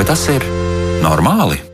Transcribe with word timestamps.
Vai 0.00 0.06
tas 0.08 0.22
ir 0.32 0.40
normāli? 1.04 1.69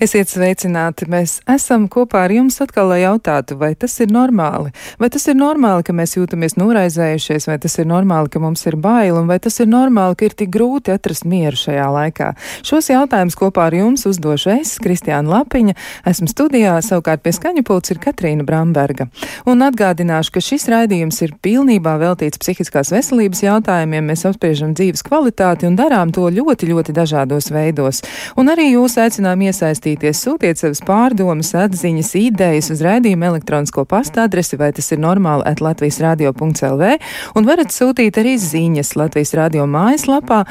Esiet 0.00 0.30
sveicināti! 0.32 1.04
Mēs 1.12 1.42
esam 1.52 1.82
kopā 1.92 2.22
ar 2.24 2.32
jums 2.32 2.54
atkal, 2.64 2.86
lai 2.88 3.02
jautātu, 3.02 3.58
vai 3.60 3.74
tas 3.76 3.92
ir 4.00 4.08
normāli? 4.08 4.70
Vai 4.96 5.10
tas 5.12 5.26
ir 5.28 5.34
normāli, 5.36 5.84
ka 5.84 5.92
mēs 5.92 6.14
jūtamies 6.16 6.54
noraizējušies, 6.56 7.44
vai 7.50 7.58
tas 7.60 7.74
ir 7.76 7.84
normāli, 7.90 8.30
ka 8.32 8.40
mums 8.40 8.64
ir 8.64 8.78
bail, 8.80 9.18
un 9.20 9.28
vai 9.28 9.36
tas 9.44 9.60
ir 9.60 9.68
normāli, 9.68 10.16
ka 10.16 10.24
ir 10.24 10.36
tik 10.40 10.48
grūti 10.54 10.94
atrast 10.94 11.26
mieru 11.28 11.60
šajā 11.60 11.88
laikā? 11.92 12.30
Šos 12.64 12.88
jautājumus 12.88 13.36
kopā 13.36 13.66
ar 13.68 13.76
jums 13.76 14.06
uzdošu 14.08 14.54
es, 14.54 14.72
Kristiāna 14.80 15.34
Lapiņa. 15.34 15.76
Esmu 16.08 16.30
studijā, 16.32 16.78
savukārt 16.80 17.20
pie 17.20 17.36
skaņu 17.36 17.66
pults 17.68 17.92
ir 17.92 18.00
Katrīna 18.00 18.48
Bramberga. 18.48 19.10
Un 19.44 19.60
atgādināšu, 19.68 20.32
ka 20.38 20.44
šis 20.48 20.64
raidījums 20.72 21.20
ir 21.28 21.36
pilnībā 21.44 21.98
veltīts 22.00 22.40
psihiskās 22.40 22.94
veselības 22.96 23.44
jautājumiem. 23.44 24.08
Mēs 24.14 24.24
apspriežam 24.32 24.72
dzīves 24.72 25.04
kvalitāti 25.04 25.68
un 25.68 25.76
darām 25.76 26.16
to 26.16 26.24
ļoti, 26.40 26.72
ļoti 26.72 26.96
dažādos 27.02 27.52
veidos. 27.52 28.00
Un 28.40 28.48
arī 28.48 28.70
jūs 28.72 28.96
aicinām 29.04 29.44
iesaistīt 29.44 29.89
iesaistīties, 29.90 30.20
sūtiet 30.22 30.58
savas 30.60 30.80
pārdomas, 30.86 31.52
atziņas, 31.54 32.14
idejas 32.18 32.70
uz 32.70 32.80
raidījumu 32.84 33.24
elektronisko 33.26 33.84
pasta 33.84 34.24
adresi, 34.24 34.56
vai 34.56 34.72
tas 34.72 34.90
ir 34.92 35.00
normāli 35.00 35.42
at 35.46 35.60
Latvijas 35.60 36.00
radio.lv, 36.00 36.98
un 37.34 37.46
varat 37.46 37.70
sūtīt 37.72 38.18
arī 38.18 38.36
ziņas 38.38 38.94
Latvijas 38.96 39.34
radio 39.34 39.66
mājaslapā, 39.66 40.44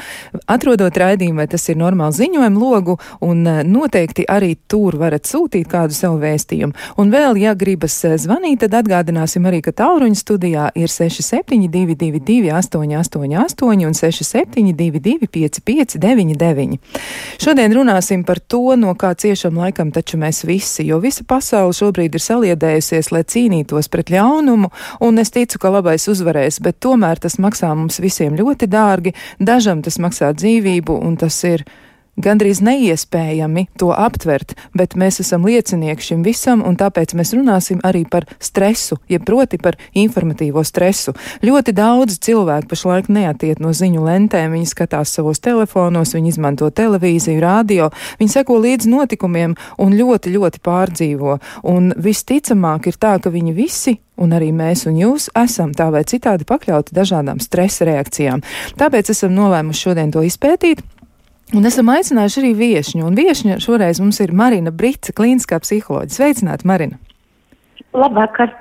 atrodot 0.46 0.96
raidījumu, 0.96 1.40
vai 1.40 1.48
tas 1.48 1.68
ir 1.68 1.78
normāli 1.80 2.18
ziņojumu 2.18 2.60
logu, 2.60 2.98
un 3.20 3.46
eh, 3.46 3.62
noteikti 3.64 4.26
arī 4.28 4.56
tur 4.68 4.98
varat 5.00 5.26
sūtīt 5.28 5.68
kādu 5.70 5.94
savu 5.94 6.20
vēstījumu. 6.20 6.76
Un 7.00 7.10
vēl, 7.12 7.38
ja 7.40 7.54
gribas 7.54 7.96
eh, 8.04 8.18
zvanīt, 8.20 8.60
tad 8.64 8.76
atgādināsim 8.82 9.46
arī, 9.48 9.62
ka 9.64 9.72
tālruņa 9.72 10.20
studijā 10.20 10.68
ir 10.74 10.90
6722 10.90 12.50
888 12.60 13.86
un 13.88 13.96
6722 13.96 15.60
559. 15.64 16.78
Šodien 17.40 17.74
runāsim 17.74 18.24
par 18.26 18.40
to, 18.40 18.76
no 18.76 18.94
kā 18.98 19.14
cieš 19.14 19.29
ciešam 19.30 19.58
laikam 19.60 19.92
taču 19.94 20.18
mēs 20.18 20.42
visi, 20.46 20.84
jo 20.88 20.98
visa 21.02 21.22
pasaule 21.28 21.74
šobrīd 21.76 22.16
ir 22.16 22.24
saliedējusies, 22.24 23.12
lai 23.14 23.22
cīnītos 23.22 23.90
pret 23.92 24.10
ļaunumu, 24.10 24.70
un 25.06 25.22
es 25.22 25.30
ticu, 25.34 25.60
ka 25.62 25.70
labais 25.70 26.08
uzvarēs, 26.10 26.58
bet 26.64 26.80
tomēr 26.82 27.22
tas 27.22 27.38
maksā 27.38 27.70
mums 27.78 28.00
visiem 28.02 28.34
ļoti 28.38 28.66
dārgi, 28.70 29.14
dažam 29.38 29.84
tas 29.86 30.00
maksā 30.02 30.32
dzīvību, 30.34 30.98
un 31.06 31.14
tas 31.20 31.38
ir 31.46 31.62
gandrīz 32.24 32.60
neiespējami 32.64 33.66
to 33.80 33.90
aptvert, 33.94 34.54
bet 34.76 34.96
mēs 34.98 35.20
esam 35.24 35.46
liecinieki 35.48 36.10
šim 36.10 36.24
visam, 36.26 36.64
un 36.66 36.76
tāpēc 36.80 37.14
mēs 37.18 37.34
runāsim 37.36 37.80
arī 37.86 38.04
par 38.08 38.26
stresu, 38.42 39.00
jeb 39.10 39.24
proti 39.28 39.60
par 39.62 39.78
informatīvo 39.96 40.64
stresu. 40.66 41.14
Ļoti 41.44 41.74
daudz 41.76 42.18
cilvēku 42.24 42.70
pašlaik 42.72 43.10
neatiet 43.12 43.62
no 43.62 43.72
ziņu 43.76 44.04
lentēm, 44.06 44.54
viņi 44.56 44.70
skatās 44.70 45.14
savos 45.16 45.42
telefonos, 45.44 46.14
viņi 46.16 46.34
izmanto 46.34 46.70
televīziju, 46.70 47.40
radio, 47.42 47.90
viņi 48.20 48.36
seko 48.36 48.60
līdz 48.64 48.90
notikumiem 48.90 49.56
un 49.78 49.96
ļoti, 49.96 50.36
ļoti 50.36 50.62
pārdzīvo. 50.64 51.40
Un 51.70 51.90
visticamāk 51.96 52.90
ir 52.90 53.00
tā, 53.00 53.16
ka 53.22 53.32
viņi 53.32 53.56
visi 53.56 53.98
un 54.20 54.36
arī 54.36 54.52
mēs 54.54 54.84
un 54.90 55.00
jūs 55.00 55.30
esam 55.38 55.74
tā 55.76 55.88
vai 55.94 56.04
citādi 56.08 56.46
pakļauti 56.48 56.96
dažādām 56.96 57.40
stresa 57.42 57.88
reakcijām. 57.88 58.44
Tāpēc 58.80 59.14
esam 59.14 59.34
nolēmuši 59.36 59.86
šodien 59.88 60.12
to 60.14 60.24
izpētīt. 60.26 60.84
Un 61.50 61.66
esam 61.66 61.88
aicinājuši 61.90 62.42
arī 62.44 62.50
viesņu, 62.54 63.04
un 63.08 63.16
viesņa 63.18 63.56
šoreiz 63.62 63.98
mums 63.98 64.20
ir 64.22 64.30
Marina 64.30 64.70
Brica, 64.70 65.10
klīniskā 65.16 65.58
psiholoģija. 65.64 66.14
Sveicināti, 66.14 66.68
Marina! 66.70 67.00
Labvakar! 67.90 68.52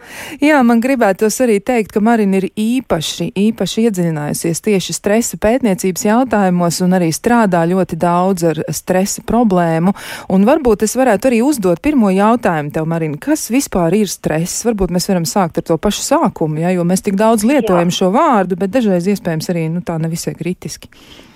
Jā, 0.41 0.57
man 0.65 0.79
gribētos 0.81 1.35
arī 1.45 1.59
teikt, 1.61 1.91
ka 1.93 2.01
Marina 2.01 2.39
ir 2.39 2.47
īpaši, 2.49 3.27
īpaši 3.37 3.85
iedziļinājusies 3.85 4.63
tieši 4.65 4.95
stresa 4.97 5.37
pētniecības 5.37 6.07
jautājumos 6.07 6.81
un 6.81 6.97
arī 6.97 7.11
strādā 7.13 7.61
ļoti 7.69 7.99
daudz 8.01 8.47
ar 8.49 8.63
stresa 8.73 9.21
problēmu. 9.29 9.93
Un 10.33 10.49
varbūt 10.49 10.87
es 10.89 10.97
varētu 10.97 11.29
arī 11.29 11.43
uzdot 11.45 11.85
pirmo 11.85 12.09
jautājumu 12.09 12.73
tev, 12.73 12.89
Marina, 12.89 13.21
kas 13.21 13.51
vispār 13.53 14.01
ir 14.01 14.09
stress? 14.09 14.65
Varbūt 14.65 14.97
mēs 14.97 15.11
varam 15.13 15.29
sākt 15.29 15.61
ar 15.61 15.69
to 15.69 15.77
pašu 15.77 16.09
sākumu, 16.09 16.63
ja, 16.65 16.73
jo 16.73 16.89
mēs 16.89 17.05
tik 17.05 17.21
daudz 17.21 17.45
lietojam 17.45 17.93
Jā. 17.93 18.01
šo 18.01 18.13
vārdu, 18.17 18.57
bet 18.57 18.73
dažreiz 18.73 19.13
iespējams 19.13 19.53
arī 19.53 19.69
nu, 19.77 19.85
tā 19.85 20.01
nevisai 20.01 20.33
kritiski. 20.41 20.89
Jā, 20.89 21.28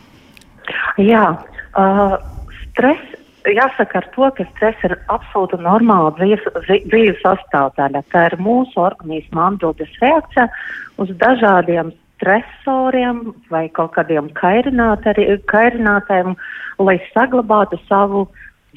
uh, 1.78 2.18
stress. 2.70 3.20
Jāsaka 3.44 4.00
ar 4.00 4.06
to, 4.16 4.30
ka 4.38 4.46
stress 4.54 4.86
ir 4.88 4.94
absolūti 5.12 5.58
normāla 5.60 6.14
dzīves 6.16 7.20
sastāvdaļa. 7.26 8.02
Tā 8.14 8.22
ir 8.30 8.38
mūsu 8.40 8.80
organisma 8.80 9.50
atbildes 9.50 9.92
reakcija 10.00 10.46
uz 11.04 11.12
dažādiem 11.20 11.92
stresoriem 12.24 13.34
vai 13.52 13.68
kaut 13.76 13.92
kādiem 13.98 14.32
kairinātājiem, 14.40 16.38
lai 16.80 16.98
saglabātu 17.12 17.76
savu 17.90 18.30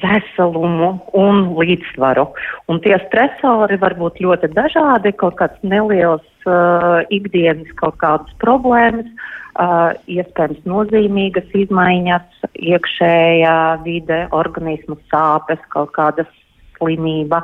veselumu 0.03 0.91
un 1.17 1.55
līdzsvaru. 1.57 2.27
Un 2.67 2.83
tie 2.83 2.99
stresori 3.07 3.79
var 3.81 3.95
būt 3.97 4.19
ļoti 4.21 4.51
dažādi, 4.51 5.15
kaut 5.15 5.39
kāds 5.39 5.57
neliels 5.63 6.27
uh, 6.45 7.01
ikdienas 7.07 7.71
kaut 7.79 7.97
kādas 8.03 8.35
problēmas, 8.43 9.07
uh, 9.07 9.37
iespējams 9.57 10.65
nozīmīgas 10.69 11.49
izmaiņas, 11.57 12.49
iekšējā 12.57 13.57
vide, 13.85 14.19
organismu 14.35 14.97
sāpes, 15.11 15.61
kaut 15.73 15.93
kāda 15.97 16.27
slimība, 16.77 17.41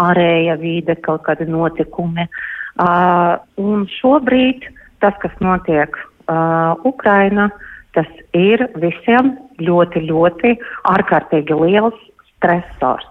ārēja 0.00 0.58
vide, 0.60 0.96
kaut 1.04 1.24
kādi 1.28 1.46
notikumi. 1.48 2.26
Uh, 2.74 3.38
un 3.60 3.86
šobrīd 4.00 4.66
tas, 5.00 5.14
kas 5.22 5.34
notiek 5.40 5.94
uh, 6.28 6.74
Ukraina, 6.84 7.48
tas 7.94 8.08
ir 8.34 8.66
visiem 8.82 9.36
ļoti, 9.62 10.02
ļoti 10.10 10.56
ārkārtīgi 10.90 11.58
liels 11.60 11.98
stresors. 12.34 13.06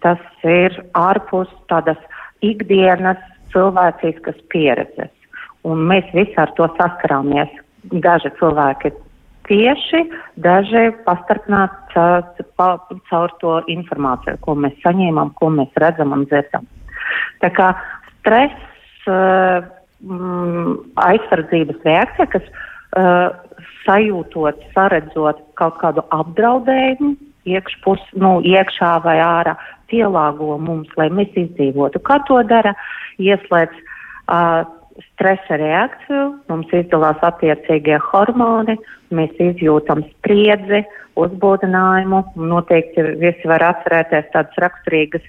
Tas 0.00 0.20
ir 0.46 0.76
ārpus 0.96 1.50
tādas 1.68 1.98
ikdienas 2.40 3.18
cilvēciskas 3.52 4.38
pieredzes. 4.48 5.10
Un 5.66 5.82
mēs 5.90 6.06
visi 6.14 6.38
ar 6.40 6.54
to 6.56 6.70
saskarāmies 6.78 7.50
daži 7.90 8.32
cilvēki 8.38 8.92
tieši, 9.50 10.04
daži 10.38 10.90
pastarpināt 11.06 11.74
caur, 11.94 12.80
caur 13.10 13.34
to 13.42 13.56
informāciju, 13.72 14.38
ko 14.44 14.54
mēs 14.54 14.76
saņēmām, 14.84 15.34
ko 15.40 15.50
mēs 15.56 15.74
redzam 15.82 16.14
un 16.14 16.26
dzirdam. 16.30 16.68
Tā 17.42 17.50
kā 17.56 17.72
stress, 18.20 19.08
uh, 19.10 19.64
mm, 20.04 20.76
aizsardzības 21.02 21.82
reakcija, 21.88 22.28
kas 22.36 22.46
uh, 22.52 23.32
sajūtot, 23.86 24.62
saredzot 24.76 25.42
kaut 25.58 25.80
kādu 25.82 26.04
apdraudējumu, 26.14 27.16
iekšpus, 27.50 28.02
nu, 28.20 28.38
iekšā 28.44 28.98
vai 29.04 29.16
ārā, 29.24 29.56
pielāgo 29.90 30.58
mums, 30.60 30.90
lai 31.00 31.08
mēs 31.10 31.32
izdzīvotu. 31.34 32.02
Kā 32.06 32.20
to 32.28 32.38
dara? 32.46 32.76
Ieslēdz 33.18 33.80
uh, 33.80 34.68
stresa 35.08 35.58
reakciju, 35.60 36.24
mums 36.50 36.72
izdalās 36.76 37.20
attiecīgie 37.26 37.98
hormoni, 38.10 38.76
mēs 39.14 39.36
izjūtam 39.42 40.02
spriedzi, 40.08 40.82
uzbūdinājumu. 41.20 42.22
Noteikti 42.50 43.04
visi 43.20 43.50
var 43.50 43.64
atcerēties 43.72 44.30
tādas 44.34 44.60
raksturīgas 44.64 45.26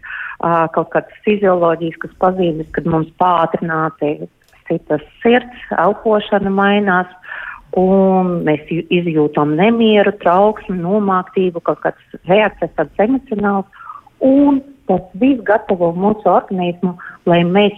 kaut 0.75 0.91
kādas 0.93 1.23
fizioloģiskas 1.25 2.13
pazīmes, 2.21 2.69
kad 2.75 2.87
mums 2.89 3.11
pātrināti 3.21 4.15
citas 4.69 5.03
sirds, 5.23 5.67
elpošana 5.77 6.53
mainās. 6.53 7.11
Un 7.77 8.41
mēs 8.43 8.65
izjūtam 8.67 9.53
nemieru, 9.55 10.11
trauksmi, 10.19 10.75
nomāktību, 10.81 11.61
kaut 11.63 11.79
kādas 11.85 12.25
reakcijas, 12.27 12.73
tādas 12.75 13.05
emocionālas. 13.05 13.85
Un 14.21 14.59
tas 14.89 15.05
viss 15.21 15.39
gatavo 15.47 15.93
mūsu 15.95 16.27
organismu, 16.27 16.97
lai 17.29 17.45
mēs 17.47 17.77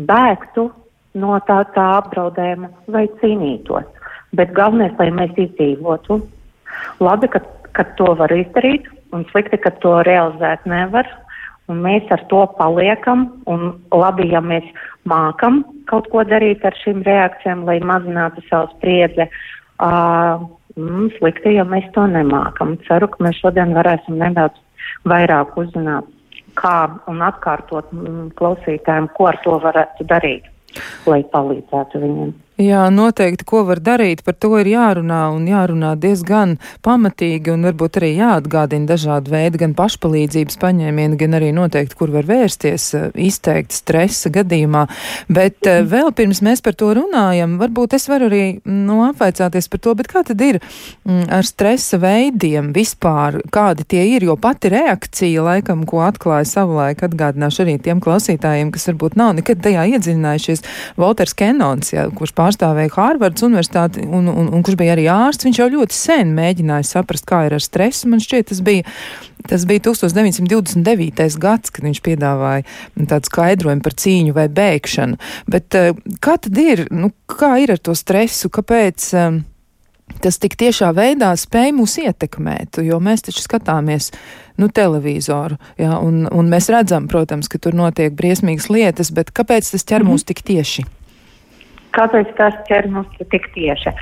bēgtu 0.00 0.70
no 1.18 1.38
tā, 1.48 1.60
tā 1.74 1.84
apdraudējuma 2.00 2.70
vai 2.94 3.04
cīnītos. 3.20 3.86
Bet 4.34 4.54
galvenais, 4.56 4.94
lai 4.98 5.10
mēs 5.14 5.36
izdzīvotu. 5.38 6.18
Labi, 7.02 7.30
ka, 7.30 7.40
ka 7.76 7.86
to 7.98 8.14
var 8.18 8.34
izdarīt, 8.34 8.88
un 9.14 9.26
slikti, 9.30 9.60
ka 9.62 9.70
to 9.82 10.00
realizēt 10.06 10.66
nevar. 10.70 11.08
Un 11.70 11.78
mēs 11.80 12.10
ar 12.12 12.20
to 12.28 12.42
paliekam, 12.58 13.28
un 13.48 13.78
labi, 13.94 14.26
ja 14.34 14.42
mēs 14.44 14.66
mākam 15.08 15.62
kaut 15.88 16.10
ko 16.12 16.24
darīt 16.28 16.64
ar 16.64 16.76
šīm 16.82 17.00
reakcijām, 17.06 17.62
lai 17.64 17.78
mazinātu 17.80 18.44
savu 18.50 18.68
spriedzi. 18.74 19.30
Uh, 19.80 20.44
mm, 20.76 21.08
slikti, 21.16 21.54
ja 21.56 21.64
mēs 21.68 21.86
to 21.96 22.04
nemākam. 22.10 22.76
Ceru, 22.88 23.08
ka 23.08 23.24
mēs 23.24 23.40
šodien 23.40 23.72
varēsim 23.76 24.20
nedaudz 24.20 24.60
vairāk 25.08 25.56
uzzināt, 25.60 26.10
kā 26.60 26.76
un 27.08 27.24
atkārtot 27.24 27.88
mm, 27.96 28.34
klausītājiem, 28.36 29.08
ko 29.16 29.30
ar 29.32 29.40
to 29.46 29.56
varētu 29.64 30.08
darīt 30.10 30.50
lai 31.06 31.22
palīdzētu 31.34 32.02
viņiem. 32.02 32.34
Jā, 32.54 32.84
noteikti, 32.86 33.42
ko 33.42 33.64
var 33.66 33.80
darīt, 33.82 34.20
par 34.22 34.36
to 34.38 34.52
ir 34.60 34.68
jārunā 34.70 35.24
un 35.34 35.42
jārunā 35.50 35.96
diezgan 35.98 36.52
pamatīgi 36.86 37.50
un 37.50 37.66
varbūt 37.66 37.96
arī 37.98 38.12
jāatgādina 38.14 38.86
dažādi 38.92 39.32
veidi, 39.32 39.58
gan 39.58 39.72
pašpalīdzības 39.74 40.60
paņēmieni, 40.62 41.18
gan 41.18 41.34
arī 41.34 41.48
noteikti, 41.56 41.98
kur 41.98 42.12
var 42.14 42.28
vērsties 42.28 42.84
eh, 42.94 43.08
izteikti 43.26 43.74
stresa 43.74 44.30
gadījumā. 44.36 44.84
Bet 45.26 45.66
mm. 45.66 45.88
vēl 45.90 46.12
pirms 46.14 46.44
mēs 46.46 46.62
par 46.62 46.76
to 46.78 46.92
runājam, 46.94 47.56
varbūt 47.58 47.96
es 47.98 48.06
varu 48.06 48.28
arī 48.30 48.44
nu, 48.70 49.00
apvaicāties 49.08 49.66
par 49.72 49.82
to, 49.82 49.96
bet 49.98 50.12
kā 50.14 50.22
tad 50.30 50.46
ir 50.46 50.60
mm, 50.62 51.26
ar 51.34 51.50
stresa 51.50 51.98
veidiem 51.98 52.70
vispār, 52.76 53.40
kādi 53.50 53.88
tie 53.96 54.06
ir, 54.12 54.28
jo 54.30 54.38
pati 54.38 54.70
reakcija 54.76 55.42
laikam, 55.48 55.82
ko 55.90 56.04
atklāja 56.06 56.46
savulaik, 56.52 57.02
atgādināšu 57.02 57.66
arī 57.66 57.76
tiem 57.82 57.98
klausītājiem, 58.04 58.70
kas 58.70 58.86
varbūt 58.92 59.18
nav 59.18 59.34
nekad 59.40 59.66
tajā 59.66 59.90
iedziļinājušies, 59.96 60.64
Walters 61.02 61.34
Kenons, 61.34 61.90
jā, 61.96 62.06
kurš 62.14 62.36
pārstāvēja 62.44 62.92
Hārvards 62.94 63.44
universitāti 63.46 64.04
un, 64.04 64.28
un, 64.28 64.50
un 64.52 64.64
kurš 64.64 64.78
bija 64.80 64.94
arī 64.96 65.06
ārsts, 65.12 65.46
viņš 65.48 65.60
jau 65.62 65.70
ļoti 65.78 65.96
sen 65.96 66.34
mēģināja 66.36 66.88
saprast, 66.90 67.26
kā 67.28 67.44
ir 67.48 67.56
ar 67.56 67.64
stresu. 67.64 68.10
Man 68.12 68.22
šķiet, 68.22 68.50
tas 68.52 68.60
bija, 68.64 68.84
tas 69.48 69.64
bija 69.68 69.86
1929. 69.88 71.40
gads, 71.40 71.72
kad 71.74 71.88
viņš 71.88 72.02
piedāvāja 72.04 72.66
tādu 73.00 73.30
skaidrojumu 73.30 73.84
par 73.84 73.96
cīņu 74.04 74.36
vai 74.36 74.46
bēgšanu. 74.52 75.18
Bet 75.50 75.78
eh, 75.78 75.90
kā 76.24 76.36
tad 76.44 76.60
ir, 76.60 76.86
nu, 76.94 77.12
kā 77.30 77.56
ir 77.64 77.74
ar 77.74 77.82
to 77.82 77.96
stresu, 77.98 78.52
kāpēc? 78.52 79.10
Eh, 79.14 79.42
tas 80.20 80.36
tik 80.36 80.52
tiešā 80.60 80.90
veidā 80.94 81.30
spēj 81.38 81.72
mūs 81.74 81.96
ietekmēt, 82.02 82.76
jo 82.84 82.98
mēs 83.02 83.24
taču 83.24 83.40
skatāmies 83.40 84.10
nu, 84.60 84.68
televizoru, 84.68 85.56
jā, 85.80 85.96
un, 85.96 86.26
un 86.28 86.50
mēs 86.52 86.68
redzam, 86.70 87.08
protams, 87.10 87.48
ka 87.50 87.58
tur 87.58 87.74
notiek 87.74 88.12
briesmīgas 88.14 88.68
lietas, 88.70 89.10
bet 89.16 89.32
kāpēc 89.34 89.72
tas 89.72 89.88
ķer 89.88 90.04
mūs 90.06 90.28
tik 90.28 90.44
tieši? 90.46 90.84
Kāpēc 91.94 92.34
tas 92.38 92.56
ķer 92.68 92.88
mums 92.92 93.26
tik 93.30 93.50
tieši? 93.54 93.94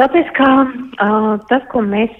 Tāpēc, 0.00 0.30
ka 0.38 0.48
uh, 0.64 1.34
tas, 1.50 1.64
ko 1.72 1.82
mēs 1.84 2.12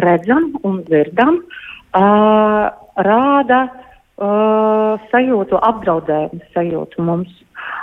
redzam 0.00 0.50
un 0.64 0.80
dzirdam, 0.86 1.42
uh, 1.42 2.70
rāda 3.04 3.60
uh, 3.68 4.96
sajūtu, 5.12 5.60
apdraudējumu 5.70 6.48
sajūtu 6.54 7.04
mums. 7.04 7.34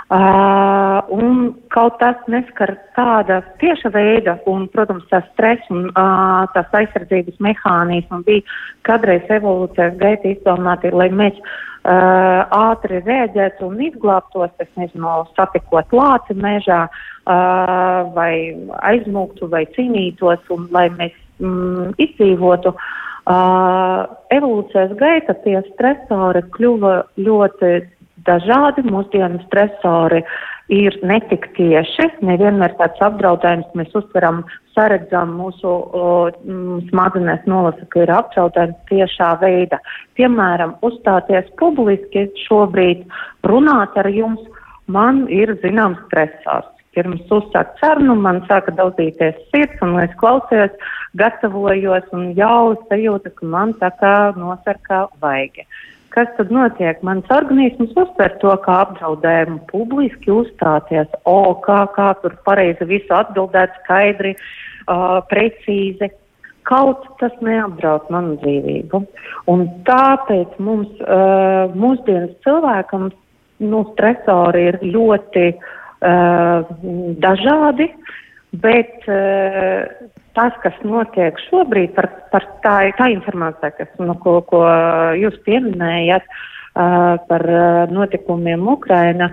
Uh, 0.06 1.02
un 1.10 1.48
kaut 1.74 1.96
tas 1.98 2.18
neskar 2.30 2.76
tāda 2.94 3.40
tieša 3.60 3.90
veida, 3.94 4.36
un, 4.50 4.68
protams, 4.70 5.06
tas 5.10 5.26
stress 5.32 5.66
un 5.74 5.88
uh, 5.90 6.46
tās 6.54 6.76
aizsardzības 6.78 7.40
mehānismi 7.42 8.20
bija 8.26 8.58
kādreiz 8.86 9.26
evolūcijas 9.34 9.98
gaita 9.98 10.30
izdomāti, 10.30 10.94
lai 10.94 11.08
mēs 11.10 11.38
uh, 11.38 11.50
ātri 11.86 13.00
rēģētu 13.06 13.66
un 13.68 13.80
izglābtos, 13.86 14.50
es 14.58 14.68
nezinu, 14.76 15.24
satikot 15.36 15.92
lāci 15.94 16.34
mežā, 16.34 16.86
uh, 16.90 18.12
vai 18.16 18.56
aizmūgtu, 18.90 19.48
vai 19.52 19.64
cīnītos, 19.76 20.42
un 20.50 20.68
lai 20.74 20.88
mēs 20.90 21.14
mm, 21.38 21.94
izdzīvotu. 22.02 22.74
Uh, 23.26 24.06
evolūcijas 24.30 24.92
gaita 25.00 25.34
tie 25.42 25.58
stresori 25.72 26.44
kļuva 26.54 26.92
ļoti 27.18 27.72
dažādi. 28.26 28.84
Mūsdienu 28.86 29.42
stresori 29.46 30.22
ir 30.72 30.96
netik 31.06 31.46
tieši, 31.56 32.08
nevienmēr 32.26 32.74
tāds 32.78 33.02
apdraudējums 33.06 33.74
mēs 33.78 33.94
uztveram, 33.98 34.42
saredzam 34.74 35.36
mūsu 35.38 35.72
mm, 36.42 36.86
smadzenēs 36.90 37.46
nolasa, 37.48 37.86
ka 37.92 38.02
ir 38.02 38.12
apdraudējums 38.12 38.78
tiešā 38.90 39.30
veida. 39.42 39.80
Piemēram, 40.18 40.76
uzstāties 40.86 41.48
publiski 41.60 42.26
šobrīd, 42.46 43.06
runāt 43.46 43.96
ar 43.96 44.10
jums, 44.10 44.42
man 44.86 45.26
ir 45.32 45.54
zināms 45.62 46.02
stresors. 46.08 46.72
Pirms 46.96 47.28
uzsākt 47.28 47.76
sarunu 47.76 48.14
man 48.16 48.40
sāka 48.48 48.72
daudzīties 48.72 49.36
sirds, 49.50 49.82
un 49.84 49.98
es 50.00 50.14
klausījos, 50.16 50.72
gatavojos, 51.20 52.06
un 52.16 52.30
jau 52.38 52.72
sajūta, 52.88 53.34
ka 53.36 53.50
man 53.52 53.74
tā 53.82 53.90
kā 54.00 54.14
nosarkā 54.38 55.02
vaigi. 55.20 55.66
Uh, 55.66 55.95
kas 56.16 56.30
tad 56.38 56.52
notiek? 56.54 57.02
Mans 57.04 57.28
organisms 57.32 57.92
uztver 58.00 58.32
to 58.42 58.54
kā 58.64 58.80
apdraudējumu, 58.86 59.60
publiski 59.70 60.32
uzstāties, 60.32 61.10
o, 61.28 61.38
kā, 61.66 61.82
kā 61.96 62.12
tur 62.22 62.36
pareizi 62.48 62.88
visu 62.88 63.12
atbildēt, 63.16 63.76
skaidri, 63.82 64.32
uh, 64.88 65.20
precīzi. 65.30 66.10
Kaut 66.66 67.04
tas 67.20 67.34
neapdraud 67.46 68.08
manu 68.10 68.34
dzīvību. 68.42 69.02
Un 69.52 69.66
tāpēc 69.86 70.56
mums, 70.58 70.90
uh, 71.04 71.70
mūsdienas 71.78 72.32
cilvēkam, 72.46 73.10
nu, 73.62 73.82
stresori 73.92 74.66
ir 74.72 74.80
ļoti 74.82 75.44
uh, 75.52 76.72
dažādi, 77.22 77.92
bet 78.62 79.06
uh, 79.10 79.86
tas, 80.36 80.56
kas 80.62 80.76
notiek 80.84 81.38
šobrīd, 81.48 81.94
par, 81.96 82.10
par 82.32 82.46
tā, 82.64 82.76
tā 82.98 83.08
informācija, 83.14 83.72
kas, 83.78 83.92
nu, 84.02 84.16
ko, 84.22 84.38
ko 84.48 84.62
jūs 85.18 85.38
pieminējat 85.46 86.26
uh, 86.26 87.16
par 87.28 87.46
uh, 87.50 87.84
notikumiem 87.92 88.66
Ukraina, 88.68 89.32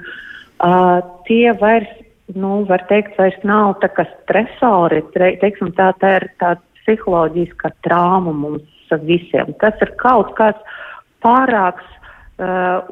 tie 1.27 1.51
vairs, 1.59 1.89
nu, 2.39 2.61
var 2.69 2.85
teikt, 2.87 3.17
vairs 3.19 3.35
nav 3.43 3.73
tā 3.81 3.89
kā 3.91 4.05
stresori, 4.13 5.01
teiksim, 5.11 5.73
tā, 5.75 5.89
tā 5.99 6.13
ir 6.21 6.25
tā 6.39 6.53
psiholoģiska 6.77 7.73
trāma 7.83 8.31
mums 8.31 8.93
visiem. 9.03 9.51
Tas 9.59 9.75
ir 9.83 9.91
kaut 9.99 10.31
kas 10.37 10.55
pārāks 11.25 11.83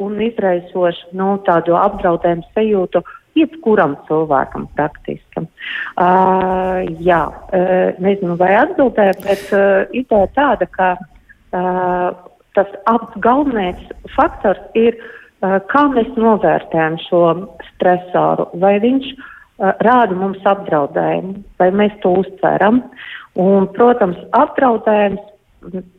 un 0.01 0.19
izraisošs, 0.21 1.13
nu, 1.15 1.37
tādu 1.47 1.77
apdraudējumu 1.79 2.43
sajūtu 2.51 3.01
jebkuram 3.37 3.95
cilvēkam 4.07 4.67
praktiski. 4.75 5.45
Uh, 5.95 6.83
jā, 7.03 7.23
uh, 7.31 8.01
nezinu, 8.03 8.35
vai 8.39 8.51
atbildēju, 8.59 9.17
bet 9.25 9.55
uh, 9.55 9.63
ideja 9.95 10.29
tāda, 10.35 10.67
ka 10.75 10.91
uh, 10.99 12.11
tas 12.57 13.17
galvenais 13.23 13.79
faktors 14.15 14.61
ir, 14.79 14.99
uh, 15.41 15.59
kā 15.71 15.85
mēs 15.95 16.11
novērtējam 16.19 16.99
šo 17.07 17.23
stresoru, 17.71 18.49
vai 18.61 18.77
viņš 18.83 19.09
uh, 19.15 19.71
rāda 19.85 20.17
mums 20.17 20.43
apdraudējumu, 20.47 21.39
vai 21.61 21.71
mēs 21.71 21.95
to 22.03 22.17
uztveram. 22.23 22.83
Un, 23.39 23.69
protams, 23.77 24.19
apdraudējums 24.35 25.21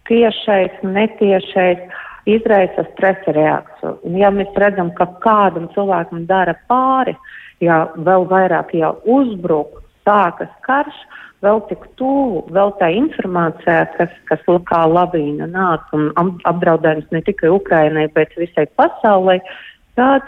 tiešais, 0.08 0.74
netiešais 0.82 1.80
izraisa 2.26 2.84
stresa 2.92 3.34
reakciju. 3.34 3.96
Un, 4.06 4.18
ja 4.20 4.30
mēs 4.34 4.52
redzam, 4.60 4.92
ka 4.98 5.08
kādam 5.24 5.68
cilvēkam 5.74 6.26
dara 6.28 6.54
pāri, 6.70 7.16
ja 7.62 7.84
vēl 7.96 8.26
vairāk 8.30 8.74
jau 8.78 8.94
uzbruk, 9.18 9.80
sākas 10.06 10.50
karš, 10.66 10.94
vēl 11.42 11.60
tik 11.70 11.82
tuvu, 11.98 12.44
vēl 12.54 12.72
tā 12.78 12.90
informācija, 12.94 13.86
kas, 13.96 14.14
kas 14.30 14.46
kā 14.68 14.84
lavīna 14.86 15.48
nāk 15.50 15.90
un 15.96 16.10
apdraudējums 16.48 17.10
ne 17.14 17.22
tikai 17.26 17.50
Ukrainai, 17.50 18.06
bet 18.14 18.34
visai 18.38 18.68
pasaulē, 18.78 19.40
tad 19.98 20.26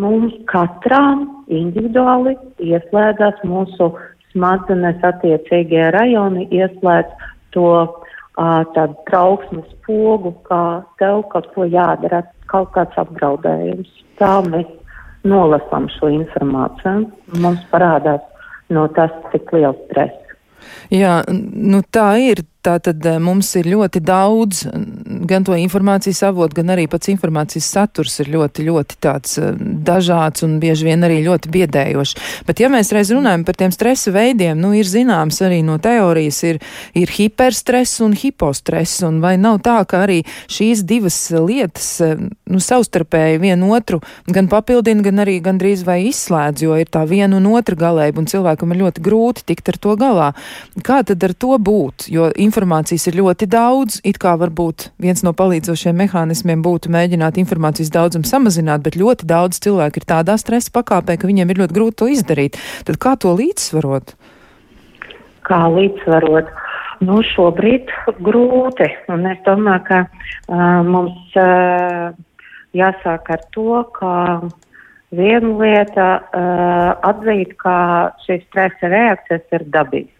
mums 0.00 0.34
katram 0.50 1.28
individuāli 1.52 2.34
ieslēdzas 2.64 3.44
mūsu 3.46 3.92
smadzenes 4.32 5.04
attiecīgie 5.06 5.90
rajoni, 5.94 6.48
ieslēdz 6.50 7.28
to 7.54 7.68
tādu 8.36 8.96
trauksmes 9.08 9.66
pogu, 9.86 10.34
kā 10.48 10.82
tev 10.98 11.22
kaut 11.32 11.50
ko 11.54 11.66
jādara, 11.70 12.24
kaut 12.50 12.72
kāds 12.74 12.96
apdraudējums. 12.98 13.90
Tā 14.18 14.40
mēs 14.48 14.70
nolasām 15.24 15.88
šo 15.96 16.10
informāciju. 16.12 17.08
Mums 17.40 17.62
parādās 17.70 18.24
no 18.74 18.86
tas, 18.96 19.12
cik 19.32 19.52
liels 19.54 19.78
stress. 19.88 20.36
Jā, 20.92 21.22
nu 21.28 21.82
tā 21.92 22.14
ir. 22.22 22.44
Tātad 22.64 23.04
eh, 23.04 23.18
mums 23.20 23.50
ir 23.60 23.66
ļoti 23.68 24.00
daudz 24.00 24.62
gan 25.28 25.44
to 25.44 25.56
informācijas 25.58 26.22
avotu, 26.30 26.56
gan 26.60 26.72
arī 26.72 26.86
pats 26.90 27.10
informācijas 27.12 27.66
saturs 27.76 28.16
ir 28.22 28.30
ļoti, 28.32 28.64
ļoti 28.68 28.96
tāds 29.04 29.36
eh, 29.40 29.52
dažāds 29.84 30.44
un 30.46 30.56
bieži 30.62 30.88
vien 30.88 31.04
arī 31.04 31.18
ļoti 31.26 31.50
biedējošs. 31.52 32.14
Bet 32.48 32.62
ja 32.62 32.70
mēs 32.72 32.92
reiz 32.96 33.12
runājam 33.12 33.44
par 33.44 33.58
tiem 33.60 33.74
stresa 33.74 34.14
veidiem, 34.14 34.56
nu 34.60 34.72
ir 34.76 34.88
zināms 34.88 35.42
arī 35.44 35.60
no 35.66 35.76
teorijas 35.82 36.40
ir, 36.48 36.60
ir 36.96 37.12
hiperstress 37.12 38.00
un 38.04 38.16
hipostress, 38.16 39.02
un 39.04 39.20
vai 39.24 39.34
nav 39.40 39.60
tā, 39.66 39.76
ka 39.88 40.04
arī 40.06 40.22
šīs 40.48 40.86
divas 40.88 41.18
lietas, 41.34 41.90
eh, 42.04 42.16
nu, 42.48 42.62
savstarpēji 42.64 43.42
vienu 43.44 43.74
otru 43.76 44.00
gan 44.24 44.48
papildina, 44.48 45.04
gan 45.04 45.24
arī 45.26 45.36
gandrīz 45.44 45.84
vai 45.84 45.98
izslēdz, 46.08 46.64
jo 46.64 46.80
ir 46.80 46.88
tā 46.88 47.04
viena 47.08 47.36
un 47.36 47.50
otra 47.52 47.76
galēba, 47.76 48.24
un 48.24 48.30
cilvēkam 48.30 48.72
ir 48.72 48.82
ļoti 48.86 49.04
grūti 49.04 49.46
tikt 49.52 49.74
ar 49.74 49.80
to 49.84 49.98
galā. 50.00 50.32
Kā 50.84 51.02
tad 51.04 51.28
ar 51.28 51.36
to 51.36 51.60
būt? 51.60 52.08
Jo 52.08 52.32
informācijas 52.54 53.08
ir 53.10 53.16
ļoti 53.18 53.48
daudz. 53.50 53.96
It 54.06 54.20
kā 54.22 54.36
varbūt 54.38 54.92
viens 55.02 55.24
no 55.26 55.32
palīdzošiem 55.34 55.96
mehānismiem 55.98 56.62
būtu 56.62 56.92
mēģināt 56.94 57.40
informācijas 57.42 57.90
daudzumu 57.90 58.28
samazināt, 58.28 58.84
bet 58.84 58.94
ļoti 58.94 59.26
daudz 59.26 59.58
cilvēku 59.64 59.98
ir 59.98 60.06
tādā 60.06 60.36
stresa 60.38 60.70
pakāpē, 60.70 61.16
ka 61.18 61.26
viņiem 61.26 61.50
ir 61.50 61.64
ļoti 61.64 61.74
grūti 61.74 61.98
to 61.98 62.10
izdarīt. 62.14 62.58
Tad 62.86 63.00
kā 63.02 63.16
to 63.18 63.34
līdzsvarot? 63.34 64.14
Kā 65.42 65.64
līdzsvarot? 65.74 66.52
Nu, 67.02 67.18
šobrīd 67.34 67.90
grūti. 68.22 68.86
Un 69.10 69.26
es 69.32 69.42
domāju, 69.42 69.82
ka 69.88 70.04
uh, 70.06 70.86
mums 70.86 71.34
uh, 71.34 72.14
jāsāk 72.70 73.34
ar 73.34 73.42
to, 73.50 73.82
ka 73.98 74.14
Viena 75.14 75.50
lieta 75.60 76.06
uh, 76.18 76.88
atzīt, 77.06 77.52
ka 77.60 77.74
šīs 78.24 78.40
stresa 78.48 78.88
reakcijas 78.90 79.44
ir 79.54 79.64
dabiskas, 79.70 80.13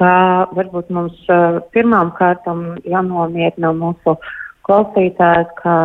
ka 0.00 0.48
varbūt 0.56 0.88
mums 0.96 1.18
uh, 1.28 1.60
pirmām 1.74 2.14
kārtām 2.16 2.80
jānomierina 2.88 3.74
mūsu 3.76 4.16
klausītājs, 4.68 5.50
ka 5.60 5.76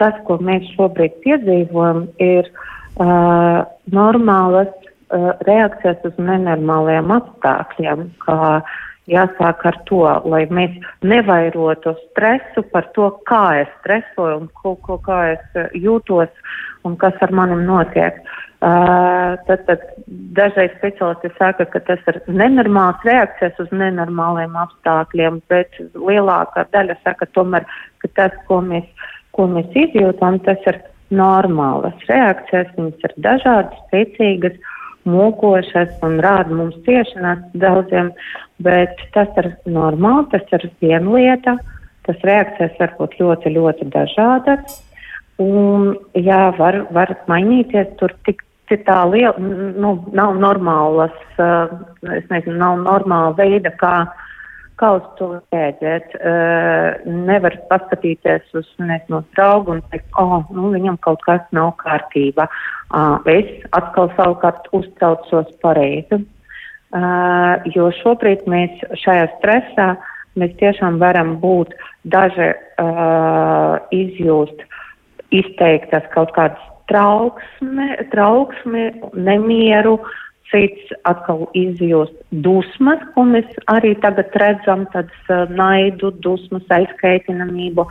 tas, 0.00 0.16
ko 0.26 0.38
mēs 0.40 0.66
šobrīd 0.76 1.18
piedzīvojam, 1.24 2.06
ir 2.22 2.48
uh, 2.48 3.66
normālas 3.92 4.72
uh, 4.72 5.34
reakcijas 5.48 6.04
uz 6.08 6.16
nenormāliem 6.22 7.12
apstākļiem, 7.18 8.08
kā 8.24 8.62
jāsāk 9.08 9.64
ar 9.68 9.78
to, 9.88 10.02
lai 10.28 10.44
mēs 10.52 10.74
nevairotu 11.04 11.96
stresu 12.06 12.64
par 12.72 12.88
to, 12.96 13.10
kā 13.28 13.44
es 13.64 13.70
stresoju 13.82 14.42
un 14.44 14.50
ko, 14.62 14.76
ko, 14.84 15.00
kā 15.04 15.22
es 15.36 15.62
jūtos 15.76 16.32
un 16.88 16.96
kas 17.00 17.16
ar 17.24 17.32
manim 17.36 17.66
notiek. 17.68 18.20
Uh, 18.22 18.47
tad, 18.60 19.60
tad 19.68 19.82
dažreiz 20.08 20.72
speciālisti 20.78 21.30
saka, 21.38 21.66
ka 21.70 21.80
tas 21.86 22.00
ir 22.10 22.20
nenormāls 22.26 23.04
reakcijas 23.06 23.58
uz 23.62 23.70
nenormāliem 23.70 24.56
apstākļiem, 24.58 25.40
bet 25.50 25.78
lielākā 25.94 26.66
daļa 26.74 26.98
saka 27.04 27.28
tomēr, 27.38 27.66
ka 28.02 28.10
tas, 28.18 28.34
ko 28.48 28.60
mēs, 28.64 28.88
ko 29.36 29.46
mēs 29.52 29.70
izjūtam, 29.78 30.40
tas 30.46 30.58
ir 30.66 30.80
normālas 31.14 32.08
reakcijas, 32.10 32.74
viņas 32.76 33.06
ir 33.06 33.14
dažādas, 33.28 33.78
spēcīgas, 33.86 34.58
mokošas 35.08 35.94
un 36.04 36.18
rāda 36.20 36.52
mums 36.52 36.76
ciešanās 36.84 37.46
daudziem, 37.62 38.10
bet 38.60 38.98
tas 39.14 39.30
ir 39.40 39.52
normāli, 39.70 40.26
tas 40.34 40.58
ir 40.58 40.66
viena 40.82 41.14
lieta, 41.14 41.56
tas 42.08 42.26
reakcijas 42.26 42.74
var 42.80 42.92
būt 42.98 43.16
ļoti, 43.22 43.54
ļoti 43.54 43.88
dažādas. 43.94 44.82
Un, 45.38 45.92
jā, 46.18 46.48
var, 46.58 46.80
var 46.90 47.14
mainīties 47.30 47.94
tur 48.00 48.10
tik 48.26 48.42
tā 48.86 49.02
liela, 49.08 49.34
nu, 49.38 49.94
nav 50.12 50.36
normālas, 50.36 51.14
es 51.38 52.26
nezinu, 52.28 52.56
nav 52.60 52.80
normāla 52.84 53.34
veida, 53.38 53.72
kā, 53.80 53.92
kā 54.80 54.90
uz 54.98 55.06
to 55.18 55.30
rēģēt. 55.54 56.16
Nevar 57.28 57.56
paskatīties 57.70 58.48
uz, 58.58 58.68
nezinu, 58.78 59.22
draugu 59.36 59.76
un 59.76 59.84
teikt, 59.92 60.08
oh, 60.20 60.42
nu, 60.52 60.72
viņam 60.76 60.98
kaut 61.04 61.24
kas 61.24 61.44
nav 61.56 61.74
kārtībā. 61.80 62.48
Es 63.28 63.54
atkal 63.76 64.12
savukārt 64.16 64.68
uztraucos 64.76 65.54
pareizi. 65.64 66.22
Uh, 66.88 67.60
jo 67.74 67.90
šobrīd 68.00 68.46
mēs 68.48 68.80
šajā 68.96 69.26
stresā, 69.36 69.88
mēs 70.40 70.54
tiešām 70.56 70.96
varam 71.02 71.36
būt 71.42 71.74
daži 72.08 72.54
izjūst 73.92 74.64
izteiktas 75.34 76.06
kaut 76.14 76.32
kādas 76.32 76.62
trauksme, 76.88 77.88
trauksme, 78.12 78.84
nemieru, 79.14 79.98
cits 80.48 80.92
atkal 81.08 81.46
izjūst 81.56 82.14
dusmas, 82.44 83.02
ko 83.14 83.26
mēs 83.28 83.48
arī 83.68 83.92
tagad 84.02 84.32
redzam, 84.40 84.86
tādas 84.94 85.50
naidu, 85.52 86.12
dusmas, 86.24 86.64
aizkaitinamību, 86.72 87.84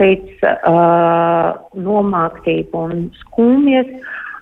cits 0.00 0.46
uh, 0.46 1.52
nomāktību 1.76 2.86
un 2.86 3.04
skumjas. 3.20 3.92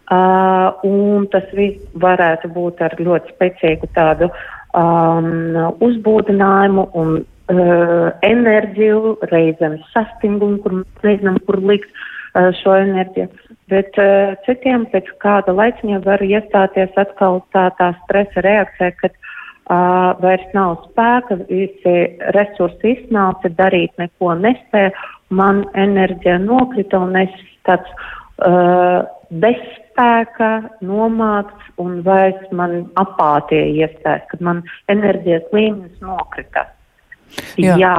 Uh, 0.08 0.70
un 0.88 1.26
tas 1.28 1.44
viss 1.52 1.82
varētu 2.00 2.48
būt 2.54 2.78
ar 2.80 2.94
ļoti 2.96 3.34
spēcīgu 3.34 3.90
tādu 3.92 4.30
um, 4.72 5.58
uzbūdinājumu 5.84 6.86
un 6.96 7.10
uh, 7.18 8.06
enerģiju, 8.24 9.18
reizēm 9.34 9.76
sastingumu, 9.90 10.62
kur 10.64 10.78
mēs 10.78 11.04
nezinām, 11.04 11.36
kur 11.44 11.60
likt. 11.60 11.90
Uh, 11.92 12.06
šo 12.62 12.74
enerģiju. 12.76 13.28
Bet 13.68 13.98
uh, 14.00 14.32
citiem 14.46 14.86
pēc 14.92 15.10
kāda 15.22 15.52
laiciņa 15.52 16.00
var 16.06 16.22
iestāties 16.24 16.94
atkal 16.96 17.42
tā, 17.52 17.68
tā 17.76 17.90
stresa 18.04 18.44
reakcija, 18.46 18.94
kad 19.02 19.12
uh, 19.12 20.14
vairs 20.22 20.46
nav 20.56 20.78
spēka, 20.86 21.40
visi 21.50 21.96
resursi 22.36 22.94
iznāca, 22.94 23.50
darīt 23.60 23.92
neko 24.00 24.32
nespēja, 24.40 24.94
man 25.28 25.66
enerģija 25.76 26.38
nokrita 26.40 27.02
un 27.04 27.16
es 27.20 27.34
tāds 27.68 27.92
uh, 27.92 29.04
bezspēka, 29.28 30.50
nomākts 30.80 31.72
un 31.82 32.00
vairs 32.06 32.48
man 32.56 32.86
apātija 33.00 33.66
iestājas, 33.84 34.24
kad 34.30 34.44
man 34.44 34.62
enerģijas 34.88 35.48
līmenis 35.52 36.00
nokrita. 36.00 36.64
Jā. 37.60 37.76
Jā, 37.76 37.96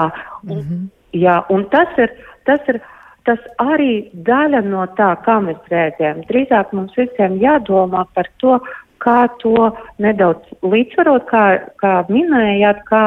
un, 0.48 0.56
mm 0.58 0.62
-hmm. 0.62 0.88
jā, 1.14 1.44
un 1.50 1.66
tas 1.70 1.98
ir, 1.98 2.10
tas 2.46 2.60
ir 2.68 2.82
tas 3.28 3.42
arī 3.62 4.10
daļa 4.28 4.62
no 4.68 4.86
tā, 5.00 5.14
kā 5.26 5.40
mēs 5.44 5.60
rēģējam. 5.72 6.24
Drīzāk 6.30 6.74
mums 6.76 6.96
visiem 6.98 7.40
jādomā 7.42 8.06
par 8.16 8.30
to, 8.44 8.60
kā 9.04 9.28
to 9.44 9.70
nedaudz 10.04 10.60
līdzsvarot, 10.64 11.28
kā, 11.32 11.44
kā 11.82 11.94
minējāt, 12.12 12.84
kā, 12.90 13.04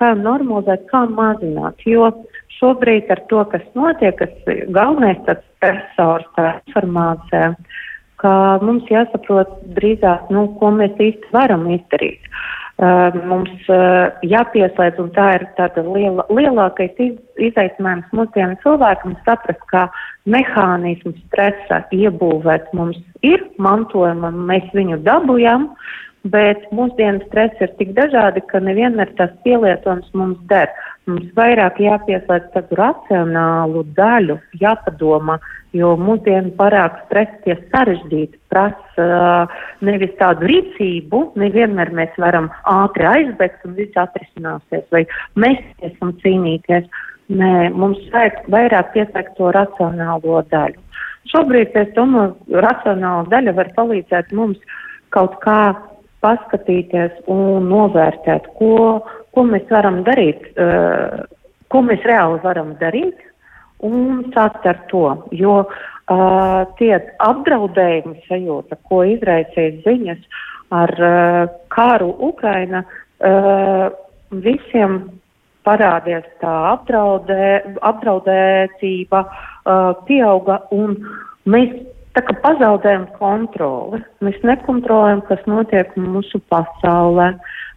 kā 0.00 0.12
normalizēt, 0.18 0.86
kā 0.92 1.06
mazināt. 1.08 1.80
Jo 1.88 2.10
šobrīd 2.58 3.08
ar 3.12 3.24
to, 3.32 3.44
kas 3.52 3.64
notiek, 3.78 4.20
kas 4.20 4.56
galvenais 4.68 5.20
tāds 5.28 5.46
stresors, 5.56 6.28
tā 6.36 6.52
informācija, 6.66 7.54
ka 8.20 8.32
mums 8.60 8.88
jāsaprot 8.92 9.62
drīzāk, 9.76 10.28
nu, 10.34 10.50
ko 10.60 10.74
mēs 10.76 10.98
īsti 11.00 11.32
varam 11.32 11.64
izdarīt. 11.72 12.20
Uh, 12.20 12.59
mums 13.28 13.66
jāpieslēdz, 14.24 15.00
un 15.02 15.10
tā 15.12 15.26
ir 15.36 15.46
tāda 15.58 15.82
liela, 15.84 16.24
lielākais 16.32 16.96
iz, 17.02 17.16
izaicinājums 17.36 18.08
mūsdienu 18.16 18.56
cilvēkam 18.62 19.16
saprast, 19.26 19.62
kā 19.72 19.86
mehānismu 20.30 21.12
stresa 21.26 21.82
iebūvēt 21.92 22.72
mums 22.76 22.96
ir 23.26 23.44
mantojama, 23.58 24.30
mēs 24.30 24.70
viņu 24.76 25.02
dabujam, 25.04 25.70
bet 26.28 26.66
mūsdienu 26.74 27.24
stress 27.28 27.62
ir 27.64 27.72
tik 27.78 27.94
dažādi, 27.96 28.42
ka 28.50 28.60
nevienmēr 28.60 29.12
tas 29.16 29.32
pielietojums 29.44 30.10
mums 30.12 30.40
der. 30.50 30.68
Mums 31.08 31.30
vairāk 31.36 31.80
jāpieslēdz 31.80 32.50
tādu 32.54 32.76
racionālu 32.78 33.84
daļu, 33.96 34.36
jāpadomā, 34.60 35.38
jo 35.72 35.94
mūsdienu 35.96 36.52
parāk 36.58 36.98
stress 37.06 37.40
tie 37.46 37.56
sarežģīti 37.72 38.38
prasa 38.52 39.06
uh, 39.06 39.60
nevis 39.86 40.12
tādu 40.20 40.50
rīcību, 40.50 41.22
nevienmēr 41.40 41.94
mēs 41.96 42.18
varam 42.20 42.50
ātri 42.68 43.08
aizbēgt 43.08 43.64
un 43.64 43.78
viss 43.78 44.02
atrisināsies, 44.02 44.84
vai 44.92 45.06
mesties 45.40 45.96
un 46.04 46.12
cīnīties. 46.20 46.90
Nē, 47.30 47.70
mums 47.78 48.02
vajag 48.10 48.42
vairāk 48.50 48.92
pieslēgt 48.92 49.36
to 49.38 49.52
racionālo 49.54 50.40
daļu. 50.50 50.82
Šobrīd, 51.30 51.76
es 51.78 51.92
domāju, 51.94 52.34
racionāla 52.64 53.28
daļa 53.30 53.54
var 53.54 53.70
palīdzēt 53.76 54.32
mums 54.34 54.58
kaut 55.14 55.36
kā 55.44 55.60
paskatīties 56.24 57.22
un 57.32 57.68
novērtēt, 57.70 58.48
ko, 58.58 59.00
ko 59.34 59.44
mēs 59.48 59.66
varam 59.72 60.02
darīt, 60.06 60.44
uh, 60.56 61.24
ko 61.70 61.82
mēs 61.86 62.04
reāli 62.08 62.40
varam 62.44 62.74
darīt, 62.80 63.20
un 63.86 64.26
sākt 64.34 64.66
ar 64.68 64.82
to. 64.90 65.04
Jo 65.32 65.62
uh, 65.64 66.60
tie 66.80 66.92
apdraudējumi 67.24 68.24
sajūta, 68.28 68.78
ko 68.88 69.02
izraisīs 69.08 69.80
ziņas 69.86 70.44
ar 70.76 70.94
uh, 70.98 71.40
kāru 71.72 72.10
Ukraina, 72.30 72.84
uh, 72.84 73.88
visiem 74.30 75.02
parādies 75.66 76.26
tā 76.40 76.52
apdraudē, 76.74 77.76
apdraudētība, 77.84 79.24
uh, 79.24 79.92
pieauga 80.08 80.62
un 80.74 80.96
mēs 81.50 81.74
tā 82.16 82.22
kā 82.26 82.34
pazaudējam 82.44 83.06
kontroli. 83.18 84.00
Mēs 84.24 84.38
nekontrolējam, 84.46 85.22
kas 85.28 85.42
notiek 85.50 85.92
mūsu 85.98 86.40
pasaulē, 86.52 87.32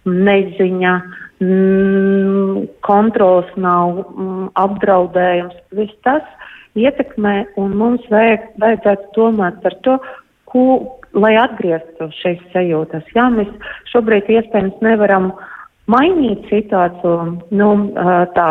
neziņa, 0.10 0.96
mm, 1.44 2.66
kontrols 2.88 3.50
nav, 3.56 4.04
mm, 4.10 4.50
apdraudējums. 4.66 5.56
Viss 5.78 6.02
tas 6.04 6.26
ietekmē, 6.76 7.36
un 7.62 7.78
mums 7.78 8.04
vajag, 8.12 8.52
vajadzētu 8.60 9.14
domāt 9.16 9.62
par 9.64 9.78
to, 9.86 9.98
ko, 10.50 10.66
lai 11.14 11.36
atgrieztu 11.38 12.10
šīs 12.20 12.42
sajūtas. 12.54 13.06
Jā, 13.16 13.30
mēs 13.30 13.50
šobrīd 13.94 14.32
iespējams 14.34 14.82
nevaram 14.82 15.32
uh, 15.32 15.53
mainīt 15.92 16.48
situāciju, 16.48 17.16
nu, 17.52 17.70
tā 18.38 18.48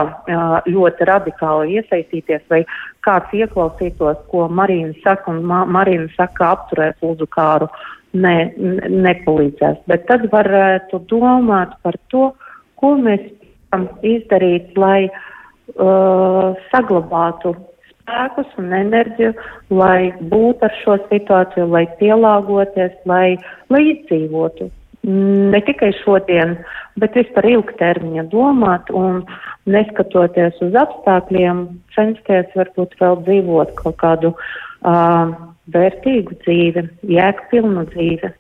ļoti 0.69 1.09
radikāli 1.09 1.79
iesaistīties, 1.79 2.45
vai 2.53 2.62
kāds 3.07 3.33
ieklausītos, 3.37 4.21
ko 4.33 4.49
Marīna 4.53 4.93
saka, 5.05 5.33
un 5.33 5.43
Ma 5.49 5.62
Marīna 5.65 6.11
saka, 6.17 6.53
apturēt 6.57 7.01
lūdzu 7.05 7.29
kāru, 7.33 7.71
ne, 8.12 8.53
nepalīdzēs. 8.59 9.81
Bet 9.89 10.07
tad 10.11 10.29
varētu 10.33 11.03
domāt 11.11 11.77
par 11.83 11.97
to, 12.12 12.33
ko 12.77 12.95
mēs 13.01 13.25
varam 13.73 13.89
izdarīt, 14.05 14.77
lai 14.77 15.09
uh, 15.09 16.53
saglabātu 16.69 17.55
spēkus 17.89 18.53
un 18.61 18.77
enerģiju, 18.77 19.33
lai 19.73 20.12
būtu 20.21 20.69
ar 20.69 20.79
šo 20.83 20.99
situāciju, 21.09 21.71
lai 21.73 21.87
pielāgoties, 22.01 22.93
lai, 23.09 23.39
lai 23.73 23.83
izdzīvotu 23.95 24.69
ne 25.06 25.61
tikai 25.66 25.90
šodien, 26.02 26.56
bet 27.00 27.16
vispār 27.18 27.49
ilgtermiņa 27.50 28.26
domāt 28.32 28.90
un 28.94 29.23
neskatoties 29.71 30.61
uz 30.62 30.76
apstākļiem, 30.78 31.64
censties 31.97 32.52
varbūt 32.59 32.94
vēl 33.00 33.18
dzīvot 33.26 33.75
kaut 33.80 33.99
kādu 34.02 34.35
uh, 34.35 35.32
vērtīgu 35.75 36.38
dzīvi, 36.44 36.87
jēgpilnu 37.16 37.87
dzīvi. 37.94 38.32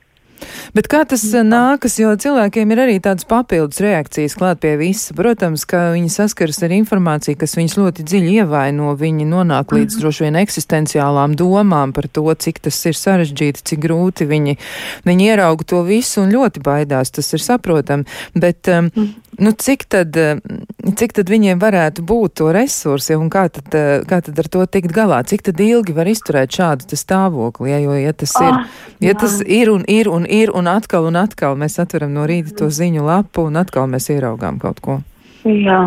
Bet 0.76 0.88
kā 0.90 1.02
tas 1.08 1.24
eh, 1.34 1.44
nākas, 1.46 1.98
jo 2.00 2.12
cilvēkiem 2.16 2.72
ir 2.72 2.82
arī 2.84 2.96
tādas 3.02 3.26
papildus 3.28 3.82
reakcijas 3.84 4.36
klāt 4.38 4.62
pie 4.62 4.74
visa. 4.80 5.14
Protams, 5.16 5.64
ka 5.68 5.90
viņi 5.92 6.12
saskaras 6.12 6.62
ar 6.64 6.74
informāciju, 6.76 7.38
kas 7.40 7.56
viņus 7.58 7.78
ļoti 7.78 8.06
dziļi 8.08 8.36
ievaino, 8.40 8.94
viņi 8.98 9.28
nonāk 9.28 9.74
līdz 9.76 9.96
mhm. 9.98 10.04
droši 10.04 10.26
vien 10.26 10.38
eksistenciālām 10.42 11.36
domām 11.38 11.92
par 11.96 12.08
to, 12.08 12.24
cik 12.32 12.62
tas 12.64 12.78
ir 12.88 12.98
sarežģīti, 12.98 13.64
cik 13.72 13.82
grūti 13.84 14.28
viņi, 14.30 14.56
viņi 15.08 15.28
ierauga 15.28 15.68
to 15.74 15.82
visu 15.86 16.22
un 16.24 16.32
ļoti 16.32 16.62
baidās, 16.64 17.12
tas 17.12 17.28
ir 17.36 17.44
saprotami. 17.44 18.08
Bet, 18.34 18.70
um, 18.72 18.88
nu, 19.38 19.52
cik 19.52 19.84
tad, 19.92 20.16
cik 20.98 21.16
tad 21.18 21.30
viņiem 21.32 21.60
varētu 21.62 22.04
būt 22.06 22.38
to 22.40 22.50
resursi 22.54 23.16
un 23.18 23.28
kā 23.32 23.46
tad, 23.52 23.68
kā 24.08 24.22
tad 24.24 24.40
ar 24.40 24.48
to 24.52 24.64
tikt 24.66 24.94
galā? 24.94 25.20
Cik 25.28 25.44
tad 25.50 25.60
ilgi 25.60 25.94
var 25.96 26.08
izturēt 26.08 26.52
šādu 26.56 26.96
stāvokli, 26.98 27.72
ja, 27.72 27.80
jo, 27.82 27.96
ja 27.98 28.12
tas 28.16 28.34
ir, 28.40 28.56
oh, 28.56 28.80
ja 29.04 29.14
tas 29.18 29.38
ir 29.44 29.70
un 29.72 29.84
ir 29.88 30.10
un 30.12 30.24
ir 30.26 30.31
un 30.32 30.68
atkal 30.70 31.04
un 31.10 31.18
atkal 31.20 31.56
mēs 31.60 31.76
atveram 31.82 32.14
no 32.16 32.24
rīta 32.28 32.54
to 32.62 32.68
ziņu 32.72 33.04
lapu 33.04 33.46
un 33.50 33.58
atkal 33.60 33.88
mēs 33.90 34.08
ieraugām 34.14 34.58
kaut 34.62 34.80
ko. 34.80 35.00
Jā, 35.44 35.80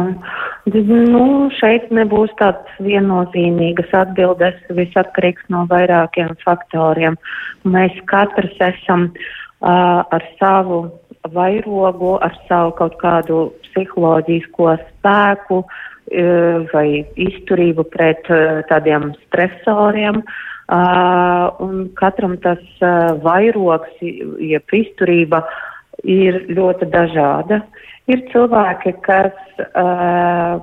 nu, 0.68 1.24
šeit 1.56 1.88
nebūs 1.96 2.34
tāds 2.42 2.78
viennozīmīgas 2.84 3.94
atbildes, 3.96 4.60
viss 4.78 5.00
atkarīgs 5.00 5.48
no 5.50 5.64
vairākiem 5.72 6.36
faktoriem. 6.44 7.16
Mēs 7.64 7.96
katrs 8.12 8.60
esam 8.60 9.08
uh, 9.10 10.04
ar 10.04 10.28
savu 10.42 10.84
vairogu, 11.34 12.18
ar 12.22 12.36
savu 12.50 12.75
kaut 12.78 13.00
kādu 13.02 13.48
psiholoģisko 13.70 14.75
spēku 14.84 15.64
uh, 15.64 16.68
vai 16.74 16.90
izturību 17.16 17.88
pret 17.96 18.28
uh, 18.30 18.60
tādiem 18.70 19.14
stresoriem. 19.24 20.20
Uh, 20.20 20.44
un 20.70 21.90
katram 21.94 22.38
tas 22.42 22.62
uh, 22.82 23.14
vairogs, 23.22 23.92
jeb 24.02 24.74
izturība 24.74 25.44
ir 26.04 26.46
ļoti 26.50 26.90
dažāda. 26.94 27.62
Ir 28.10 28.22
cilvēki, 28.30 28.94
kas, 29.06 29.34
uh, 29.74 30.62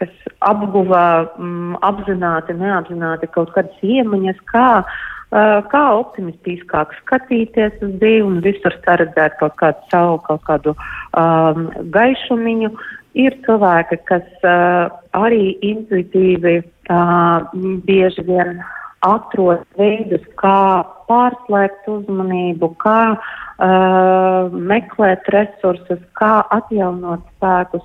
kas 0.00 0.14
apguva 0.42 1.04
um, 1.38 1.76
apzināti, 1.86 2.56
neapzināti 2.58 3.30
kaut 3.34 3.52
kādas 3.54 3.84
iemaņas, 3.86 4.40
kā, 4.50 4.70
uh, 4.82 5.60
kā 5.70 5.84
optimistiskāk 6.00 6.96
skatīties 7.04 7.78
uz 7.82 7.92
dzīvi 8.02 8.24
un 8.26 8.40
visur 8.46 8.74
saredzēt 8.86 9.38
kaut 9.42 9.54
kādu 9.62 9.86
savu, 9.92 10.18
kaut 10.26 10.42
kādu 10.48 10.74
um, 10.74 11.70
gaišumiņu. 11.94 12.74
Ir 13.18 13.34
cilvēki, 13.46 14.02
kas 14.06 14.26
uh, 14.46 14.90
arī 15.18 15.56
intuitīvi 15.66 16.60
uh, 16.62 17.46
bieži 17.86 18.26
vien 18.26 18.60
atrod 19.06 19.64
veidus, 19.78 20.22
kā 20.40 20.84
pārslēgt 21.08 21.88
uzmanību, 21.90 22.70
kā 22.82 23.00
uh, 23.16 24.52
meklēt 24.52 25.28
resursus, 25.34 26.00
kā 26.20 26.40
atjaunot 26.56 27.24
spēkus. 27.36 27.84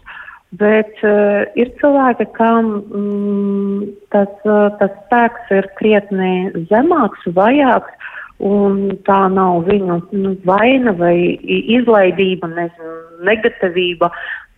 Bet 0.55 1.01
uh, 1.03 1.47
ir 1.59 1.71
cilvēki, 1.81 2.27
kam 2.37 2.69
mm, 2.83 3.87
tas, 4.13 4.31
uh, 4.47 4.69
tas 4.79 4.93
spēks 5.05 5.55
ir 5.55 5.69
krietni 5.79 6.65
zemāks, 6.69 7.25
vajāks, 7.35 8.11
un 8.43 8.97
tā 9.07 9.25
nav 9.31 9.63
viņu 9.69 9.99
nu, 10.11 10.35
vaina 10.47 10.91
vai 10.99 11.15
izlaidība, 11.47 12.51
nezinu, 12.51 12.95
negatīvība, 13.27 14.11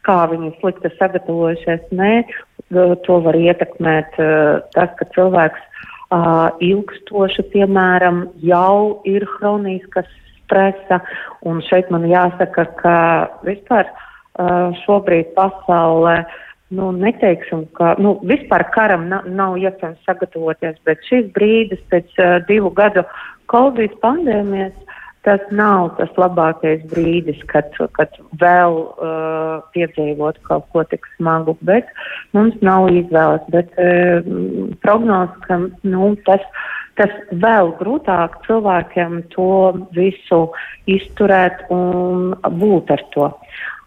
kā 0.08 0.20
viņi 0.32 0.54
slikti 0.60 0.92
sagatavojušies. 0.98 1.90
Nē, 1.96 2.12
to 3.06 3.20
var 3.24 3.38
ietekmēt 3.38 4.18
uh, 4.22 4.60
tas, 4.76 4.94
ka 5.00 5.08
cilvēks 5.16 5.67
uh, 6.12 6.50
ilgstoši, 6.64 7.46
piemēram, 7.54 8.26
jau 8.44 9.02
ir 9.08 9.26
hroniskas 9.38 10.10
stresa, 10.44 11.02
un 11.48 11.62
šeit 11.68 11.92
man 11.92 12.08
jāsaka, 12.08 12.68
ka 12.80 12.98
vispār 13.48 13.90
uh, 13.90 14.76
šobrīd 14.86 15.34
pasaulē, 15.38 16.22
nu, 16.78 16.92
neteiksim, 16.96 17.66
ka, 17.78 17.96
nu, 18.04 18.18
vispār 18.28 18.68
karam 18.76 19.08
na 19.12 19.22
nav 19.28 19.58
iespējams 19.60 20.04
sagatavoties, 20.08 20.80
bet 20.88 21.04
šis 21.08 21.30
brīdis 21.36 21.84
pēc 21.92 22.20
uh, 22.20 22.38
divu 22.48 22.72
gadu 22.76 23.04
Covid 23.52 24.00
pandēmijas 24.04 24.76
tas 25.28 25.44
nav 25.52 25.90
tas 25.98 26.12
labākais 26.16 26.86
brīdis, 26.88 27.40
kad, 27.52 27.76
kad 27.98 28.16
vēl 28.40 28.78
uh, 28.80 29.60
piedzīvot 29.76 30.40
kaut 30.48 30.68
ko 30.72 30.86
tik 30.88 31.04
smagu, 31.18 31.58
bet 31.68 31.90
mums 32.38 32.56
nav 32.64 32.88
izvēles. 32.96 33.44
Bet 33.52 33.74
uh, 33.76 34.24
prognoz, 34.86 35.34
ka 35.44 35.60
nu, 35.68 36.14
tas, 36.28 36.46
tas 37.00 37.12
vēl 37.44 37.74
grūtāk 37.82 38.40
cilvēkiem 38.48 39.20
to 39.36 39.52
visu 39.98 40.46
izturēt 40.88 41.66
un 41.76 42.32
būt 42.62 42.94
ar 42.96 43.04
to. 43.16 43.32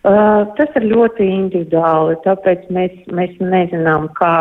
Uh, 0.00 0.44
tas 0.60 0.76
ir 0.80 0.90
ļoti 0.92 1.24
individuāli, 1.28 2.20
tāpēc 2.26 2.68
mēs, 2.72 2.92
mēs 3.16 3.32
nezinām, 3.40 4.10
kā 4.16 4.34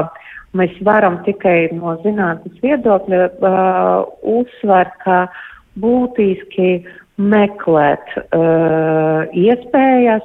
mēs 0.55 0.75
varam 0.83 1.19
tikai 1.23 1.69
no 1.77 1.95
zinātnes 2.03 2.59
viedokļa 2.63 3.23
uh, 3.29 4.11
uzsvērt, 4.39 4.99
ka 5.05 5.21
uh, 5.27 5.47
būtiski 5.81 6.71
meklēt 7.19 8.13
uh, 8.17 9.27
iespējas, 9.35 10.23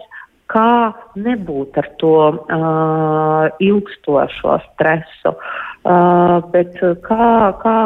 kā 0.53 0.95
nebūt 1.19 1.79
ar 1.81 1.89
to 1.99 2.17
uh, 2.31 3.47
ilgstošo 3.65 4.59
stresu, 4.69 5.35
uh, 5.35 6.39
bet 6.53 6.79
kā, 7.07 7.31
kā, 7.65 7.79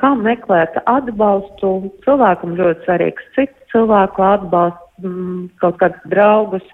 kā 0.00 0.10
meklēt 0.18 0.80
atbalstu. 0.90 1.92
Cilvēkam 2.06 2.56
ļoti 2.58 2.88
svarīgs 2.88 3.30
cits 3.36 3.70
cilvēku 3.74 4.26
atbalsts, 4.26 4.90
mm, 5.04 5.46
kaut 5.62 5.78
kādus 5.82 6.10
draugus, 6.10 6.66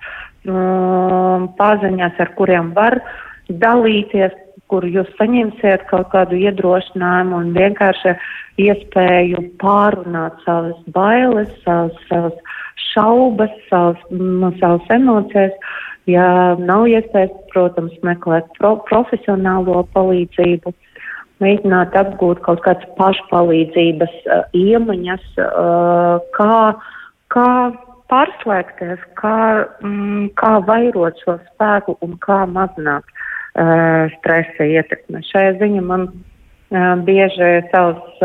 mm, 0.48 1.52
paziņas, 1.60 2.20
ar 2.24 2.34
kuriem 2.38 2.72
var 2.78 3.00
dalīties, 3.50 4.34
kur 4.70 4.86
jūs 4.86 5.08
saņemsiet 5.18 5.86
kaut 5.90 6.10
kādu 6.14 6.38
iedrošinājumu 6.40 7.40
un 7.42 7.52
vienkārši 7.56 8.14
iespēju 8.66 9.42
pārunāt 9.62 10.38
savas 10.46 10.78
bailes, 10.94 11.50
savas, 11.64 11.96
savas 12.10 12.56
šaubas, 12.90 13.52
savas, 13.70 14.00
no 14.10 14.52
savas 14.60 14.90
emocijas. 14.96 15.54
Ja 16.06 16.26
nav 16.58 16.86
iespējas, 16.86 17.34
protams, 17.50 17.94
meklēt 18.06 18.46
pro, 18.60 18.76
profesionālo 18.86 19.80
palīdzību, 19.94 20.70
mēģināt 21.42 21.96
apgūt 21.98 22.44
kaut 22.46 22.62
kādas 22.62 22.86
pašpalīdzības 22.98 24.14
uh, 24.30 24.44
iemaņas, 24.54 25.24
uh, 25.42 26.22
kā, 26.38 26.60
kā 27.34 27.50
pārslēgties, 28.06 29.02
kā, 29.18 29.40
mm, 29.82 30.30
kā 30.38 30.52
vairot 30.70 31.18
šo 31.26 31.40
spēku 31.50 31.98
un 32.06 32.14
kā 32.22 32.44
mazināt 32.54 33.02
uh, 33.02 33.26
stresa 34.18 34.66
ietekme. 34.68 35.22
Šajā 35.32 35.56
ziņā 35.60 35.84
man 35.84 36.08
bieži 37.06 37.52
savus 37.72 38.18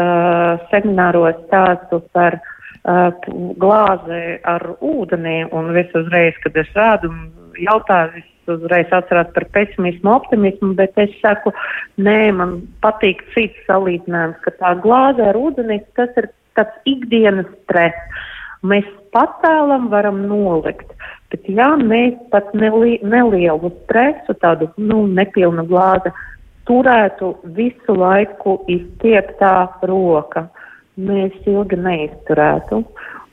semināros 0.71 1.37
stāstu 1.45 2.01
par 2.11 2.39
glāzi 3.61 4.21
ar 4.49 4.65
ūdeni 4.81 5.45
un 5.53 5.71
visu 5.75 6.01
uzreiz, 6.01 6.35
kad 6.43 6.57
es 6.57 6.69
rādu 6.75 7.11
jautāju, 7.61 8.23
uzreiz 8.51 8.89
atcerās 8.91 9.29
par 9.35 9.45
pesimismu, 9.53 10.09
optimismu, 10.17 10.73
bet 10.75 10.97
es 10.99 11.13
saku, 11.21 11.53
nē, 12.01 12.33
man 12.35 12.57
patīk 12.83 13.21
cits 13.35 13.61
salīdzinājums, 13.69 14.41
ka 14.43 14.51
tā 14.57 14.73
glāze 14.81 15.23
ar 15.29 15.37
ūdeni, 15.37 15.77
tas 15.95 16.09
ir 16.19 16.31
tāds 16.57 16.73
ikdienas 16.89 17.47
stress. 17.61 18.25
Mēs 18.65 18.87
patēlam 19.13 19.87
varam 19.93 20.25
nolikt, 20.27 20.89
bet 21.31 21.47
ja 21.49 21.69
mēs 21.79 22.17
pat 22.33 22.51
neli, 22.57 22.97
nelielu 23.03 23.71
stresu, 23.83 24.35
tādu, 24.43 24.69
nu, 24.77 25.05
nepilnu 25.07 25.65
glāzi, 25.69 26.11
turētu 26.69 27.33
visu 27.57 27.95
laiku 27.97 28.59
izstieptā 28.71 29.55
roka. 29.89 30.47
Mēs 31.01 31.33
ilgi 31.47 31.79
neizturētu. 31.79 32.83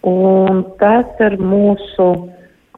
Un 0.08 0.62
tas 0.78 1.20
ir 1.26 1.36
mūsu, 1.42 2.06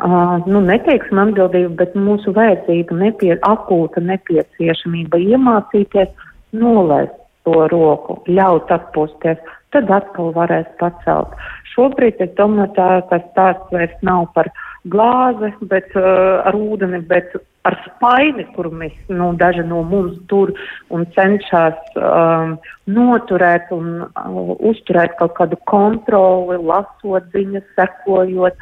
uh, 0.01 0.37
nu, 0.49 0.63
neteiksim 0.65 1.21
atbildība, 1.21 1.75
bet 1.85 1.95
mūsu 1.95 2.33
vajadzība, 2.37 2.97
nepie, 3.05 3.35
akūta 3.47 4.03
nepieciešamība 4.09 5.21
iemācīties 5.21 6.11
nolaist 6.57 7.17
to 7.45 7.67
roku, 7.73 8.19
ļaut 8.29 8.73
atpūsties, 8.73 9.39
tad 9.75 9.93
atkal 9.93 10.33
varēs 10.37 10.69
pacelt. 10.81 11.37
Šobrīd 11.75 12.21
es 12.25 12.33
domāju, 12.41 12.73
tā, 12.77 12.89
ka 13.09 13.21
stāsts 13.31 13.73
vairs 13.75 13.95
nav 14.07 14.27
par 14.35 14.51
glāzi, 14.89 15.53
bet 15.69 15.93
uh, 15.99 16.41
ar 16.49 16.57
ūdeni, 16.57 17.03
bet 17.09 17.35
ar 17.69 17.77
spaini, 17.85 18.47
kuru 18.55 18.73
mēs, 18.73 18.95
nu, 19.13 19.33
daži 19.41 19.65
no 19.69 19.83
mums 19.85 20.17
tur 20.31 20.53
un 20.95 21.05
cenšas 21.17 21.77
um, 22.01 22.57
noturēt 22.89 23.69
un 23.77 24.07
uh, 24.07 24.55
uzturēt 24.57 25.19
kaut 25.21 25.37
kādu 25.37 25.61
kontroli, 25.71 26.57
lasot 26.65 27.29
ziņas, 27.35 27.67
sekojot. 27.77 28.57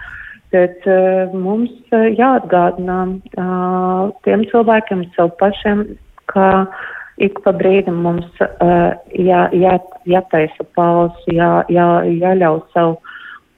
Bet 0.50 0.86
uh, 0.88 1.30
mums 1.36 1.70
uh, 1.92 2.08
jāatgādina 2.18 3.00
uh, 3.38 4.08
tiem 4.26 4.46
cilvēkiem 4.50 5.04
sev 5.14 5.34
pašiem, 5.38 5.84
ka 6.32 6.66
ik 7.22 7.38
pa 7.44 7.52
brīdim 7.54 8.02
mums 8.02 8.26
uh, 8.42 8.96
jā, 9.14 9.44
jā, 9.54 9.76
jātaisa 10.08 10.66
pauze, 10.74 11.22
jā, 11.30 11.52
jā, 11.70 11.88
jāļauj 12.08 12.62
sev 12.74 12.96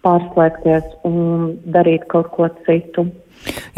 pārslēgties 0.06 0.86
un 1.08 1.56
darīt 1.74 2.06
kaut 2.12 2.30
ko 2.36 2.48
citu. 2.66 3.06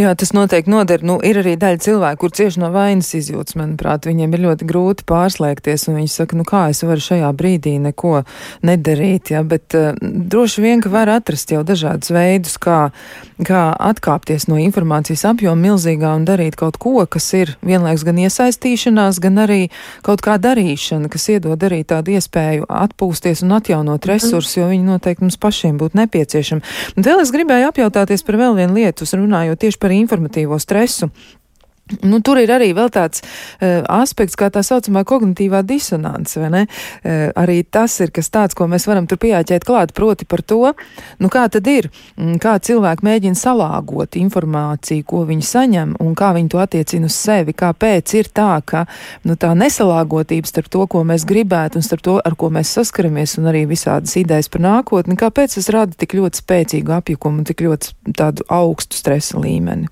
Jā, 0.00 0.10
tas 0.18 0.32
noteikti 0.34 0.70
noder. 0.72 1.02
Nu, 1.06 1.18
ir 1.22 1.38
arī 1.42 1.54
daļa 1.60 1.78
cilvēku, 1.84 2.24
kur 2.24 2.32
cieši 2.34 2.60
no 2.62 2.72
vainas 2.74 3.12
izjūtas, 3.14 3.54
manuprāt, 3.60 4.08
viņiem 4.08 4.34
ir 4.34 4.42
ļoti 4.46 4.66
grūti 4.66 5.06
pārslēgties, 5.06 5.86
un 5.90 6.00
viņi 6.00 6.10
saka, 6.10 6.38
nu 6.38 6.46
kā 6.48 6.64
es 6.72 6.82
varu 6.82 7.02
šajā 7.04 7.28
brīdī 7.38 7.76
neko 7.82 8.22
nedarīt, 8.66 9.30
jā, 9.34 9.42
bet 9.46 9.76
uh, 9.78 9.92
droši 10.00 10.64
vien, 10.64 10.82
ka 10.82 10.90
var 10.92 11.12
atrast 11.12 11.52
jau 11.54 11.62
dažādus 11.66 12.10
veidus, 12.14 12.56
kā, 12.62 12.80
kā 13.46 13.62
atkāpties 13.92 14.48
no 14.50 14.58
informācijas 14.62 15.26
apjoma 15.30 15.68
milzīgā 15.68 16.10
un 16.18 16.26
darīt 16.26 16.58
kaut 16.58 16.80
ko, 16.82 16.96
kas 17.06 17.28
ir 17.38 17.54
vienlaiks 17.62 18.06
gan 18.08 18.18
iesaistīšanās, 18.24 19.22
gan 19.22 19.44
arī 19.44 19.60
kaut 20.02 20.24
kā 20.26 20.38
darīšana, 20.42 21.12
kas 21.12 21.28
iedod 21.36 21.68
arī 21.68 21.82
tādu 21.86 22.16
iespēju 22.16 22.66
atpūsties 22.66 23.44
un 23.46 23.58
atjaunot 23.60 24.00
mhm. 24.00 24.10
resursus, 24.10 24.56
jo 24.58 24.66
viņi 24.72 24.88
noteikti 24.90 25.28
mums 25.28 25.38
pašiem 25.38 25.78
būtu 25.78 26.02
nepieciešami. 26.02 26.66
Un 26.96 27.06
vēl 27.06 27.22
es 27.22 27.30
gribēju 27.34 27.70
apjautāties 27.70 28.26
par 28.26 28.40
vēl 28.42 28.58
vienu 28.58 28.80
lietu, 28.80 29.06
runājot 29.12 29.41
runājot 29.42 29.59
tieši 29.59 29.78
par 29.83 29.92
informatīvo 29.94 30.59
stresu. 30.62 31.11
Nu, 32.00 32.20
tur 32.24 32.40
ir 32.40 32.50
arī 32.55 32.72
tāds 32.92 33.22
uh, 33.22 33.83
aspekts, 33.92 34.37
kā 34.38 34.48
tā 34.52 34.62
saucamā 34.64 35.05
kognitīvā 35.09 35.62
disonance? 35.66 36.40
Uh, 36.40 36.66
arī 37.37 37.62
tas 37.64 37.98
ir 38.00 38.12
kas 38.14 38.31
tāds, 38.33 38.57
ko 38.57 38.66
mēs 38.70 38.87
varam 38.88 39.07
tur 39.11 39.20
pieķēt 39.22 39.66
klāt, 39.68 39.92
proti 39.96 40.24
par 40.28 40.42
to, 40.42 40.72
nu 41.20 41.31
kā 41.33 41.44
tad 41.52 41.68
ir, 41.70 41.90
mm, 42.16 42.38
kā 42.42 42.57
cilvēki 42.62 43.07
mēģina 43.07 43.38
salāgot 43.38 44.16
informāciju, 44.18 45.07
ko 45.09 45.24
viņi 45.28 45.46
saņem, 45.46 45.94
un 46.02 46.16
kā 46.18 46.33
viņi 46.37 46.52
to 46.52 46.62
attiecina 46.62 47.11
uz 47.11 47.16
sevi, 47.18 47.55
kāpēc 47.57 48.14
ir 48.18 48.31
tā, 48.35 48.50
ka, 48.64 48.85
nu, 49.28 49.37
tā 49.37 49.52
nesalāgotība 49.59 50.48
starp 50.48 50.70
to, 50.72 50.87
ko 50.90 51.05
mēs 51.09 51.26
gribētu, 51.28 51.78
un 51.78 51.87
starp 51.87 52.05
to, 52.07 52.18
ar 52.22 52.37
ko 52.38 52.50
mēs 52.55 52.72
saskaramies, 52.78 53.37
un 53.40 53.50
arī 53.52 53.64
visādas 53.70 54.16
idejas 54.20 54.50
par 54.52 54.64
nākotni, 54.64 55.18
kāpēc 55.20 55.59
tas 55.59 55.70
rada 55.74 55.96
tik 55.98 56.16
ļoti 56.18 56.42
spēcīgu 56.42 56.96
apjukumu 56.98 57.42
un 57.42 57.48
tik 57.48 57.64
ļoti 57.66 58.14
tādu 58.18 58.46
augstu 58.52 58.98
stresa 58.98 59.40
līmeni. 59.42 59.90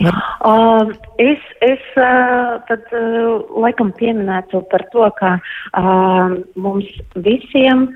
Var... 0.00 0.14
Uh, 0.44 0.92
es 1.16 1.38
es 1.60 1.82
uh, 1.96 2.58
tad 2.68 2.82
uh, 2.90 3.44
laikam 3.62 3.92
pieminētu 3.94 4.64
par 4.70 4.82
to, 4.90 5.06
ka 5.20 5.36
uh, 5.38 6.34
mums 6.58 6.88
visiem, 7.14 7.86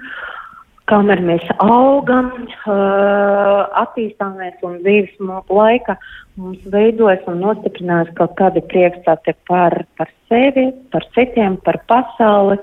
kamēr 0.89 1.21
mēs 1.27 1.45
augam, 1.59 2.31
uh, 2.71 3.67
attīstāmies 3.83 4.63
un 4.63 4.79
dzīves 4.85 5.19
laika, 5.51 5.99
mums 6.39 6.63
veidojas 6.71 7.27
un 7.27 7.43
nostiprinās 7.43 8.13
kaut 8.21 8.37
kādi 8.39 8.63
priekšstati 8.71 9.35
par, 9.51 9.83
par 9.99 10.13
sevi, 10.31 10.69
par 10.95 11.05
citiem, 11.17 11.59
par 11.67 11.81
pasauli. 11.91 12.61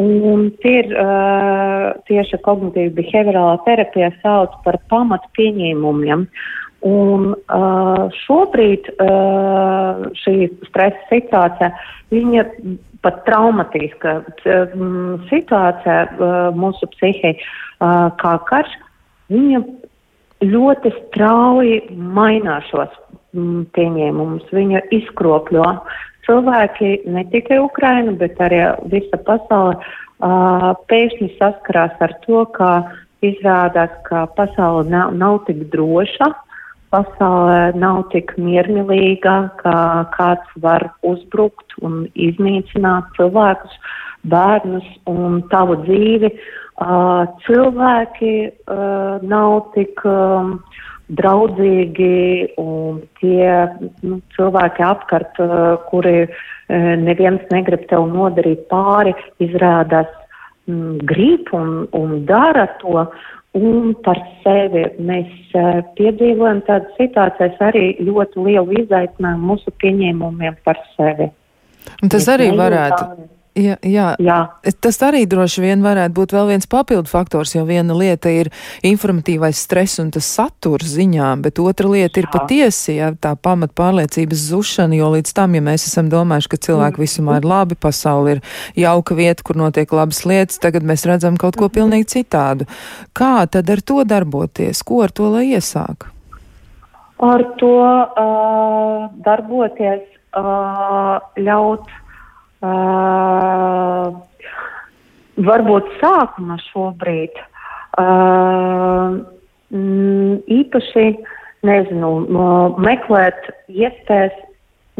Un 0.00 0.48
tie 0.62 0.78
ir 0.80 0.90
uh, 0.96 1.92
tieši 2.08 2.40
kognitīva 2.42 2.96
behaviorālā 2.96 3.58
terapija 3.66 4.10
sauc 4.24 4.56
par 4.64 4.80
pamatu 4.90 5.28
pieņēmumiem. 5.36 6.26
Uh, 6.26 6.61
Un 6.82 7.28
uh, 7.30 8.08
šobrīd 8.24 8.88
uh, 8.96 10.00
šī 10.18 10.48
stresa 10.66 11.04
situācija, 11.12 11.68
viņa 12.10 12.42
pat 13.06 13.20
traumatiska 13.28 14.16
uh, 14.24 14.74
situācija 15.30 16.00
uh, 16.10 16.34
mūsu 16.58 16.90
psihē, 16.96 17.36
uh, 17.38 18.10
kā 18.18 18.34
karš, 18.50 18.74
viņa 19.30 19.62
ļoti 20.42 20.94
strauji 20.96 21.78
mainās 21.94 22.66
šos 22.72 22.90
mm, 23.30 23.64
pieņēmumus, 23.78 24.50
viņa 24.50 24.82
izkropļo. 24.98 25.70
Cilvēki, 26.26 26.96
ne 27.06 27.22
tikai 27.30 27.62
Ukraina, 27.62 28.10
bet 28.18 28.42
arī 28.42 28.64
visa 28.90 29.22
pasaule, 29.22 29.78
uh, 29.78 30.72
pēkšņi 30.90 31.34
saskarās 31.38 31.94
ar 32.02 32.18
to, 32.26 32.42
ka 32.58 32.80
izrādās, 33.22 33.94
ka 34.10 34.26
pasaule 34.34 34.88
nav, 34.90 35.14
nav 35.14 35.44
tik 35.46 35.68
droša, 35.70 36.34
uh, 36.34 36.48
pasaulē 36.92 37.72
nav 37.80 38.04
tik 38.12 38.34
miermīlīga, 38.40 39.36
ka 39.62 39.74
kāds 40.14 40.56
var 40.64 40.90
uzbrukt 41.08 41.76
un 41.80 42.04
iznīcināt 42.14 43.10
cilvēkus, 43.16 43.74
bērnus 44.32 44.86
un 45.10 45.40
tavu 45.52 45.80
dzīvi. 45.86 46.32
Uh, 46.82 47.28
cilvēki 47.46 48.34
uh, 48.48 49.22
nav 49.28 49.72
tik 49.74 50.00
um, 50.08 50.56
draudzīgi 51.12 52.54
un 52.60 53.02
tie 53.20 53.50
nu, 54.02 54.18
cilvēki 54.36 54.86
apkārt, 54.86 55.38
uh, 55.42 55.76
kuri 55.90 56.26
neviens 56.72 57.42
negrib 57.52 57.82
tev 57.90 58.06
nodarīt 58.08 58.62
pāri, 58.70 59.12
izrādās 59.44 60.08
grib 61.10 61.50
un, 61.52 61.88
un 61.92 62.24
dara 62.24 62.64
to 62.80 63.02
un 63.58 63.92
par 64.04 64.18
sevi. 64.42 64.84
Mēs 65.02 65.54
uh, 65.58 65.82
piedzīvojam 65.98 66.62
tādas 66.68 66.96
situācijas 67.00 67.60
arī 67.68 67.84
ļoti 68.00 68.46
lielu 68.48 68.80
izaicinājumu 68.84 69.52
mūsu 69.52 69.74
pieņēmumiem 69.82 70.58
par 70.66 70.80
sevi. 70.96 71.28
Un 72.02 72.12
tas 72.12 72.22
mēs 72.22 72.32
arī 72.36 72.50
varētu. 72.56 73.02
Tā, 73.02 73.30
Jā, 73.52 73.74
jā. 73.84 74.06
jā, 74.16 74.36
tas 74.80 74.96
arī 75.04 75.26
droši 75.28 75.60
vien 75.60 75.82
varētu 75.84 76.14
būt 76.16 76.30
vēl 76.32 76.46
viens 76.54 76.68
papildu 76.72 77.10
faktors, 77.10 77.50
jo 77.52 77.66
viena 77.68 77.92
lieta 77.92 78.30
ir 78.32 78.48
informatīvais 78.88 79.60
stress 79.60 80.00
un 80.00 80.08
tas 80.14 80.24
saturs 80.24 80.94
ziņām, 80.94 81.42
bet 81.44 81.60
otra 81.60 81.90
lieta 81.92 82.22
ir 82.22 82.30
patiesi, 82.32 82.94
ja 82.96 83.10
tā 83.12 83.34
pamat 83.36 83.74
pārliecības 83.76 84.46
zušana, 84.54 84.96
jo 84.96 85.10
līdz 85.18 85.34
tam, 85.36 85.58
ja 85.58 85.64
mēs 85.68 85.84
esam 85.90 86.08
domājuši, 86.08 86.48
ka 86.48 86.60
cilvēki 86.64 86.96
mm. 86.96 87.04
visumā 87.04 87.36
ir 87.42 87.50
labi, 87.52 87.76
pasauli 87.76 88.38
ir 88.38 88.42
jauka 88.86 89.18
vieta, 89.20 89.44
kur 89.44 89.60
notiek 89.60 89.92
labas 89.92 90.24
lietas, 90.24 90.56
tagad 90.62 90.88
mēs 90.88 91.04
redzam 91.10 91.36
kaut 91.36 91.60
ko 91.60 91.68
pilnīgi 91.68 92.08
citādu. 92.16 92.64
Kā 93.12 93.44
tad 93.52 93.68
ar 93.68 93.84
to 93.84 94.00
darboties? 94.08 94.80
Ko 94.80 95.04
ar 95.04 95.12
to 95.12 95.28
lai 95.28 95.50
iesāk? 95.52 96.08
Ar 97.20 97.44
to 97.60 97.74
uh, 97.84 99.10
darboties, 99.28 100.08
uh, 100.32 101.20
ļaut 101.36 101.98
Uh, 102.62 104.12
varbūt 105.42 105.88
sākuma 105.98 106.58
šobrīd. 106.68 107.40
Uh, 107.98 109.18
īpaši, 109.72 111.06
nezinu, 111.66 112.12
meklēt 112.82 113.50
iespējas 113.66 114.38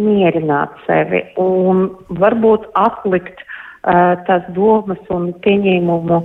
mierināt 0.00 0.74
sevi 0.88 1.22
un 1.38 1.86
varbūt 2.18 2.66
atlikt 2.80 3.44
uh, 3.44 4.18
tās 4.26 4.42
domas 4.56 5.02
un 5.14 5.30
pieņēmumu 5.44 6.22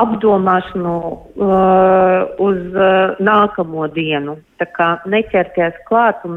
apdomāšanu 0.00 0.94
uh, 1.08 2.28
uz 2.44 2.58
uh, 2.74 3.16
nākamo 3.22 3.88
dienu. 3.94 4.38
Tā 4.58 4.66
kā 4.74 4.88
neķerties 5.06 5.78
klāt 5.88 6.24
un, 6.28 6.36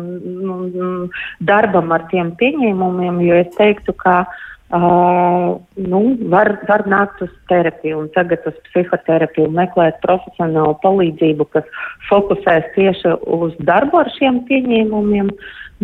un 0.56 1.10
darbam 1.42 1.92
ar 1.96 2.08
tiem 2.14 2.34
pieņēmumiem, 2.40 3.22
jo 3.28 3.44
es 3.44 3.52
teiktu, 3.58 3.98
ka 3.98 4.24
Uh, 4.72 5.60
nu, 5.76 6.00
var, 6.32 6.48
var 6.64 6.86
nākt 6.88 7.20
uz 7.26 7.32
terapiju 7.52 7.98
un 8.00 8.06
tagad 8.16 8.46
uz 8.48 8.56
psihoterapiju, 8.70 9.50
meklēt 9.52 9.98
profesionālu 10.00 10.78
palīdzību, 10.80 11.48
kas 11.52 11.68
fokusēs 12.08 12.70
tieši 12.78 13.18
uz 13.36 13.58
darbu 13.68 14.00
ar 14.00 14.12
šiem 14.16 14.40
pieņēmumiem, 14.48 15.34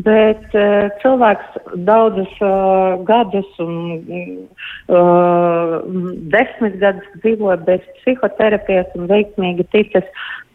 bet 0.05 0.43
uh, 0.53 0.89
cilvēks 1.01 1.57
daudzus 1.87 2.33
uh, 2.45 2.97
gadus 3.07 3.49
un 3.63 4.03
uh, 4.93 5.81
desmit 6.33 6.77
gadus 6.81 7.07
dzīvoja 7.23 7.57
bez 7.65 7.81
psihoterapijas 8.01 8.93
un 8.99 9.09
veiksmīgi 9.09 9.65
ticis 9.73 10.05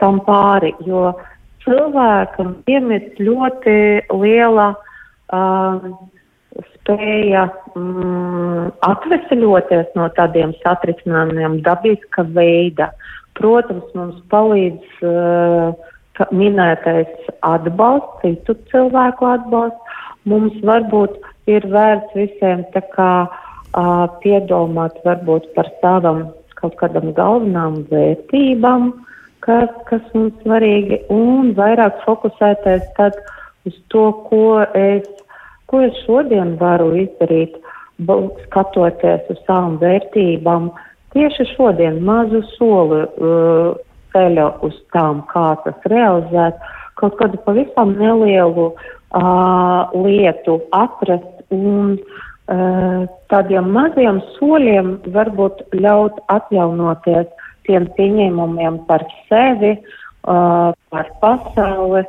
tam 0.02 0.20
pāri, 0.26 0.72
jo 0.86 1.10
cilvēkam 1.66 2.54
piemīt 2.66 3.18
ļoti 3.22 3.76
liela 4.14 4.72
uh, 4.76 5.90
spēja 6.74 7.46
mm, 7.74 8.72
atvesaļoties 8.86 9.94
no 9.98 10.08
tādiem 10.16 10.54
satricinājumiem 10.62 11.60
dabiska 11.66 12.26
veida. 12.34 12.92
Protams, 13.38 13.86
mums 13.96 14.18
palīdz 14.30 15.06
uh, 15.08 15.72
minētais 16.30 17.10
atbalsts, 17.46 18.20
citu 18.22 18.56
cilvēku 18.70 19.28
atbalsts. 19.34 19.98
Mums 20.28 20.54
varbūt 20.62 21.16
ir 21.50 21.66
vērts 21.66 22.14
visiem 22.14 22.62
tā 22.74 22.84
kā 22.94 23.12
uh, 23.26 24.04
piedomāt 24.22 25.00
varbūt 25.06 25.50
par 25.56 25.70
savam 25.80 26.28
kaut 26.60 26.76
kādam 26.78 27.10
galvenām 27.16 27.80
vērtībām, 27.90 28.92
kas, 29.42 29.72
kas 29.88 30.04
mums 30.14 30.36
svarīgi, 30.44 31.00
un 31.10 31.50
vairāk 31.58 31.98
fokusēties 32.04 32.86
tad 33.00 33.18
uz 33.66 33.74
to, 33.90 34.04
ko 34.28 34.62
es 34.78 35.08
ko 35.72 35.80
es 35.80 35.96
šodien 36.04 36.58
varu 36.60 36.90
izdarīt, 37.00 37.54
skatoties 38.44 39.30
uz 39.32 39.38
savām 39.46 39.78
vērtībām, 39.80 40.68
tieši 41.16 41.46
šodien 41.54 42.02
mazu 42.04 42.42
soli 42.58 43.00
uh, 43.06 43.72
ceļa 44.12 44.48
uz 44.66 44.76
tām, 44.94 45.22
kā 45.32 45.52
tas 45.64 45.88
realizēt, 45.92 46.58
kaut 47.00 47.16
kādu 47.20 47.40
pavisam 47.46 47.94
nelielu 47.98 48.70
uh, 48.72 49.92
lietu 50.06 50.58
atrast 50.76 51.42
un 51.52 51.96
uh, 51.96 53.04
tādiem 53.32 53.70
maziem 53.74 54.20
soļiem 54.36 54.94
varbūt 55.14 55.64
ļaut 55.76 56.20
atjaunoties 56.32 57.30
tiem 57.66 57.88
pieņēmumiem 57.96 58.82
par 58.88 59.04
sevi, 59.28 59.76
uh, 59.78 60.70
par 60.92 61.10
pasauli, 61.22 62.04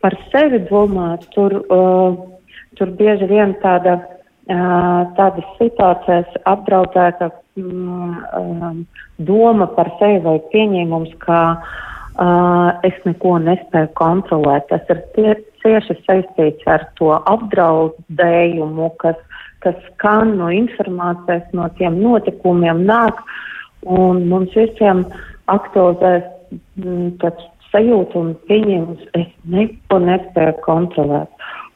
par 0.00 0.16
sevi 0.32 0.62
domāt. 0.70 1.26
Tur, 1.34 1.60
uh, 1.68 2.16
tur 2.78 2.94
bieži 2.98 3.28
vien 3.30 3.56
tāda, 3.64 3.98
tādas 4.50 5.46
situācijas 5.58 6.30
apdraudēta 6.48 7.30
um, 7.60 8.84
doma 9.18 9.68
par 9.76 9.90
sevi 10.00 10.18
vai 10.24 10.38
pieņēmums, 10.50 11.12
ka 11.22 11.40
uh, 11.54 12.70
es 12.86 12.96
neko 13.06 13.36
nespēju 13.44 13.92
kontrolēt. 14.00 14.66
Tas 14.72 14.90
ir 14.90 15.04
tie, 15.14 15.36
cieši 15.62 15.98
saistīts 16.06 16.66
ar 16.66 16.88
to 16.98 17.12
apdraudējumu, 17.30 18.90
kas, 19.02 19.20
kas 19.62 19.78
skan 19.92 20.36
no 20.40 20.50
informācijas, 20.50 21.46
no 21.54 21.68
tiem 21.78 22.00
notikumiem 22.02 22.82
nāk, 22.88 23.22
un 23.86 24.26
mums 24.32 24.56
visiem 24.56 25.04
aktualizēs 25.46 26.26
mm, 26.82 27.16
tāds 27.22 27.46
sajūta 27.70 28.18
un 28.18 28.34
pieņēmums, 28.48 29.10
es 29.14 29.30
neko 29.46 30.02
nespēju 30.02 30.58
kontrolēt. 30.66 31.30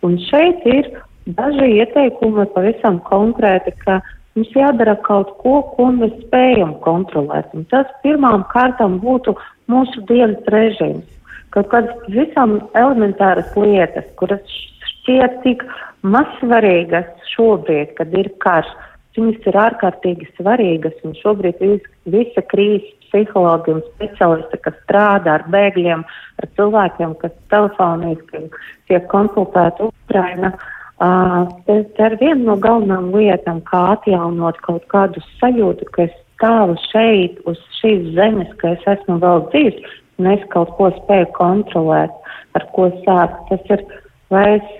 Un 0.04 0.18
šeit 0.26 0.64
ir 0.68 0.90
daži 1.26 1.70
ieteikumi 1.78 2.46
pavisam 2.54 3.00
konkrēti, 3.08 3.72
ka 3.84 4.00
mums 4.34 4.52
jādara 4.56 4.96
kaut 5.06 5.34
ko, 5.42 5.60
ko 5.74 5.90
mēs 5.96 6.14
spējam 6.26 6.76
kontrolēt. 6.84 7.50
Un 7.54 7.66
tas 7.72 7.90
pirmām 8.02 8.46
kārtām 8.52 9.00
būtu 9.02 9.36
mūsu 9.70 10.04
dienas 10.08 10.52
režīms 10.52 11.10
kaut 11.54 11.70
kādas 11.70 12.08
visam 12.10 12.56
elementāras 12.74 13.52
lietas, 13.58 14.06
kuras 14.18 14.42
šķiet 14.90 15.38
tik 15.44 15.62
mazsvarīgas 16.02 17.06
šobrīd, 17.34 17.94
kad 18.00 18.14
ir 18.18 18.32
karš. 18.44 18.72
Viņas 19.14 19.44
ir 19.46 19.56
ārkārtīgi 19.62 20.26
svarīgas, 20.34 20.94
un 21.06 21.12
šobrīd 21.20 21.60
vis, 21.62 21.84
visa 22.10 22.42
krīzes 22.50 22.90
psihologi 23.04 23.70
un 23.76 23.82
speciālisti, 23.92 24.58
kas 24.64 24.80
strādā 24.80 25.36
ar 25.38 25.44
bēgļiem, 25.54 26.02
ar 26.42 26.48
cilvēkiem, 26.58 27.12
kas 27.20 27.36
telefoniski 27.52 28.48
tiek 28.90 29.06
konsultēti 29.12 29.86
Ukraina, 29.86 30.50
uh, 30.50 30.73
tas 30.98 32.04
ir 32.06 32.16
viena 32.20 32.42
no 32.44 32.56
galvenām 32.60 33.10
lietām, 33.14 33.60
kā 33.70 33.80
atjaunot 33.96 34.60
kaut 34.66 34.86
kādu 34.92 35.22
sajūtu, 35.40 35.88
ka 35.94 36.06
es 36.06 36.14
stāvu 36.34 36.76
šeit, 36.90 37.40
uz 37.50 37.58
šīs 37.80 38.14
zemes, 38.14 38.50
ka 38.60 38.74
es 38.76 38.86
esmu 38.94 39.18
vēl 39.22 39.44
dzīves, 39.50 39.98
un 40.18 40.30
es 40.34 40.46
kaut 40.54 40.70
ko 40.78 40.90
spēju 40.94 41.30
kontrolēt, 41.34 42.14
ar 42.54 42.66
ko 42.76 42.90
sākt. 43.02 43.42
Tas 43.50 43.74
ir, 43.74 43.84
vai 44.30 44.46
es 44.58 44.72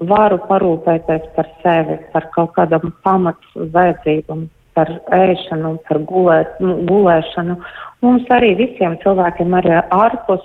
varu 0.00 0.40
parūpēties 0.48 1.30
par 1.36 1.48
sevi, 1.62 1.98
par 2.12 2.28
kaut 2.34 2.54
kādam 2.58 2.92
pamatu 3.06 3.68
vajadzībām, 3.74 4.48
par 4.74 4.90
ēšanu, 5.14 5.76
par 5.88 6.00
gulēt, 6.08 6.56
nu, 6.60 6.80
gulēšanu. 6.88 7.58
Mums 8.02 8.30
arī 8.34 8.54
visiem 8.58 8.98
cilvēkiem 9.04 9.54
arī 9.54 9.76
ārpus 9.94 10.42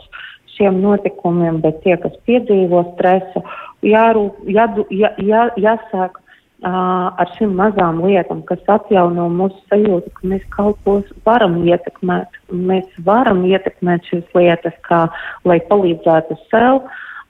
šiem 0.56 0.82
notikumiem, 0.84 1.62
bet 1.64 1.82
tie, 1.86 1.96
kas 1.98 2.14
piedzīvo 2.28 2.84
stresu, 2.94 3.42
jārūp, 3.86 4.42
jādu, 4.50 4.86
jā, 4.94 5.14
jā, 5.24 5.46
jāsāk 5.58 6.20
ar 6.64 7.30
šīm 7.38 7.54
mazām 7.56 8.02
lietām, 8.04 8.42
kas 8.44 8.60
atjauno 8.68 9.30
mūsu 9.32 9.60
sajūtu, 9.72 10.12
ka 10.12 10.28
mēs 10.28 10.42
kaut 10.52 10.80
ko 10.84 10.98
varam 11.26 11.56
ietekmēt. 11.64 12.28
Mēs 12.52 12.88
varam 13.06 13.46
ietekmēt 13.48 14.10
šīs 14.12 14.26
lietas, 14.36 14.76
kā, 14.84 15.08
lai 15.48 15.60
palīdzētu 15.70 16.36
sev, 16.50 16.84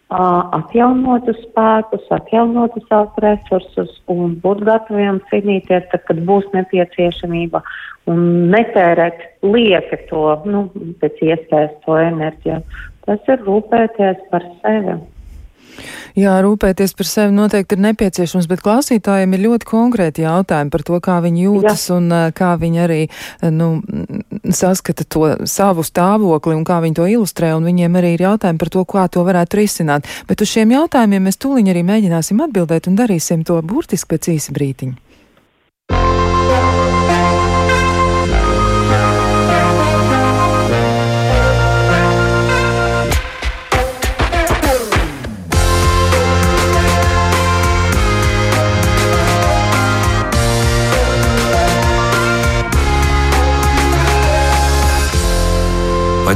atjaunotu 0.10 1.36
spēkus, 1.38 2.08
atjaunotu 2.10 2.82
savus 2.88 3.22
resursus 3.22 4.02
un 4.10 4.34
būt 4.42 4.66
gataviem 4.66 5.22
cīnīties, 5.30 5.86
tad, 5.92 6.02
kad 6.08 6.24
būs 6.26 6.50
nepieciešamība 6.56 7.62
un 8.10 8.50
netērēt 8.50 9.46
lieki 9.46 10.02
to, 10.10 10.26
nu, 10.50 10.66
pēc 11.02 11.22
iespējas 11.22 11.78
to 11.86 12.02
enerģiju. 12.02 12.64
Tas 13.06 13.30
ir 13.30 13.46
rūpēties 13.46 14.26
par 14.34 14.46
sevi. 14.64 14.98
Jā, 16.20 16.34
rūpēties 16.44 16.96
par 16.98 17.08
sevi 17.08 17.34
noteikti 17.36 17.78
ir 17.78 17.84
nepieciešams, 17.86 18.48
bet 18.50 18.64
klausītājiem 18.66 19.36
ir 19.36 19.44
ļoti 19.46 19.68
konkrēti 19.70 20.26
jautājumi 20.26 20.74
par 20.74 20.84
to, 20.88 21.00
kā 21.04 21.20
viņi 21.24 21.46
jūtas 21.46 21.88
Jā. 21.88 21.98
un 21.98 22.16
kā 22.36 22.54
viņi 22.60 22.84
arī 22.84 23.00
nu, 23.56 23.70
saskata 24.44 25.06
to 25.06 25.26
savu 25.50 25.86
stāvokli 25.88 26.58
un 26.58 26.66
kā 26.68 26.82
viņi 26.84 27.00
to 27.00 27.10
ilustrē, 27.10 27.54
un 27.58 27.68
viņiem 27.70 28.00
arī 28.02 28.16
ir 28.18 28.26
jautājumi 28.28 28.62
par 28.62 28.74
to, 28.76 28.86
kā 28.90 29.08
to 29.12 29.26
varētu 29.28 29.62
risināt. 29.62 30.10
Bet 30.28 30.44
uz 30.44 30.52
šiem 30.52 30.74
jautājumiem 30.76 31.30
mēs 31.30 31.40
tūliņ 31.42 31.72
arī 31.74 31.86
mēģināsim 31.88 32.42
atbildēt 32.48 32.90
un 32.90 33.00
darīsim 33.00 33.46
to 33.48 33.62
burtiski 33.62 34.16
pēc 34.16 34.34
īsa 34.36 34.56
brītiņa. 34.56 35.09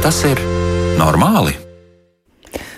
Tas 0.04 0.18
ir 0.28 0.40
normāli? 1.00 1.63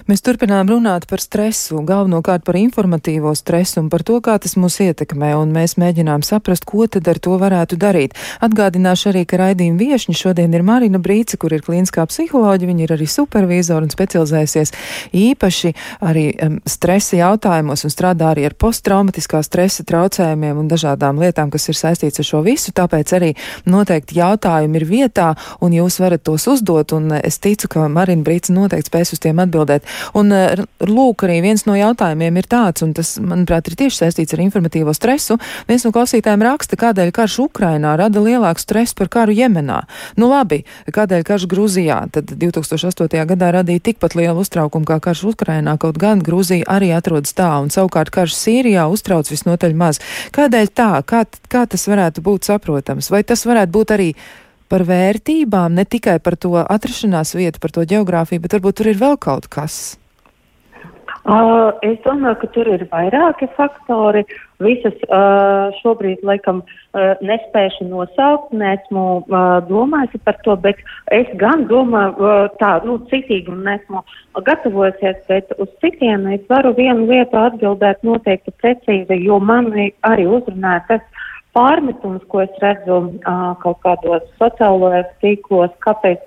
Mēs 0.06 0.20
turpinām 0.22 0.68
runāt 0.70 1.08
par 1.10 1.18
stresu, 1.18 1.80
galvenokārt 1.82 2.44
par 2.46 2.54
informatīvo 2.54 3.32
stresu 3.34 3.80
un 3.80 3.88
par 3.90 4.04
to, 4.06 4.20
kā 4.22 4.36
tas 4.38 4.52
mūs 4.54 4.76
ietekmē, 4.84 5.32
un 5.34 5.50
mēs 5.50 5.72
mēģinām 5.82 6.22
saprast, 6.22 6.62
ko 6.62 6.84
tad 6.86 7.08
ar 7.10 7.18
to 7.18 7.34
varētu 7.42 7.74
darīt. 7.74 8.14
Atgādināšu 8.38 9.08
arī, 9.10 9.24
ka 9.26 9.40
raidījuma 9.40 9.80
viešņi 9.80 10.14
šodien 10.14 10.54
ir 10.54 10.62
Marina 10.62 11.00
Brīce, 11.02 11.34
kur 11.42 11.56
ir 11.56 11.64
klīniskā 11.66 12.04
psiholoģija, 12.06 12.68
viņa 12.70 12.84
ir 12.84 12.94
arī 12.94 13.08
supervizora 13.10 13.82
un 13.82 13.90
specializēsies 13.90 14.72
īpaši 15.10 15.72
arī 16.06 16.24
um, 16.38 16.60
stresa 16.70 17.18
jautājumos 17.24 17.82
un 17.82 17.94
strādā 17.96 18.30
arī 18.30 18.46
ar 18.46 18.54
posttraumatiskā 18.54 19.42
stresa 19.42 19.82
traucējumiem 19.90 20.62
un 20.62 20.70
dažādām 20.70 21.18
lietām, 21.18 21.50
kas 21.50 21.66
ir 21.66 21.80
saistīts 21.80 22.22
ar 22.22 22.30
šo 22.30 22.44
visu, 22.46 22.70
tāpēc 22.78 23.16
arī 23.18 23.32
noteikti 23.66 24.20
jautājumi 24.22 24.84
ir 24.84 24.86
vietā, 24.86 25.32
un 25.58 25.74
jūs 25.74 25.98
varat 26.04 26.22
tos 26.30 26.46
uzdot, 26.54 26.94
un 26.94 27.18
es 27.18 27.42
ticu, 27.42 27.74
ka 27.74 27.90
Marina 27.90 28.22
Brīce 28.22 28.54
noteikti 28.54 28.94
spēs 28.94 29.16
uz 29.18 29.26
tiem 29.26 29.42
atbildēt. 29.42 29.95
Un 30.18 30.32
eh, 30.34 30.62
lūk, 30.86 31.26
arī 31.26 31.40
viens 31.44 31.66
no 31.68 31.76
jautājumiem 31.78 32.40
ir 32.40 32.48
tāds, 32.50 32.84
un 32.86 32.94
tas, 32.96 33.16
manuprāt, 33.22 33.70
ir 33.70 33.78
tieši 33.80 34.02
saistīts 34.04 34.36
ar 34.36 34.42
informatīvo 34.44 34.94
stresu. 34.96 35.38
Viens 35.68 35.86
no 35.86 35.92
klausītājiem 35.94 36.44
raksta, 36.46 36.78
kādēļ 36.80 37.12
karš 37.16 37.38
Ukrainā 37.46 37.96
rada 38.00 38.22
lielāku 38.22 38.62
stresu 38.62 38.96
par 38.98 39.10
karu 39.12 39.36
Jemenā. 39.36 39.82
Nu 40.20 40.30
labi, 40.30 40.62
kādēļ 40.92 41.26
karš 41.26 41.48
Grūzijā 41.50 41.98
tad 42.14 42.32
2008. 42.32 43.26
gadā 43.32 43.52
radīja 43.58 43.84
tikpat 43.90 44.16
lielu 44.18 44.44
uztraukumu 44.44 44.88
kā 44.88 45.00
karš 45.02 45.26
Ukrainā, 45.32 45.76
kaut 45.80 46.00
gan 46.00 46.22
Grūzija 46.24 46.68
arī 46.78 46.92
atrodas 46.96 47.36
tā, 47.36 47.50
un 47.62 47.72
savukārt 47.74 48.12
karš 48.14 48.36
Sīrijā 48.38 48.86
uztrauc 48.92 49.30
visnotaļ 49.30 49.76
maz. 49.76 50.02
Kādēļ 50.36 50.72
tā? 50.76 50.90
Kā, 51.06 51.24
kā 51.50 51.66
tas 51.70 51.86
varētu 51.90 52.24
būt 52.24 52.50
saprotams? 52.50 53.10
Vai 53.12 53.22
tas 53.26 53.46
varētu 53.48 53.72
būt 53.72 53.94
arī 53.96 54.10
par 54.70 54.86
vērtībām, 54.88 55.76
ne 55.76 55.84
tikai 55.84 56.18
par 56.22 56.38
to 56.40 56.56
atrašanās 56.62 57.36
vietu, 57.38 57.62
par 57.62 57.74
to 57.74 57.86
geogrāfiju, 57.88 58.42
bet 58.44 58.58
varbūt 58.58 58.80
tur 58.80 58.92
ir 58.92 59.00
vēl 59.00 59.16
kaut 59.20 59.48
kas. 59.52 59.96
Uh, 61.26 61.74
es 61.82 61.96
domāju, 62.04 62.36
ka 62.38 62.48
tur 62.54 62.68
ir 62.70 62.84
vairāki 62.86 63.48
faktori. 63.56 64.20
Visas 64.62 64.94
uh, 65.08 65.74
šobrīd, 65.80 66.20
laikam, 66.22 66.60
uh, 66.62 67.18
nespēju 67.18 67.88
nosaukt, 67.90 68.52
neesmu 68.54 69.02
uh, 69.24 69.56
domājusi 69.66 70.20
par 70.22 70.38
to, 70.46 70.54
bet 70.62 70.78
es 71.10 71.26
gan 71.40 71.66
domāju 71.66 72.14
uh, 72.22 72.46
tā, 72.62 72.76
nu, 72.86 73.00
citīgi 73.10 73.50
un 73.50 73.66
nesmu 73.66 74.04
gatavojusies, 74.46 75.18
bet 75.26 75.50
uz 75.58 75.72
citiem 75.82 76.28
es 76.36 76.46
varu 76.52 76.76
vienu 76.78 77.10
lietu 77.10 77.42
atbildēt 77.42 78.06
noteikti 78.06 78.54
precīzi, 78.62 79.18
jo 79.26 79.40
man 79.42 79.72
arī 80.06 80.28
uzrunāja 80.30 80.86
tas, 80.92 81.26
pārmetums, 81.56 82.24
ko 82.32 82.42
es 82.44 82.60
redzu 82.62 82.98
uh, 83.00 83.54
kaut 83.62 83.80
kādos 83.84 84.26
sociālajos 84.40 85.08
tīklos, 85.24 85.72
kāpēc, 85.86 86.20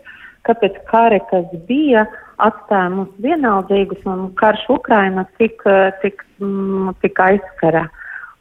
kāpēc 0.49 0.79
kari, 0.89 1.21
kas 1.29 1.47
bija, 1.69 2.07
atstāja 2.41 2.89
mums 2.93 3.13
vienaldzīgus 3.23 4.05
un 4.09 4.29
karš 4.39 4.65
Ukraina 4.73 5.25
tik, 5.37 5.61
tik, 6.01 6.23
mm, 6.41 6.95
tik 7.03 7.21
aizskara. 7.25 7.85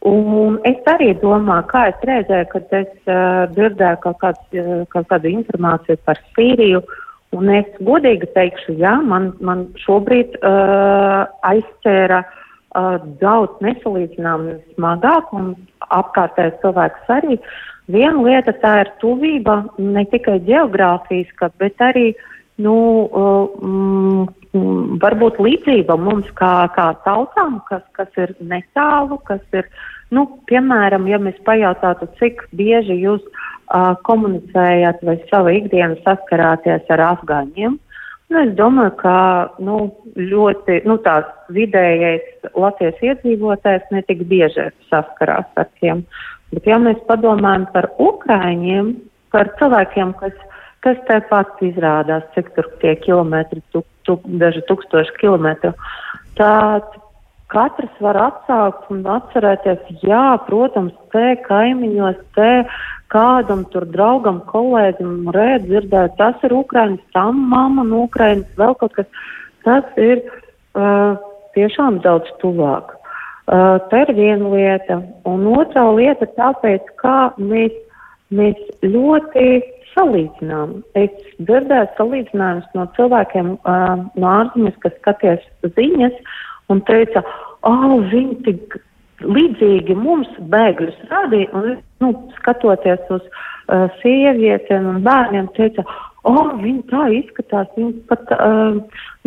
Un 0.09 0.61
es 0.69 0.79
arī 0.87 1.11
domāju, 1.19 1.67
kā 1.73 1.89
es 1.91 2.07
redzēju, 2.07 2.49
kad 2.55 2.75
es 2.81 2.91
uh, 3.11 3.45
dzirdēju 3.57 4.01
kaut, 4.07 4.21
kāds, 4.23 4.59
kaut 4.95 5.11
kādu 5.11 5.33
informāciju 5.35 5.99
par 6.07 6.21
Sīriju, 6.37 6.85
un 7.37 7.51
es 7.53 7.67
godīgi 7.85 8.31
teikšu, 8.37 8.79
jā, 8.81 8.95
man, 9.05 9.33
man 9.45 9.67
šobrīd 9.83 10.39
uh, 10.39 11.27
aizķēra 11.51 12.23
uh, 12.23 12.45
daudz 13.23 13.63
nesalīdzināmi 13.65 14.59
smagāk, 14.77 15.33
un 15.33 15.55
apkārtējais 15.89 16.59
cilvēks 16.63 17.13
arī. 17.15 17.39
Viena 17.89 18.21
lieta 18.21 18.53
tā 18.61 18.75
ir 18.83 18.91
tuvība 19.01 19.63
ne 19.79 20.05
tikai 20.13 20.37
geogrāfiska, 20.45 21.49
bet 21.59 21.81
arī 21.81 22.11
nu, 22.61 22.77
um, 23.17 24.27
varbūt 25.01 25.41
līdzība 25.41 25.97
mums 25.97 26.29
kā, 26.37 26.69
kā 26.77 26.91
tautām, 27.07 27.63
kas, 27.69 27.87
kas 27.97 28.21
ir 28.21 28.35
netālu, 28.41 29.17
kas 29.25 29.41
ir 29.57 29.69
Nu, 30.15 30.25
piemēram, 30.49 31.05
ja 31.11 31.19
mēs 31.21 31.37
pajautātu, 31.45 32.09
cik 32.21 32.47
bieži 32.57 32.97
jūs 33.03 33.21
uh, 33.29 33.93
komunicējat 34.09 35.03
vai 35.05 35.19
savu 35.29 35.53
ikdienu 35.59 35.99
saskarāties 36.05 36.89
ar 36.95 37.03
afgāņiem, 37.11 37.77
nu, 38.29 38.41
es 38.43 38.55
domāju, 38.59 38.95
ka 39.01 39.17
nu, 39.65 39.79
ļoti 40.17 40.83
nu, 40.89 40.99
tāds 41.05 41.53
vidējais 41.55 42.51
Latvijas 42.55 43.01
iedzīvotājs 43.05 43.89
netik 43.95 44.25
bieži 44.31 44.69
saskarās 44.91 45.49
ar 45.61 45.69
tiem. 45.81 46.05
Bet, 46.53 46.69
ja 46.69 46.79
mēs 46.81 47.01
padomājam 47.09 47.67
par 47.75 47.91
Ukraiņiem, 48.01 48.95
par 49.35 49.51
cilvēkiem, 49.61 50.15
kas, 50.21 50.37
kas 50.85 51.01
tepat 51.09 51.61
izrādās, 51.65 52.25
cik 52.37 52.55
tur 52.57 52.71
tie 52.83 52.95
kilometri, 53.01 53.61
tu, 53.73 53.85
tu, 54.09 54.17
daži 54.41 54.65
tūkstoši 54.69 55.19
kilometru, 55.21 55.75
tad 56.41 56.89
katrs 57.53 58.03
var 58.05 58.19
atsākt 58.21 58.91
un 58.93 59.05
atcerēties, 59.09 59.81
jā, 60.05 60.25
protams, 60.49 60.93
te 61.15 61.33
kaimiņos, 61.47 62.21
te 62.37 62.51
kādam 63.13 63.65
tur 63.73 63.87
draugam, 63.89 64.43
kolēģim 64.51 65.31
rēt 65.35 65.65
dzirdēt, 65.69 66.17
tas 66.21 66.37
ir 66.45 66.55
Ukrainas, 66.59 67.01
tam 67.17 67.41
mamma 67.53 67.87
no 67.89 68.05
Ukrainas, 68.09 68.49
vēl 68.61 68.77
kaut 68.81 68.95
kas. 68.99 69.09
Tas 69.65 69.85
ir 70.01 70.23
uh, 70.29 71.17
tiešām 71.57 72.03
daudz 72.05 72.29
tuvāk. 72.43 72.95
Uh, 73.49 73.81
tā 73.89 74.05
ir 74.05 74.13
viena 74.17 74.53
lieta. 74.53 75.01
Un 75.29 75.47
otrā 75.57 75.87
lieta 75.97 76.29
tāpēc, 76.37 76.85
kā 77.01 77.31
mēs, 77.41 77.73
mēs 78.29 78.61
ļoti 78.85 79.47
salīdzinām. 79.95 80.77
Es 81.01 81.13
dzirdēju 81.41 81.89
salīdzinājumus 81.97 82.69
no 82.77 82.85
cilvēkiem 82.97 83.55
uh, 83.57 84.05
no 84.15 84.31
ārzemēs, 84.35 84.77
kas 84.85 84.95
skaties 85.01 85.49
ziņas 85.65 86.21
un 86.73 86.83
teica, 86.89 87.23
oh, 87.69 87.99
viņi 88.13 88.37
tik 88.47 88.79
līdzīgi 89.25 89.97
mums 89.99 90.29
bēgļus 90.53 90.99
rādīja, 91.11 91.49
un, 91.59 91.79
nu, 92.05 92.13
skatoties 92.39 93.09
uz 93.15 93.25
uh, 93.25 93.89
sievietēm 94.03 94.87
un 94.93 95.01
bērniem, 95.07 95.49
teica, 95.57 95.85
oh, 96.29 96.53
viņi 96.61 96.85
tā 96.93 97.09
izskatās, 97.17 97.71
viņi 97.77 97.95
pat, 98.11 98.31
uh, 98.37 98.79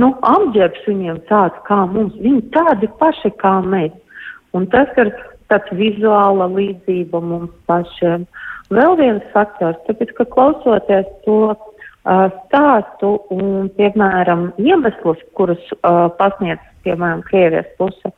nu, 0.02 0.14
apģērbs 0.36 0.88
viņiem 0.88 1.20
tāds 1.32 1.60
kā 1.68 1.82
mums, 1.92 2.16
viņi 2.22 2.46
tādi 2.56 2.92
paši 3.02 3.34
kā 3.42 3.58
mēs. 3.66 3.94
Un 4.56 4.68
tas 4.72 4.90
ir 5.00 5.12
tāds 5.52 5.76
vizuāla 5.76 6.48
līdzība 6.52 7.20
mums 7.24 7.52
pašiem. 7.68 8.26
Vēl 8.72 8.96
viens 9.00 9.24
faktors, 9.34 9.80
tāpēc, 9.88 10.14
ka 10.16 10.26
klausoties 10.32 11.08
to 11.26 11.40
stāstu 12.02 13.14
un, 13.34 13.70
piemēram, 13.78 14.50
iemeslus, 14.58 15.22
kurus 15.38 15.62
uh, 15.82 16.08
pasniedz, 16.18 16.64
piemēram, 16.86 17.22
Krievijas 17.28 17.70
puse, 17.78 18.10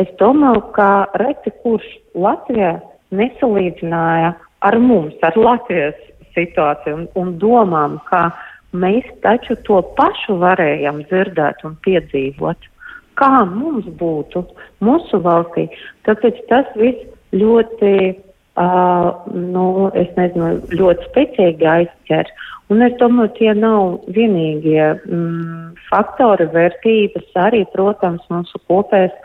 Es 0.00 0.08
domāju, 0.20 0.62
ka 0.72 0.88
reti 1.20 1.52
kurš 1.60 1.84
Latvijā 2.16 2.78
nesalīdzināja 3.12 4.32
ar 4.64 4.78
mums, 4.80 5.18
ar 5.20 5.36
Latvijas 5.36 5.98
situāciju 6.32 6.96
un, 6.96 7.02
un 7.20 7.34
domām, 7.42 7.98
ka 8.08 8.30
mēs 8.72 9.08
taču 9.24 9.58
to 9.68 9.82
pašu 9.98 10.38
varējam 10.40 11.02
dzirdēt 11.10 11.60
un 11.68 11.76
piedzīvot. 11.84 12.70
Kā 13.20 13.44
mums 13.44 13.84
būtu 14.00 14.46
mūsu 14.80 15.20
valstī? 15.26 15.66
Tāpēc 16.08 16.40
tas 16.48 16.72
viss 16.80 17.04
ļoti, 17.36 17.92
uh, 18.60 19.08
nu, 19.32 19.66
es 19.98 20.10
nezinu, 20.18 20.54
ļoti 20.72 21.08
spēcīgi 21.10 21.68
aizķer. 21.74 22.32
Un 22.72 22.84
es 22.86 22.94
domāju, 23.00 23.34
tie 23.36 23.52
nav 23.56 23.98
vienīgie 24.16 24.84
mm, 24.94 25.72
faktori, 25.90 26.46
vērtības, 26.54 27.28
arī, 27.46 27.64
protams, 27.74 28.24
mūsu 28.32 28.60
kopējais 28.70 29.16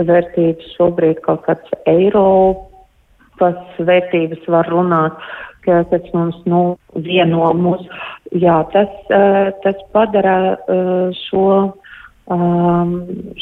vērtības, 0.00 0.70
šobrīd 0.78 1.20
kaut 1.26 1.44
kāds 1.46 1.74
Eiropas 1.90 3.60
vērtības 3.78 4.48
var 4.50 4.70
runāt, 4.72 5.18
ka 5.66 5.82
tas 5.90 6.06
mums 6.16 6.40
nu, 6.48 6.62
vieno 6.96 7.52
mūs. 7.56 7.84
Jā, 8.34 8.62
tas, 8.72 8.90
uh, 9.12 9.52
tas 9.64 9.80
padara 9.94 10.56
uh, 10.56 11.12
šo, 11.26 11.48
um, 12.32 12.94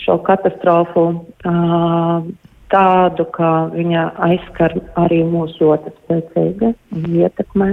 šo 0.03 0.19
katastrofu 0.27 1.07
uh, 1.47 2.27
tādu, 2.73 3.27
ka 3.37 3.51
viņa 3.75 4.05
aizskar 4.29 4.75
arī 5.01 5.23
mūsu 5.29 5.69
ļoti 5.69 5.93
spēcīgi 6.01 6.73
un 6.73 7.09
ietekmē. 7.23 7.71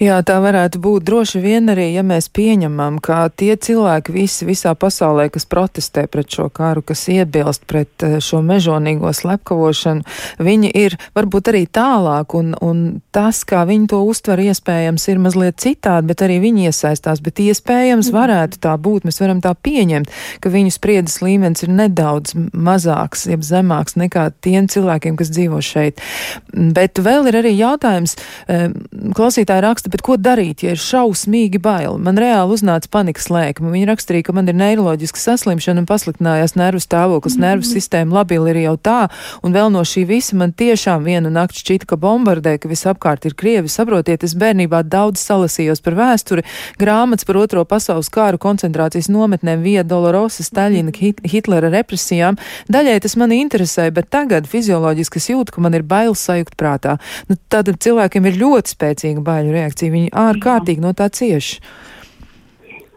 Jā, 0.00 0.18
tā 0.26 0.36
varētu 0.42 0.80
būt. 0.82 1.04
Droši 1.08 1.40
vien 1.40 1.70
arī, 1.72 1.88
ja 1.94 2.02
mēs 2.06 2.28
pieņemam, 2.34 2.98
ka 3.04 3.26
tie 3.32 3.54
cilvēki 3.56 4.14
visi 4.14 4.46
visā 4.48 4.74
pasaulē, 4.78 5.28
kas 5.32 5.46
protestē 5.48 6.06
pret 6.10 6.30
šo 6.32 6.48
kāru, 6.52 6.84
kas 6.86 7.06
iebilst 7.12 7.66
pret 7.68 8.04
eh, 8.06 8.18
šo 8.22 8.42
mežonīgo 8.46 9.12
slepkavošanu, 9.16 10.04
viņi 10.42 10.72
ir 10.76 10.98
varbūt 11.16 11.50
arī 11.52 11.64
tālāk, 11.66 12.36
un, 12.38 12.52
un 12.62 12.84
tas, 13.14 13.42
kā 13.48 13.64
viņi 13.68 13.90
to 13.92 14.02
uztver, 14.06 14.42
iespējams, 14.46 15.08
ir 15.12 15.22
mazliet 15.22 15.58
citādi, 15.62 16.10
bet 16.12 16.24
arī 16.26 16.38
viņi 16.44 16.68
iesaistās, 16.70 17.22
bet 17.24 17.40
iespējams 17.42 18.12
varētu 18.14 18.60
tā 18.62 18.76
būt, 18.80 19.08
mēs 19.08 19.20
varam 19.22 19.42
tā 19.44 19.54
pieņemt, 19.56 20.12
ka 20.44 20.52
viņu 20.52 20.74
spriedzes 20.74 21.22
līmenis 21.24 21.66
ir 21.66 21.72
nedaudz 21.74 22.36
mazāks, 22.36 23.26
jeb 23.30 23.44
zemāks 23.46 23.96
nekā 23.98 24.28
tiem 24.44 24.68
cilvēkiem, 24.70 25.16
kas 25.18 25.32
dzīvo 25.32 25.62
šeit. 25.64 26.02
Bet 26.52 27.00
vēl 27.02 27.30
ir 27.30 27.40
arī 27.42 27.56
jautājums, 27.56 28.16
eh, 28.46 28.68
klausītāji, 29.16 29.55
klausītāja 29.56 29.62
raksta, 29.64 29.90
bet 29.90 30.02
ko 30.02 30.16
darīt, 30.16 30.62
ja 30.62 30.74
ir 30.74 30.80
šausmīgi 30.80 31.60
bail? 31.60 31.98
Man 31.98 32.16
reāli 32.16 32.52
uznāca 32.52 32.88
panikas 32.90 33.28
lēkme. 33.30 33.70
Viņa 33.72 33.86
rakstīja, 33.88 34.24
ka 34.26 34.32
man 34.32 34.48
ir 34.48 34.54
neiroloģiska 34.54 35.18
saslimšana 35.18 35.82
un 35.82 35.86
pasliktinājās 35.86 36.56
nervu 36.56 36.80
stāvoklis, 36.80 37.36
mm 37.36 37.42
-hmm. 37.42 37.48
nervu 37.48 37.64
sistēma 37.64 38.14
labili 38.14 38.50
ir 38.50 38.56
jau 38.66 38.76
tā, 38.76 39.08
un 39.42 39.52
vēl 39.52 39.70
no 39.70 39.80
šī 39.80 40.06
visa 40.06 40.36
man 40.36 40.52
tiešām 40.52 41.04
vienu 41.04 41.30
nakti 41.30 41.60
šķita, 41.60 41.86
ka 41.86 41.96
bombardē, 41.96 42.58
ka 42.58 42.68
visapkārt 42.68 43.26
ir 43.26 43.34
krievi. 43.34 43.68
Saprotiet, 43.68 44.24
es 44.24 44.34
bērnībā 44.34 44.82
daudz 44.82 45.20
salasījos 45.20 45.82
par 45.82 45.94
vēsturi, 45.94 46.44
grāmatas 46.78 47.24
par 47.26 47.36
otro 47.36 47.64
pasaules 47.64 48.08
kāru, 48.08 48.38
koncentrācijas 48.38 49.08
nometnēm, 49.08 49.62
Via 49.62 49.82
Dolorosa, 49.82 50.42
Staļina, 50.42 50.92
Hitlera 51.24 51.68
represijām. 51.70 52.36
Daļai 52.68 53.00
tas 53.00 53.16
mani 53.16 53.40
interesē, 53.40 53.90
bet 53.90 54.10
tagad 54.10 54.46
fizioloģiski 54.46 55.16
es 55.16 55.28
jūtu, 55.30 55.52
ka 55.52 55.60
man 55.60 55.74
ir 55.74 55.82
bailes 55.82 56.20
sajūgt 56.20 56.56
prātā. 56.56 56.98
Nu, 57.28 57.36
tad 57.48 57.66
cilvēkiem 57.80 58.26
ir 58.26 58.38
ļoti 58.42 58.74
spēcīga 58.74 59.20
baila 59.20 59.45
zāļu 59.46 59.54
reakcija. 59.54 59.92
Viņi 59.92 60.10
ārkārtīgi 60.12 60.82
no 60.82 60.92
tā 60.92 61.08
cieši. 61.10 61.60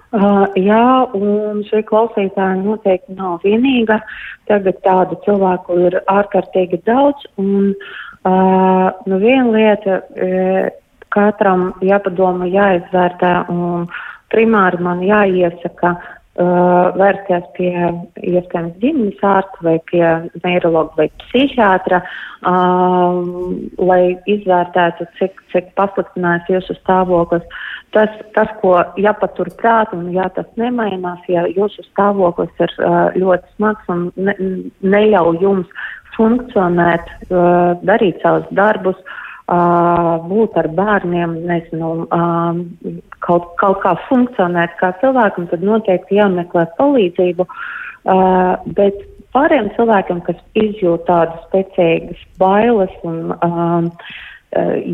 Uh, 0.09 0.47
jā, 0.57 1.05
un 1.13 1.61
šī 1.69 1.83
klausītāja 1.85 2.57
noteikti 2.63 3.13
nav 3.13 3.43
vienīga. 3.43 4.01
Tagad 4.49 4.81
tādu 4.81 5.19
cilvēku 5.25 5.77
ir 5.85 5.99
ārkārtīgi 6.09 6.81
daudz. 6.85 7.27
Un, 7.37 7.75
uh, 8.25 8.89
nu 9.05 9.19
viena 9.21 9.51
lieta, 9.53 10.01
uh, 10.01 10.69
katram 11.13 11.73
jāpadomā, 11.81 12.49
jāizvērtē, 12.49 13.49
un 13.53 13.85
primāri 14.33 14.81
man 14.81 15.01
jāiesaka 15.05 15.95
vērsties 16.39 17.47
pie 17.57 17.73
iespējams 18.23 18.77
ģimenes 18.79 19.23
ārsta 19.25 19.65
vai 19.65 19.75
pie 19.91 20.03
neiroloģa 20.43 20.95
vai 20.99 21.07
psihiatra, 21.23 21.99
uh, 22.47 23.19
lai 23.89 24.01
izvērtētu, 24.31 25.07
cik, 25.19 25.43
cik 25.51 25.71
pasliktinājis 25.79 26.53
jūsu 26.55 26.77
stāvoklis. 26.79 27.43
Tas, 27.95 28.11
tas, 28.35 28.51
ko 28.61 28.77
jāpatur 29.01 29.49
prāt 29.59 29.93
un 29.97 30.11
ja 30.13 30.29
tas 30.35 30.47
nemainās, 30.61 31.23
ja 31.27 31.47
jūsu 31.49 31.83
stāvoklis 31.89 32.51
ir 32.63 32.75
uh, 32.79 33.09
ļoti 33.17 33.55
smags 33.57 33.89
un 33.91 34.09
ne, 34.15 34.35
neļauj 34.85 35.41
jums 35.43 35.87
funkcionēt, 36.15 37.09
uh, 37.31 37.73
darīt 37.87 38.21
savus 38.23 38.47
darbus, 38.55 38.99
Uh, 39.49 40.19
būt 40.29 40.57
ar 40.61 40.67
bērniem, 40.77 41.31
nezinu, 41.49 41.87
uh, 42.13 42.59
kaut, 43.29 43.51
kaut 43.61 43.79
kā 43.83 43.93
funkcionēt 44.07 44.75
kā 44.81 44.91
cilvēkam, 45.03 45.47
tad 45.51 45.63
noteikti 45.65 46.19
jāmeklē 46.19 46.65
palīdzību. 46.79 47.45
Uh, 48.09 48.55
bet 48.77 48.97
pārējiem 49.35 49.69
cilvēkiem, 49.75 50.23
kas 50.25 50.39
izjūt 50.57 51.05
tādas 51.09 51.45
spēcīgas 51.47 52.21
bailes, 52.41 52.93
un 53.05 53.33
uh, 53.35 54.09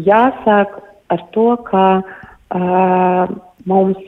jāsāk 0.07 0.77
ar 1.13 1.25
to, 1.35 1.49
ka 1.69 1.85
uh, 2.01 3.35
mums 3.69 4.01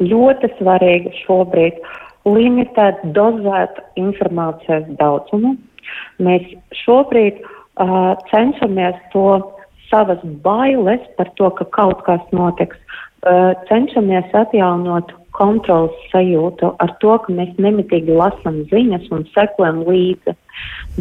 ļoti 0.00 0.50
svarīgi 0.58 1.12
šobrīd 1.22 1.80
limitēt, 2.28 3.00
dozēt 3.16 3.80
informācijas 4.00 4.88
daudzumu. 5.00 5.54
Mēs 6.22 6.46
šobrīd 6.82 7.40
uh, 7.40 8.16
cenšamies 8.32 8.98
to 9.14 9.28
savas 9.90 10.22
bailes 10.44 11.02
par 11.18 11.30
to, 11.36 11.50
ka 11.58 11.66
kaut 11.76 12.04
kas 12.06 12.22
notiks, 12.32 12.78
cenšamies 13.68 14.32
atjaunot 14.32 15.12
kontrolas 15.36 15.94
sajūtu 16.10 16.72
ar 16.82 16.94
to, 17.02 17.16
ka 17.24 17.32
mēs 17.32 17.52
nemitīgi 17.60 18.16
lasām 18.16 18.62
ziņas 18.72 19.06
un 19.14 19.26
sekojam 19.34 19.84
līdzi. 19.86 20.34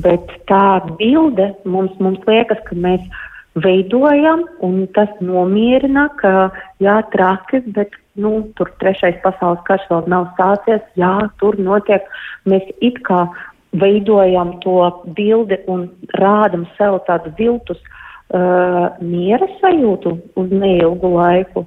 Bet 0.03 0.31
tā 0.51 0.79
bilde 0.99 1.53
mums, 1.65 1.95
mums 1.99 2.21
liekas, 2.27 2.61
ka 2.67 2.75
mēs 2.75 3.03
veidojam, 3.59 4.45
un 4.63 4.85
tas 4.95 5.09
nomierina, 5.19 6.07
ka 6.21 6.49
jā, 6.83 6.99
traki, 7.13 7.63
bet 7.75 7.95
nu, 8.19 8.51
tur 8.55 8.71
trešais 8.81 9.19
pasaules 9.23 9.63
karš 9.67 9.87
vēl 9.89 10.09
nav 10.11 10.29
sācies, 10.37 10.83
jā, 10.99 11.13
tur 11.41 11.57
notiek. 11.59 12.05
Mēs 12.49 12.67
it 12.79 13.01
kā 13.07 13.25
veidojam 13.79 14.55
to 14.63 14.77
bildi 15.17 15.59
un 15.67 15.87
rādam 16.17 16.65
sev 16.77 16.99
tādu 17.07 17.33
viltus 17.37 17.81
uh, 17.81 18.89
miera 19.01 19.49
sajūtu 19.59 20.15
uz 20.39 20.53
neilgu 20.53 21.13
laiku. 21.17 21.65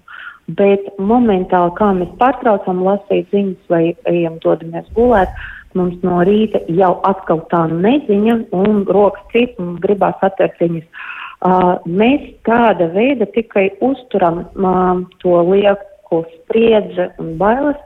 Bet 0.50 0.88
momentāli, 0.98 1.70
kā 1.78 1.92
mēs 1.94 2.10
pārtraucam 2.18 2.82
lasīt 2.82 3.30
ziņas 3.30 3.70
vai 3.70 3.82
ejam 4.10 4.40
dodamies 4.42 4.88
gulēt, 4.96 5.30
mums 5.78 6.00
no 6.02 6.18
rīta 6.26 6.60
jau 6.68 6.96
atkal 7.08 7.44
tā 7.52 7.62
neziņa 7.70 8.38
un 8.58 8.82
rokas 8.90 9.22
cīt 9.32 9.60
un 9.62 9.76
gribās 9.84 10.18
atvērt 10.20 10.58
ziņas. 10.58 11.06
Uh, 11.42 11.78
mēs 11.86 12.26
tāda 12.46 12.90
veida 12.94 13.26
tikai 13.34 13.68
uzturam 13.82 14.44
uh, 14.44 15.00
to 15.22 15.38
lieku 15.48 16.22
spriedzi 16.36 17.08
un 17.22 17.36
bailes. 17.38 17.78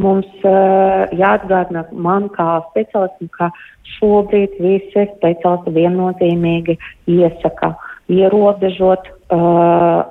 Mums 0.00 0.28
uh, 0.44 1.08
jāatgādina 1.16 1.84
man 1.92 2.30
kā 2.32 2.62
speciālistam, 2.70 3.28
ka 3.36 3.50
šobrīd 3.98 4.56
visi 4.60 5.08
speciālisti 5.16 5.74
viennozīmīgi 5.76 6.78
iesaka 7.12 7.74
ierobežot 8.12 9.12
uh, 9.32 10.08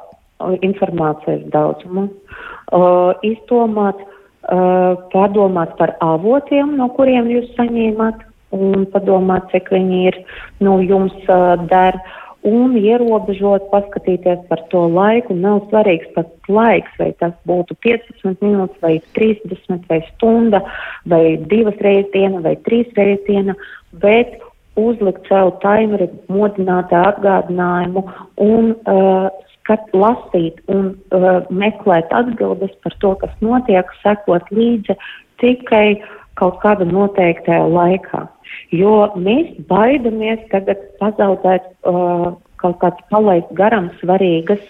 informācijas 0.65 1.43
daudzumu, 1.53 2.07
uh, 2.07 3.11
izdomāt, 3.27 3.99
uh, 4.01 4.97
padomāt 5.13 5.75
par 5.79 5.95
avotiem, 6.01 6.75
no 6.79 6.89
kuriem 6.97 7.29
jūs 7.31 7.51
saņēmat, 7.57 8.27
un 8.55 8.87
padomāt, 8.91 9.47
cik 9.53 9.71
viņi 9.71 10.01
ir 10.09 10.19
nu, 10.63 10.79
jums 10.83 11.15
uh, 11.29 11.55
der, 11.71 11.99
un 12.47 12.73
ierobežot, 12.77 13.67
paskatīties 13.69 14.45
par 14.49 14.63
to 14.73 14.87
laiku. 14.89 15.35
Nav 15.37 15.67
svarīgs 15.69 16.09
pats 16.15 16.49
laiks, 16.49 16.93
vai 16.99 17.11
tas 17.21 17.35
būtu 17.49 17.77
15 17.85 18.41
minūtes, 18.41 18.79
vai 18.81 18.95
30, 19.17 19.85
vai 19.89 20.01
stunda, 20.09 20.63
vai 21.05 21.37
divas 21.51 21.77
reizes 21.85 22.09
diena, 22.15 22.41
vai 22.41 22.55
trīs 22.65 22.89
reizes 22.97 23.23
diena, 23.27 23.55
bet 24.01 24.39
uzlikt 24.79 25.27
savu 25.29 25.53
taimeri, 25.61 26.07
modināt 26.31 26.93
atgādinājumu 26.95 28.05
un 28.41 28.73
uh, 28.73 29.29
skat, 29.71 29.87
lasīt 29.95 30.59
un 30.67 30.95
uh, 31.15 31.47
meklēt 31.49 32.11
atbildes 32.11 32.71
par 32.83 32.95
to, 32.99 33.15
kas 33.15 33.31
notiek, 33.41 33.87
sekot 34.03 34.43
līdzi 34.51 34.97
tikai 35.39 36.01
kaut 36.35 36.59
kāda 36.61 36.85
noteiktā 36.85 37.61
laikā. 37.67 38.27
Jo 38.71 39.11
mēs 39.15 39.47
baidamies 39.69 40.39
tagad 40.51 40.79
pazaudēt 40.99 41.63
uh, 41.87 42.35
kaut 42.59 42.79
kādas 42.81 43.07
palaist 43.09 43.51
garām 43.55 43.89
svarīgas 44.01 44.63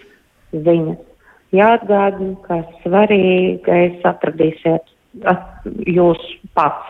ziņas. 0.54 1.00
Jāatgādina, 1.52 2.38
ka 2.46 2.62
svarīgais 2.84 4.06
atradīsiet 4.08 4.86
jūs 5.88 6.22
pats. 6.56 6.88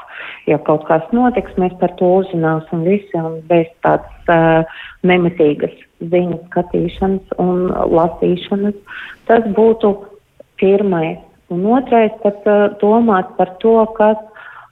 Ja 0.49 0.57
kaut 0.65 0.85
kas 0.89 1.05
notiks, 1.13 1.53
mēs 1.57 1.73
par 1.81 1.93
to 1.99 2.09
uzzināsim 2.21 2.83
visi 2.85 3.17
un 3.17 3.39
bez 3.49 3.69
tādas 3.85 4.29
uh, 4.29 4.79
nemitīgas 5.07 5.73
ziņu 6.01 6.39
skatīšanas 6.49 7.35
un 7.41 7.69
lasīšanas. 7.69 8.77
Tas 9.29 9.45
būtu 9.57 9.93
pirmais. 10.61 11.19
Un 11.51 11.65
otrais, 11.67 12.13
pat 12.23 12.45
uh, 12.47 12.69
domāt 12.81 13.33
par 13.37 13.55
to, 13.63 13.75
kas 13.97 14.17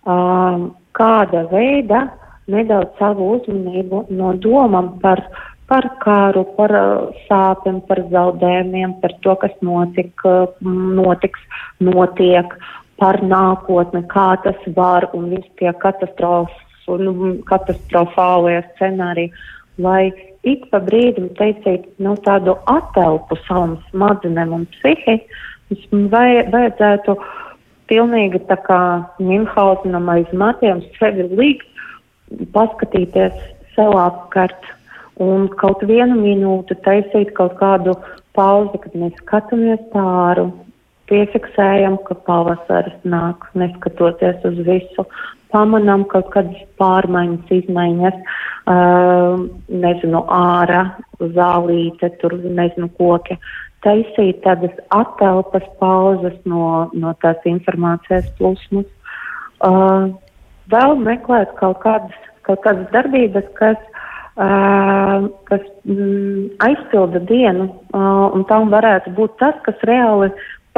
uh, 0.06 0.70
kāda 0.96 1.46
veida 1.52 2.08
nedaudz 2.50 2.98
savu 3.02 3.34
uzmanību 3.38 4.06
no 4.16 4.34
domām 4.42 4.94
par, 5.04 5.22
par 5.70 5.90
kāru, 6.04 6.46
par 6.58 6.74
uh, 6.78 7.22
sāpēm, 7.28 7.82
par 7.90 8.04
zaudējumiem, 8.14 8.98
par 9.04 9.14
to, 9.26 9.36
kas 9.44 9.54
notika, 9.66 10.38
notiks, 10.64 11.42
notiek, 11.84 12.56
par 13.00 13.22
nākotni, 13.24 14.04
kā 14.12 14.34
tas 14.44 14.60
var 14.76 15.10
un 15.18 15.30
viss 15.34 15.56
tie 15.60 15.72
katastrofas 15.84 16.66
un 16.90 17.06
nu, 17.06 17.14
katastrofālie 17.50 18.62
scenāriji, 18.74 19.32
lai 19.80 20.10
ik 20.48 20.66
pa 20.72 20.82
brīdim 20.84 21.30
teicīt 21.38 21.86
nu, 22.04 22.16
tādu 22.26 22.56
atelpu 22.72 23.38
savam 23.46 23.78
smadzenēm 23.90 24.56
un 24.56 24.66
psihi, 24.76 25.20
vai, 26.12 26.46
vajadzētu 26.50 27.16
pilnīgi 27.90 28.42
tā 28.50 28.58
kā 28.66 28.82
Minhausenam 29.22 30.10
aiz 30.14 30.30
matiem 30.34 30.82
sevi 30.98 31.28
likt, 31.34 31.68
paskatīties 32.54 33.36
sev 33.76 33.96
apkārt 33.98 34.74
un 35.24 35.48
kaut 35.62 35.84
vienu 35.90 36.18
minūti 36.20 36.78
taisīt 36.86 37.34
kaut 37.38 37.58
kādu 37.60 37.96
pauzi, 38.38 38.80
kad 38.84 38.96
mēs 38.96 39.18
skatāmies 39.24 39.82
pāri 39.94 40.48
piefiksējam, 41.10 41.98
ka 42.08 42.16
pavasaris 42.28 42.98
nāk, 43.08 43.48
neskatoties 43.58 44.44
uz 44.48 44.62
visu, 44.68 45.06
pamanām 45.54 46.06
kaut 46.12 46.30
kādas 46.34 46.62
pārmaiņas, 46.82 47.50
izmaiņas, 47.64 48.20
uh, 48.70 49.42
nezinu, 49.86 50.24
ārā, 50.36 50.86
zālīte, 51.36 52.12
tur, 52.22 52.38
nezinu, 52.44 52.92
koki. 53.00 53.40
Taisīt 53.86 54.42
tādas 54.44 54.76
atelpas 54.92 55.68
pauzes 55.80 56.36
no, 56.50 56.90
no 56.94 57.14
tās 57.24 57.46
informācijas 57.48 58.28
plūsmas. 58.40 58.90
Uh, 59.64 60.12
vēl 60.72 61.00
meklēt 61.04 61.56
kaut 61.60 61.80
kādas, 61.86 62.28
kaut 62.48 62.62
kādas 62.66 62.92
darbības, 62.96 63.48
kas 63.60 63.80
Uh, 64.40 65.26
kas 65.50 65.60
mm, 65.84 66.54
aizpilda 66.64 67.20
dienu, 67.28 67.66
uh, 67.92 68.30
un 68.32 68.46
tam 68.48 68.70
varētu 68.72 69.12
būt 69.18 69.34
tas, 69.42 69.58
kas 69.66 69.82
reāli 69.84 70.30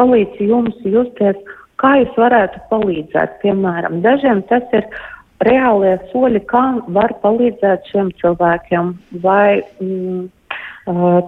palīdz 0.01 0.43
jums 0.49 0.77
justies, 0.83 1.39
kā 1.81 1.95
jūs 2.01 2.17
varētu 2.17 2.61
palīdzēt. 2.73 3.39
Piemēram, 3.45 4.01
dažiem 4.05 4.43
tas 4.49 4.65
ir 4.77 4.87
reālie 5.45 5.95
soļi, 6.11 6.43
kā 6.49 6.63
var 6.95 7.13
palīdzēt 7.23 7.89
šiem 7.93 8.11
cilvēkiem 8.21 8.93
vai 9.23 9.61
mm, 9.81 10.29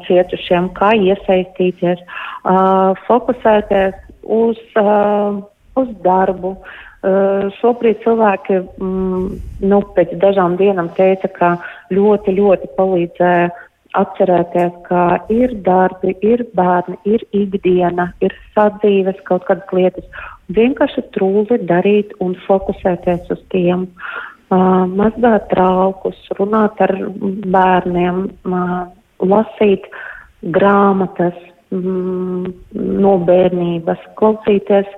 cietušiem, 0.07 0.71
kā 0.77 0.93
iesaistīties, 0.97 2.01
uh, 2.01 2.93
fokusēties 3.07 3.99
uz, 4.23 4.61
uh, 4.81 5.43
uz 5.79 5.93
darbu. 6.05 6.55
Uh, 7.03 7.49
šobrīd 7.59 7.99
cilvēki 8.05 8.61
mm, 8.63 9.23
nu, 9.67 9.81
pēc 9.97 10.13
dažām 10.21 10.55
dienām 10.61 10.87
teica, 10.97 11.27
ka 11.35 11.49
ļoti, 11.91 12.37
ļoti 12.37 12.69
palīdzēja 12.77 13.49
atcerēties, 13.97 14.73
ka 14.87 15.03
ir 15.33 15.53
darbi, 15.65 16.15
ir 16.25 16.43
bērni, 16.57 16.97
ir 17.09 17.23
ikdiena, 17.35 18.09
ir 18.25 18.33
sadzīves 18.55 19.19
kaut 19.29 19.45
kādas 19.49 19.73
lietas. 19.75 20.05
Vienkārši 20.53 21.05
trūli 21.15 21.59
darīt 21.69 22.13
un 22.23 22.35
fokusēties 22.47 23.31
uz 23.33 23.41
tiem. 23.53 23.87
Uh, 24.53 24.83
mazgāt 24.89 25.47
traukus, 25.49 26.17
runāt 26.37 26.81
ar 26.83 26.93
bērniem, 27.55 28.25
uh, 28.45 28.73
lasīt 29.23 29.87
grāmatas 30.53 31.37
mm, 31.73 32.51
no 32.75 33.13
bērnības, 33.25 34.01
klausīties 34.19 34.89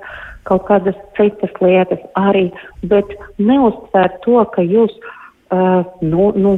kaut 0.45 0.65
kādas 0.67 0.97
citas 1.17 1.53
lietas 1.63 2.01
arī, 2.19 2.49
bet 2.89 3.15
neuzsvērt 3.39 4.19
to, 4.25 4.41
ka 4.51 4.65
jūs 4.65 4.91
uh, 4.91 5.13
uh, 5.53 5.85
nu, 6.01 6.31
nu, 6.35 6.55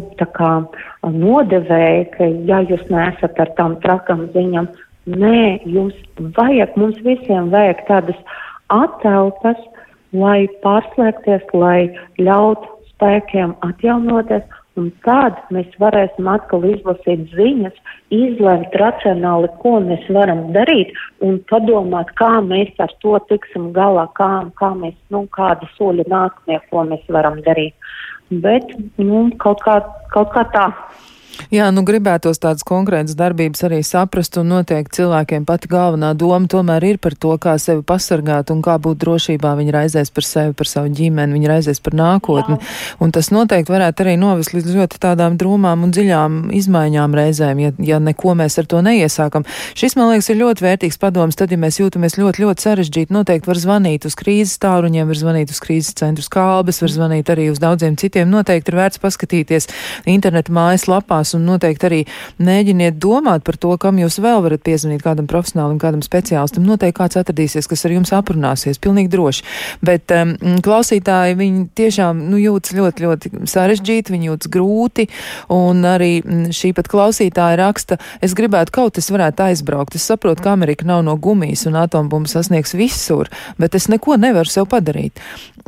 nodevēja, 1.03 2.03
ka 2.15 2.29
ja 2.49 2.61
jūs 2.67 2.83
nesat 2.91 3.39
ar 3.39 3.53
tām 3.57 3.77
trakām 3.83 4.27
ziņām, 4.35 4.69
nē, 5.07 5.63
jums 5.65 5.95
vajag, 6.37 6.75
mums 6.79 6.99
visiem 7.05 7.51
vajag 7.53 7.83
tādas 7.87 8.19
atelpas, 8.73 9.59
lai 10.15 10.47
pārslēgties, 10.63 11.43
lai 11.53 11.89
ļaut 12.19 12.63
spēkiem 12.93 13.55
atjaunoties, 13.67 14.45
un 14.77 14.89
tad 15.05 15.39
mēs 15.53 15.69
varēsim 15.81 16.27
atkal 16.29 16.65
izlasīt 16.69 17.27
ziņas, 17.33 17.77
izlemt 18.13 18.75
racionāli, 18.77 19.49
ko 19.63 19.79
mēs 19.83 20.05
varam 20.13 20.47
darīt, 20.55 20.93
un 21.25 21.39
padomāt, 21.49 22.13
kā 22.19 22.37
mēs 22.45 22.73
ar 22.83 22.93
to 23.01 23.17
tiksim 23.29 23.71
galā, 23.73 24.05
kā, 24.19 24.29
kā 24.59 24.73
mēs, 24.77 24.95
nu, 25.13 25.25
kādi 25.33 25.69
soļi 25.77 26.05
nākamie, 26.11 26.61
ko 26.69 26.85
mēs 26.91 27.09
varam 27.09 27.41
darīt 27.47 27.73
bet 28.29 28.73
nu, 28.97 29.27
kaut, 29.41 29.61
kā, 29.65 29.79
kaut 30.13 30.33
kā 30.35 30.43
tā. 30.53 30.67
Jā, 31.53 31.69
nu 31.71 31.83
gribētos 31.87 32.41
tādas 32.43 32.65
konkrētas 32.67 33.15
darbības 33.17 33.63
arī 33.67 33.79
saprast, 33.85 34.37
un 34.41 34.49
noteikti 34.51 34.99
cilvēkiem 34.99 35.45
pati 35.47 35.69
galvenā 35.71 36.13
doma 36.17 36.49
tomēr 36.49 36.83
ir 36.83 36.99
par 37.01 37.15
to, 37.15 37.35
kā 37.41 37.55
sevi 37.61 37.83
pasargāt 37.87 38.51
un 38.53 38.61
kā 38.65 38.77
būt 38.81 38.99
drošībā. 39.03 39.53
Viņi 39.59 39.75
raizēs 39.75 40.11
par 40.13 40.27
sevi, 40.27 40.55
par 40.57 40.69
savu 40.69 40.91
ģimeni, 40.97 41.37
viņi 41.37 41.51
raizēs 41.51 41.81
par 41.83 41.95
nākotni. 41.97 42.57
Jā. 42.57 42.97
Un 43.03 43.13
tas 43.15 43.31
noteikti 43.33 43.73
varētu 43.73 44.03
arī 44.03 44.17
novest 44.19 44.55
līdz 44.55 44.75
ļoti 44.75 45.01
tādām 45.03 45.37
drūmām 45.39 45.85
un 45.87 45.93
dziļām 45.95 46.39
izmaiņām 46.57 47.17
reizēm, 47.21 47.63
ja, 47.63 47.73
ja 47.93 48.01
neko 48.03 48.35
mēs 48.37 48.59
ar 48.61 48.69
to 48.69 48.81
neiesākam. 48.85 49.47
Šis, 49.77 49.95
man 49.99 50.11
liekas, 50.11 50.31
ir 50.33 50.41
ļoti 50.41 50.65
vērtīgs 50.65 50.99
padoms. 51.01 51.37
Tad, 51.37 51.53
ja 51.53 51.61
mēs 51.61 51.79
jūtamies 51.79 52.17
ļoti, 52.19 52.43
ļoti 52.43 52.67
sarežģīti, 52.67 53.13
noteikti 53.13 53.51
var 53.51 53.61
zvanīt 53.61 54.07
uz 54.09 54.17
krīzes 54.17 54.57
tāruņiem, 54.63 55.07
var 55.11 55.21
zvanīt 55.21 55.53
uz 55.53 55.61
krīzes 55.63 55.95
centru 55.97 56.25
skābes, 56.25 56.81
var 56.83 56.93
zvanīt 56.93 57.31
arī 57.33 57.49
uz 57.53 57.61
daudziem 57.61 57.97
citiem. 57.99 58.29
Noteikti 58.33 58.73
ir 58.73 58.79
vērts 58.81 59.01
paskatīties 59.03 59.69
interneta 60.09 60.53
mājaslapās 60.53 61.26
sarunās, 61.27 61.35
un 61.35 61.45
noteikti 61.45 61.85
arī 61.87 62.05
mēģiniet 62.39 62.97
domāt 62.99 63.43
par 63.43 63.57
to, 63.57 63.75
kam 63.77 63.97
jūs 63.99 64.19
vēl 64.19 64.41
varat 64.43 64.63
piezvanīt 64.63 65.03
kādam 65.03 65.27
profesionālim, 65.27 65.79
kādam 65.79 66.01
speciālistam. 66.01 66.65
Noteikti 66.65 66.97
kāds 66.97 67.17
atradīsies, 67.17 67.67
kas 67.67 67.85
ar 67.85 67.91
jums 67.91 68.13
aprunāsies, 68.13 68.79
pilnīgi 68.79 69.09
droši. 69.09 69.43
Bet 69.81 70.11
um, 70.11 70.35
klausītāji, 70.63 71.37
viņi 71.37 71.67
tiešām 71.75 72.29
nu, 72.29 72.37
jūtas 72.37 72.75
ļoti, 72.75 73.03
ļoti 73.05 73.31
sarežģīti, 73.47 74.13
viņi 74.13 74.29
jūtas 74.31 74.51
grūti, 74.51 75.07
un 75.49 75.83
arī 75.85 76.21
šī 76.51 76.73
pat 76.75 76.87
klausītāja 76.87 77.59
raksta, 77.59 77.99
es 78.21 78.35
gribētu 78.37 78.71
kaut 78.71 78.97
es 78.97 79.09
varētu 79.11 79.47
aizbraukt. 79.49 79.95
Es 79.95 80.07
saprotu, 80.07 80.43
ka 80.43 80.55
Amerika 80.55 80.87
nav 80.87 81.03
no 81.05 81.17
gumijas 81.17 81.67
un 81.67 81.77
atombumba 81.79 82.29
sasniegs 82.31 82.75
visur, 82.77 83.29
bet 83.57 83.75
es 83.75 83.89
neko 83.91 84.17
nevaru 84.19 84.49
sev 84.49 84.69
padarīt. 84.71 85.21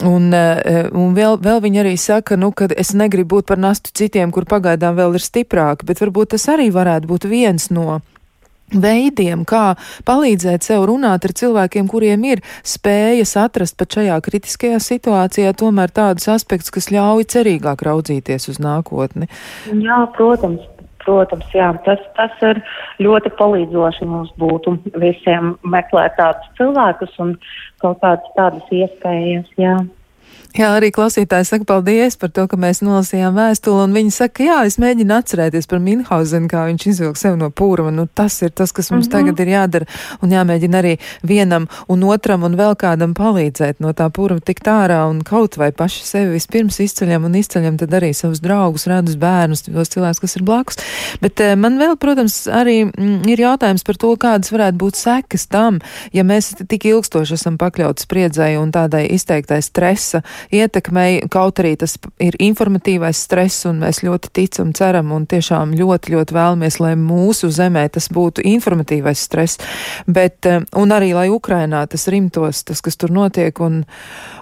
Un, 0.05 0.29
uh, 0.31 0.85
un 0.95 1.15
vēl, 1.17 1.39
vēl 1.43 1.59
viņi 1.65 1.81
arī 1.81 1.95
saka, 1.99 2.37
nu, 2.39 2.53
ka 2.55 2.69
es 2.71 2.93
negribu 2.95 3.39
būt 3.39 3.49
par 3.51 3.59
nastu 3.59 3.91
citiem, 3.95 4.31
kur 4.31 4.47
pagaidām 4.47 4.95
vēl 4.95 5.17
ir 5.19 5.25
stiprāki, 5.25 5.87
bet 5.89 5.99
varbūt 5.99 6.35
tas 6.35 6.47
arī 6.53 6.69
varētu 6.71 7.09
būt 7.09 7.27
viens 7.27 7.67
no 7.73 7.99
veidiem, 8.69 9.45
kā 9.49 9.73
palīdzēt 10.05 10.65
sev 10.65 10.85
runāt 10.89 11.25
ar 11.25 11.33
cilvēkiem, 11.41 11.89
kuriem 11.89 12.25
ir 12.29 12.43
spējas 12.61 13.35
atrast 13.41 13.77
pat 13.79 13.97
šajā 13.97 14.19
kritiskajā 14.25 14.79
situācijā 14.83 15.53
tomēr 15.57 15.93
tādus 15.93 16.29
aspektus, 16.31 16.73
kas 16.73 16.91
ļauj 16.93 17.25
cerīgāk 17.33 17.81
raudzīties 17.87 18.49
uz 18.53 18.61
nākotni. 18.61 19.29
Jā, 19.73 20.03
protams. 20.17 20.68
Protams, 21.09 21.47
jā, 21.57 21.71
tas, 21.87 22.01
tas 22.17 22.41
ir 22.45 22.59
ļoti 23.01 23.31
palīdzoši 23.39 24.05
mums 24.05 24.29
būtu 24.37 24.75
visiem 25.01 25.55
meklēt 25.65 26.13
tādus 26.19 26.51
cilvēkus 26.59 27.15
un 27.23 27.31
kaut 27.81 27.97
kādas 28.03 28.35
tādas 28.37 28.75
iespējas. 28.81 29.47
Jā. 29.57 29.79
Jā, 30.57 30.71
arī 30.73 30.89
klausītāji 30.89 31.45
saka 31.45 31.65
paldies 31.69 32.15
par 32.17 32.31
to, 32.33 32.47
ka 32.49 32.57
mēs 32.57 32.79
nolasījām 32.81 33.35
vēstuli, 33.37 33.83
un 33.85 33.91
viņi 33.93 34.11
saka, 34.15 34.43
jā, 34.47 34.55
es 34.65 34.79
mēģinu 34.81 35.13
atcerēties 35.19 35.67
par 35.69 35.81
Minhausenu, 35.83 36.49
kā 36.49 36.63
viņš 36.65 36.85
izvilka 36.89 37.21
sev 37.21 37.35
no 37.37 37.51
pūruma. 37.53 37.91
Nu, 37.93 38.07
tas 38.09 38.39
ir 38.41 38.49
tas, 38.57 38.73
kas 38.73 38.89
mums 38.89 39.05
mm 39.05 39.11
-hmm. 39.11 39.29
tagad 39.29 39.39
ir 39.39 39.51
jādara, 39.53 39.85
un 40.25 40.33
jāmēģina 40.33 40.81
arī 40.81 40.95
vienam 41.21 41.67
un 41.87 42.03
otram 42.03 42.43
un 42.43 42.57
vēl 42.57 42.73
kādam 42.75 43.13
palīdzēt 43.13 43.79
no 43.79 43.93
tā 43.93 44.09
pūruma 44.09 44.41
tikt 44.41 44.65
ārā 44.67 45.05
un 45.09 45.21
kaut 45.21 45.57
vai 45.57 45.71
paši 45.71 46.03
sevi 46.03 46.31
vispirms 46.33 46.79
izceļam 46.79 47.25
un 47.25 47.35
izceļam 47.35 47.77
tad 47.77 47.93
arī 47.93 48.13
savus 48.13 48.39
draugus, 48.39 48.87
radus 48.87 49.15
bērnus, 49.15 49.61
tos 49.61 49.89
cilvēkus, 49.89 50.19
kas 50.19 50.35
ir 50.35 50.43
blakus. 50.43 50.77
Bet 51.21 51.39
eh, 51.39 51.55
man 51.55 51.77
vēl, 51.77 51.95
protams, 51.95 52.47
arī 52.47 52.89
mm, 52.89 53.29
ir 53.29 53.39
jautājums 53.39 53.85
par 53.85 53.95
to, 53.95 54.15
kādas 54.17 54.51
varētu 54.51 54.77
būt 54.77 54.95
sekas 54.95 55.47
tam, 55.47 55.79
ja 56.11 56.23
mēs 56.23 56.55
tik 56.67 56.85
ilgstoši 56.85 57.33
esam 57.33 57.57
pakļauti 57.57 58.01
spriedzai 58.01 58.57
un 58.57 58.71
tādai 58.71 59.05
izteiktai 59.13 59.61
stresa 59.61 60.23
ietekmei, 60.51 61.21
kaut 61.31 61.61
arī 61.61 61.75
tas 61.79 61.97
ir 62.21 62.37
informatīvais 62.39 63.23
stress, 63.25 63.65
un 63.69 63.81
mēs 63.83 64.01
ļoti 64.05 64.31
ticam, 64.35 64.73
ceram 64.75 65.13
un 65.15 65.27
tiešām 65.29 65.73
ļoti, 65.77 66.13
ļoti 66.15 66.35
vēlamies, 66.35 66.79
lai 66.83 66.95
mūsu 66.99 67.51
zemē 67.53 67.87
tas 67.93 68.09
būtu 68.13 68.45
informatīvais 68.45 69.25
stress, 69.29 69.59
bet, 70.07 70.45
eh, 70.45 70.61
un 70.75 70.95
arī, 70.95 71.13
lai 71.15 71.27
Ukrainā 71.29 71.85
tas 71.89 72.07
rimtos, 72.07 72.63
tas, 72.63 72.81
kas 72.81 72.97
tur 72.99 73.13
notiek, 73.15 73.59
un, 73.59 73.83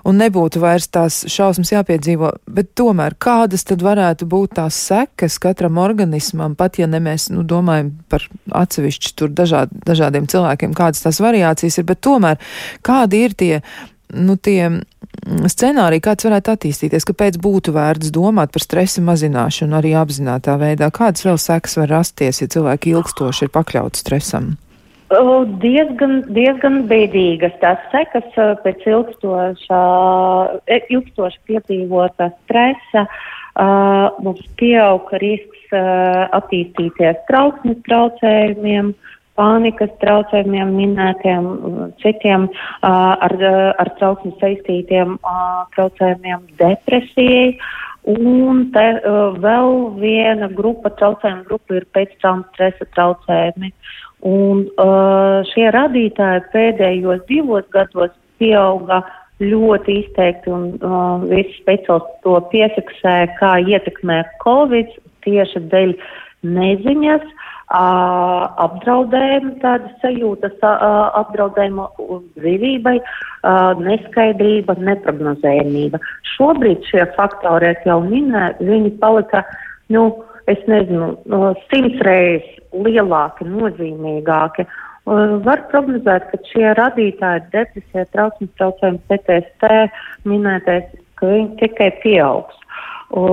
un 0.06 0.22
nebūtu 0.22 0.62
vairs 0.64 0.88
tās 0.88 1.24
šausmas 1.32 1.72
jāpiedzīvo, 1.74 2.32
bet 2.48 2.74
tomēr 2.78 3.18
kādas 3.20 3.66
tad 3.68 3.84
varētu 3.86 4.28
būt 4.30 4.58
tās 4.60 4.78
sekas 4.90 5.40
katram 5.44 5.78
organismam, 5.82 6.56
pat 6.56 6.80
ja 6.82 6.88
ne 6.88 7.02
mēs, 7.04 7.30
nu, 7.34 7.44
domājam 7.48 7.92
par 8.10 8.28
atsevišķi 8.56 9.14
tur 9.18 9.34
dažād, 9.34 9.74
dažādiem 9.88 10.28
cilvēkiem, 10.30 10.76
kādas 10.78 11.04
tās 11.06 11.22
variācijas 11.24 11.80
ir, 11.80 11.88
bet 11.88 12.02
tomēr 12.06 12.42
kādi 12.86 13.24
ir 13.26 13.36
tie, 13.38 13.54
nu, 14.14 14.38
tie 14.38 14.70
scenāriju, 15.26 16.04
kāds 16.08 16.28
varētu 16.28 16.54
attīstīties, 16.54 17.06
kāpēc 17.08 17.40
būtu 17.42 17.74
vērts 17.76 18.12
domāt 18.16 18.54
par 18.54 18.64
stresa 18.64 19.04
mazināšanu 19.06 19.78
arī 19.80 19.96
apzinātā 19.98 20.58
veidā? 20.62 20.92
Kādas 20.94 21.26
vēl 21.28 21.40
sekas 21.42 21.78
var 21.80 21.92
rasties, 21.98 22.42
ja 22.42 22.48
cilvēki 22.52 22.94
ilgstoši 22.96 23.48
ir 23.48 23.54
pakļauti 23.56 24.04
stresam? 24.04 24.56
Diezgan, 25.08 26.20
diezgan 26.36 26.82
bēdīgas 26.90 27.56
tās 27.62 27.80
sekas 27.94 28.28
pēc 28.64 28.84
ilgstošā, 28.92 29.84
e, 30.68 30.82
ilgstoši 30.92 31.44
piedzīvota 31.48 32.32
stresa. 32.44 33.08
Uh, 33.58 34.14
mums 34.22 34.44
pieaug 34.60 35.08
risks 35.18 35.72
uh, 35.74 36.28
attīstīties 36.38 37.24
trauksmes 37.26 37.80
traucējumiem, 37.88 38.92
uh, 38.92 39.17
pānikas 39.38 39.92
traucējumiem, 40.02 40.74
minētiem 40.78 41.50
citiem 42.02 42.48
ar, 42.86 43.36
ar 43.82 43.92
trauksmi 44.00 44.34
saistītiem 44.42 45.18
traucējumiem, 45.76 46.48
depresijai. 46.62 47.52
Un 48.08 48.68
te 48.72 48.86
vēl 49.44 49.74
viena 50.00 50.48
grupa 50.56 50.94
traucējumu 51.00 51.44
grupa 51.50 51.80
ir 51.80 51.88
pēctraumas 51.96 52.48
stresa 52.56 52.88
traucējumi. 52.96 53.74
Un 54.28 54.64
šie 55.52 55.68
radītāji 55.76 56.46
pēdējos 56.54 57.26
divos 57.30 57.68
gados 57.76 58.14
pieauga 58.40 59.04
ļoti 59.44 60.00
izteikti 60.02 60.50
un 60.50 60.64
uh, 60.80 61.22
visi 61.30 61.60
speciālisti 61.60 62.24
to 62.24 62.40
piesaksē, 62.50 63.18
kā 63.38 63.52
ietekmē 63.70 64.24
Covid 64.42 64.96
tieši 65.28 65.62
dēļ 65.70 65.94
neziņas. 66.58 67.28
Uh, 67.28 67.57
apdraudējumu, 67.68 69.58
tādas 69.60 69.92
sajūtas 70.04 70.56
apdraudējuma 70.64 71.90
dzīvībai, 72.38 72.96
neskaidrība, 73.84 74.78
neprognozējumība. 74.88 76.00
Šobrīd 76.38 76.88
šie 76.88 77.04
faktori, 77.18 77.74
es 77.74 77.88
jau 77.88 78.00
minēju, 78.06 78.70
viņi 78.72 78.92
palika, 79.02 79.44
nu, 79.92 80.08
es 80.48 80.62
nezinu, 80.72 81.16
simts 81.68 82.00
reizes 82.08 82.54
lielāki, 82.72 83.48
nozīmīgāki. 83.52 84.68
Var 85.44 85.60
prognozēt, 85.72 86.24
ka 86.32 86.40
šie 86.52 86.72
radītāji, 86.76 87.46
depresija, 87.54 88.08
trauksmes 88.12 88.52
traucējumi, 88.60 89.04
PTSD, 89.12 89.84
minētais, 90.28 90.88
ka 91.20 91.30
viņi 91.32 91.52
tikai 91.62 91.92
pieaugs. 92.04 92.56
O, 93.16 93.24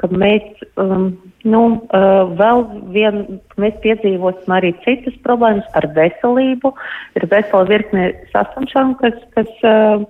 ka 0.00 0.08
mēs 0.10 0.64
um, 0.80 1.12
Nu, 1.44 1.60
uh, 1.92 2.30
vēl 2.38 2.62
vien, 2.94 3.18
mēs 3.60 3.74
piedzīvosim 3.82 4.52
arī 4.56 4.70
citas 4.80 5.16
problēmas 5.26 5.66
ar 5.76 5.84
veselību. 5.92 6.70
Ir 7.20 7.26
vesela 7.28 7.66
virkne 7.68 8.06
saslimšanu, 8.30 8.96
kas, 9.02 9.18
kas 9.36 9.50
uh, 9.68 10.06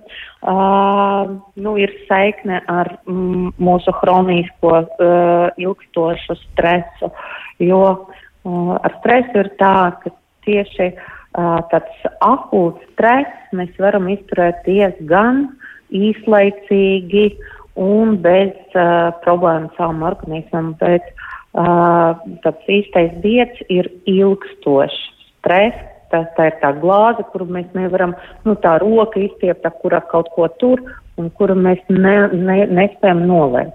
uh, 0.47 1.33
nu, 1.59 1.73
ir 1.75 1.91
saikne 2.07 2.61
ar 2.71 2.93
mm, 3.03 3.51
mūsu 3.59 3.91
hronisko 3.99 4.77
uh, 4.79 5.49
ilgstošu 5.59 6.37
stresu. 6.45 7.11
Jo 7.59 7.81
uh, 7.83 8.71
ar 8.79 8.95
stresu 9.01 9.43
ir 9.43 9.51
tā, 9.59 9.91
ka 10.05 10.13
tieši 10.47 10.93
uh, 10.95 11.59
tāds 11.73 12.07
akūts 12.23 12.93
stress 12.93 13.51
mēs 13.51 13.75
varam 13.83 14.07
izturēt 14.15 14.63
diezgan 14.63 15.49
īslaicīgi 15.91 17.27
un 17.75 18.15
bez 18.23 18.53
uh, 18.75 19.11
problēmu 19.23 19.71
savam 19.77 20.03
organismam. 20.07 20.73
Bet 20.79 21.07
uh, 21.55 22.15
tāds 22.45 22.71
īstais 22.71 23.13
diets 23.23 23.65
ir 23.69 23.91
ilgstošs 24.09 25.01
stress. 25.39 25.91
Tas, 26.13 26.27
tā 26.37 26.51
ir 26.51 26.59
tā 26.61 26.69
glāze, 26.79 27.25
kuru 27.31 27.47
mēs 27.49 27.65
nevaram, 27.73 28.13
nu 28.45 28.53
tā 28.61 28.75
roka 28.79 29.19
izstiept, 29.19 29.65
kurā 29.81 30.03
kaut 30.11 30.29
ko 30.35 30.45
tur 30.61 30.83
un 31.17 31.31
kuru 31.33 31.55
mēs 31.57 31.81
ne, 31.89 32.13
ne, 32.29 32.59
nespējam 32.69 33.23
nolēkt. 33.27 33.73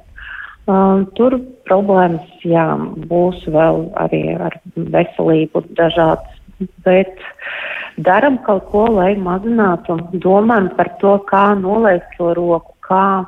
Um, 0.70 1.06
tur 1.18 1.34
problēmas, 1.66 2.26
jā, 2.46 2.64
būs 3.10 3.42
vēl 3.50 3.88
arī 3.98 4.20
ar 4.38 4.54
veselību 4.76 5.64
dažādas, 5.74 6.36
bet 6.84 7.18
daram 7.98 8.36
kaut 8.46 8.68
ko, 8.70 8.84
lai 8.94 9.14
mazinātu, 9.18 9.96
domājam 10.22 10.68
par 10.76 10.92
to, 11.00 11.16
kā 11.32 11.44
nolēkt 11.58 12.14
šo 12.18 12.34
roku, 12.38 12.76
kā 12.86 13.24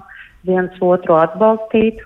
viens 0.48 0.74
otru 0.80 1.16
atbalstīt, 1.20 2.00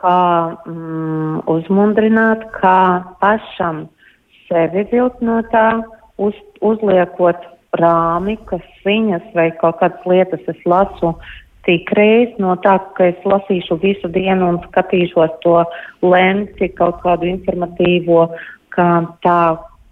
kā 0.00 0.18
mm, 0.66 1.44
uzmundrināt, 1.50 2.44
kā 2.58 2.78
pašam 3.22 3.86
sevi 4.48 4.84
vilt 4.92 5.20
no 5.24 5.40
tā, 5.52 5.68
uz, 6.18 6.36
uzliekot 6.60 7.48
rāmi, 7.80 8.36
kas 8.50 8.64
viņas 8.86 9.32
vai 9.34 9.48
kaut 9.60 9.80
kādas 9.80 10.04
lietas 10.06 10.44
es 10.50 10.60
lasu 10.68 11.14
tik 11.64 11.90
reiz 11.96 12.34
no 12.38 12.54
tā, 12.60 12.76
ka 12.96 13.08
es 13.10 13.20
lasīšu 13.24 13.78
visu 13.82 14.10
dienu 14.12 14.50
un 14.52 14.58
skatīšos 14.66 15.38
to 15.44 15.62
lenti, 16.04 16.68
kaut 16.76 17.00
kādu 17.04 17.28
informatīvo, 17.30 18.26
ka 18.74 18.88
tā 19.24 19.38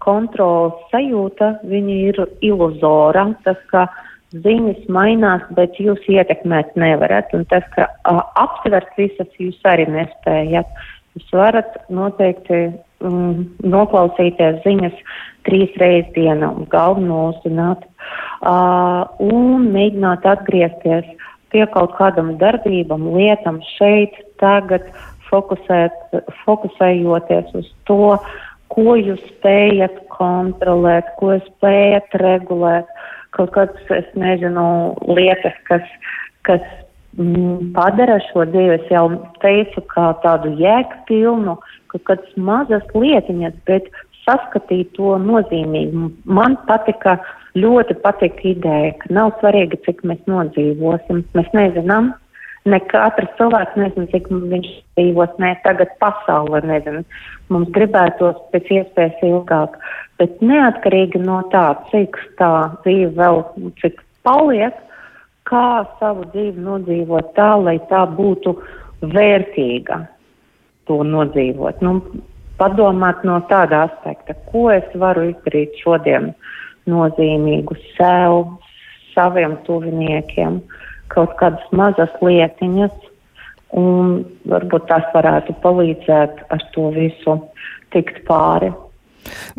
kontrolas 0.03 0.77
sajūta, 0.91 1.55
ir 1.71 2.19
iluzora. 2.41 3.25
Tas, 3.43 3.57
ka 3.71 3.87
ziņas 4.33 4.87
mainās, 4.89 5.43
bet 5.57 5.77
jūs 5.81 6.01
ietekmēt 6.09 6.73
nevarat. 6.79 7.33
Un 7.37 7.45
tas, 7.51 7.65
ka 7.75 7.87
uh, 7.89 8.23
aptvert 8.39 8.89
visas 8.97 9.29
jūs 9.39 9.59
arī 9.69 9.85
nespējat. 9.91 10.69
Jūs 11.13 11.29
varat 11.37 11.75
noteikti 11.93 12.63
um, 13.05 13.45
noklausīties 13.61 14.63
ziņas 14.65 14.95
trīs 15.45 15.73
reizes 15.77 16.09
dienā 16.15 16.49
galveno 16.71 17.27
uzzināt 17.33 17.83
uh, 17.85 19.03
un 19.21 19.67
mēģināt 19.75 20.25
atgriezties 20.25 21.11
pie 21.53 21.67
kaut 21.69 21.93
kādam 21.99 22.33
darbībam, 22.41 23.11
lietam 23.13 23.59
šeit, 23.75 24.15
tagad, 24.41 24.87
fokusēt, 25.29 26.17
fokusējoties 26.43 27.53
uz 27.59 27.69
to, 27.89 28.17
ko 28.73 28.95
jūs 28.97 29.21
spējat 29.35 29.99
kontrolēt, 30.13 31.11
ko 31.19 31.37
spējat 31.45 32.17
regulēt, 32.21 32.89
kaut 33.35 33.53
kādas, 33.55 33.91
es 33.93 34.07
nezinu, 34.19 34.63
lietas, 35.17 35.55
kas, 35.69 35.85
kas 36.47 36.63
mm, 37.17 37.73
padara 37.75 38.19
šo 38.29 38.47
dzīvi, 38.49 38.79
es 38.79 38.89
jau 38.93 39.07
teicu, 39.43 39.83
kā 39.93 40.11
tādu 40.25 40.53
jēgpilnu, 40.61 41.57
kaut 41.93 42.07
kādas 42.09 42.41
mazas 42.49 42.85
lietiņas, 42.95 43.55
bet 43.69 43.89
saskatīt 44.23 44.93
to 44.97 45.17
nozīmīgu. 45.21 46.09
Man 46.25 46.57
patika, 46.69 47.17
ļoti 47.59 47.97
patika 48.03 48.47
ideja, 48.53 48.93
ka 49.01 49.13
nav 49.13 49.33
svarīgi, 49.41 49.81
cik 49.85 50.03
mēs 50.07 50.21
nodzīvosim. 50.29 51.25
Mēs 51.37 51.49
nezinām, 51.57 52.13
Ne 52.63 52.79
katrs 52.87 53.31
cilvēks 53.35 53.75
nezina, 53.75 54.07
cik 54.13 54.29
viņš 54.31 54.67
dzīvos, 54.95 55.31
ne 55.43 55.51
tagad 55.65 55.91
pasaulē 55.99 56.61
nezina. 56.63 57.01
Mums 57.51 57.71
gribētos 57.75 58.37
pēc 58.53 58.69
iespējas 58.77 59.23
ilgāk, 59.27 59.75
bet 60.21 60.39
neatkarīgi 60.39 61.19
no 61.25 61.41
tā, 61.51 61.65
cik 61.89 62.15
tā 62.39 62.53
dzīve 62.85 63.11
vēl, 63.17 63.41
cik 63.81 63.99
paliek, 64.23 64.77
kā 65.49 65.83
savu 65.99 66.23
dzīvi 66.31 66.63
nodzīvot 66.63 67.33
tā, 67.35 67.49
lai 67.59 67.75
tā 67.89 68.05
būtu 68.15 68.55
vērtīga 69.11 69.99
to 70.87 71.01
nodzīvot. 71.03 71.83
Nu, 71.83 71.97
padomāt 72.61 73.27
no 73.27 73.41
tāda 73.51 73.89
aspekta, 73.89 74.37
ko 74.53 74.69
es 74.71 74.87
varu 74.95 75.27
izdarīt 75.33 75.75
šodien 75.83 76.31
nozīmīgu 76.87 77.75
sev, 77.97 78.45
saviem 79.11 79.59
tuviniekiem. 79.67 80.63
Uh, 80.63 80.79
kaut 81.11 81.35
kādas 81.39 81.65
mazas 81.75 82.13
lietiņas, 82.21 82.93
un 83.79 84.23
varbūt 84.49 84.87
tas 84.91 85.05
varētu 85.15 85.55
palīdzēt 85.63 86.43
ar 86.53 86.65
to 86.75 86.89
visu 86.95 87.37
tikt 87.93 88.23
pāri. 88.27 88.71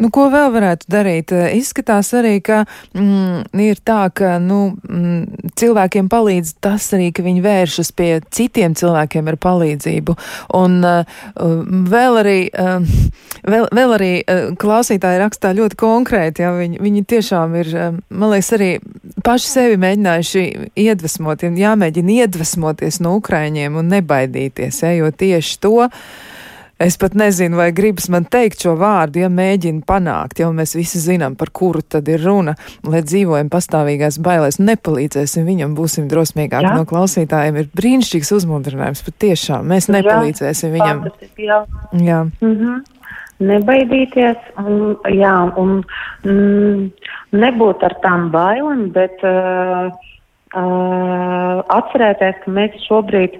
Nu, 0.00 0.10
ko 0.14 0.26
vēl 0.32 0.50
varētu 0.54 0.88
darīt? 0.90 1.32
Eh, 1.34 1.54
izskatās 1.58 2.12
arī, 2.16 2.38
ka 2.44 2.62
mm, 2.94 3.44
ir 3.64 3.80
tā, 3.86 4.08
ka 4.14 4.36
nu, 4.42 4.74
mm, 4.88 5.50
cilvēkiem 5.58 6.08
palīdz 6.12 6.54
tas 6.64 6.90
arī, 6.96 7.10
ka 7.14 7.24
viņi 7.26 7.44
vēršas 7.44 7.92
pie 7.96 8.10
citiem 8.34 8.76
cilvēkiem 8.78 9.30
ar 9.30 9.38
palīdzību. 9.40 10.16
Un 10.58 10.80
uh, 10.84 11.22
vēl 11.94 12.20
arī, 12.20 12.38
uh, 12.50 12.84
vēl, 13.42 13.68
vēl 13.74 13.96
arī 13.98 14.12
uh, 14.20 14.44
klausītāji 14.60 15.22
rakstā 15.22 15.54
ļoti 15.56 15.78
konkrēti, 15.80 16.44
ja 16.44 16.52
viņi, 16.56 16.82
viņi 16.82 17.06
tiešām 17.14 17.56
ir, 17.62 17.72
uh, 17.74 17.98
man 18.10 18.34
liekas, 18.34 18.52
arī 18.58 18.70
paši 19.24 19.50
sevi 19.50 19.80
mēģinājuši 19.84 20.44
iedvesmot, 20.84 21.46
jāmēģina 21.64 22.20
iedvesmoties 22.24 23.00
no 23.04 23.16
Ukraiņiem 23.20 23.80
un 23.80 23.90
nebaidīties, 23.94 24.84
ja, 24.84 24.94
jo 24.98 25.10
tieši 25.14 25.60
to. 25.62 25.88
Es 26.78 26.96
pat 26.98 27.14
nezinu, 27.14 27.56
vai 27.60 27.68
gribas 27.70 28.08
man 28.10 28.24
teikt 28.26 28.64
šo 28.64 28.72
vārdu, 28.78 29.20
ja 29.22 29.28
mēģina 29.30 29.84
panākt, 29.86 30.40
jau 30.42 30.48
mēs 30.56 30.74
visi 30.74 30.98
zinām, 30.98 31.36
par 31.38 31.52
kuru 31.54 31.84
tad 31.86 32.08
ir 32.10 32.24
runa, 32.26 32.56
lai 32.82 33.04
dzīvojam 33.06 33.50
pastāvīgās 33.52 34.18
bailēs, 34.24 34.58
nepalīdzēsim 34.58 35.46
viņam, 35.46 35.76
būsim 35.78 36.08
drosmīgāki 36.10 36.72
no 36.74 36.82
klausītājiem. 36.90 37.60
Ir 37.62 37.70
brīnišķīgs 37.78 38.34
uzmundrinājums, 38.40 39.04
pat 39.06 39.18
tiešām 39.22 39.70
mēs 39.70 39.86
nepalīdzēsim 39.94 40.74
jā, 40.74 40.80
viņam. 40.80 41.04
Jā. 41.38 41.60
jā. 42.02 42.20
Mm 42.42 42.56
-hmm. 42.58 42.82
Nebaidīties, 43.44 44.38
un, 44.58 44.96
jā, 45.10 45.34
un 45.58 45.82
mm, 46.26 46.90
nebūt 47.34 47.82
ar 47.86 47.94
tām 48.02 48.30
bailēm, 48.34 48.88
bet 48.94 49.22
uh, 49.26 49.90
uh, 50.54 51.62
atcerēties, 51.78 52.40
ka 52.44 52.50
mēs 52.50 52.78
šobrīd 52.86 53.38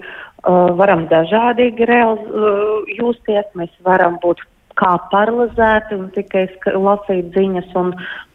varam 0.78 1.06
dažādīgi 1.10 1.86
reāli 1.88 2.24
uh, 2.28 2.90
jūsties, 2.98 3.46
mēs 3.58 3.72
varam 3.86 4.18
būt 4.22 4.42
kā 4.78 4.92
paralizēti 5.12 5.96
un 5.96 6.08
tikai 6.14 6.44
lasīt 6.74 7.30
ziņas, 7.36 7.70
un, 7.78 7.92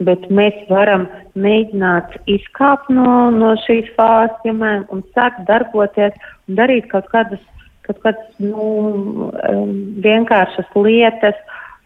bet 0.08 0.26
mēs 0.32 0.56
varam 0.72 1.08
mēģināt 1.36 2.16
izkāpt 2.32 2.90
no, 2.96 3.30
no 3.36 3.54
šīs 3.66 3.92
fāzes, 3.98 4.38
piemēram, 4.46 4.88
un 4.96 5.04
sākt 5.18 5.44
darboties 5.50 6.16
un 6.48 6.60
darīt 6.60 6.90
kaut 6.94 7.10
kādas, 7.12 7.44
kaut 7.88 8.00
kādas 8.06 8.44
nu, 8.44 9.32
vienkāršas 10.06 10.76
lietas. 10.80 11.40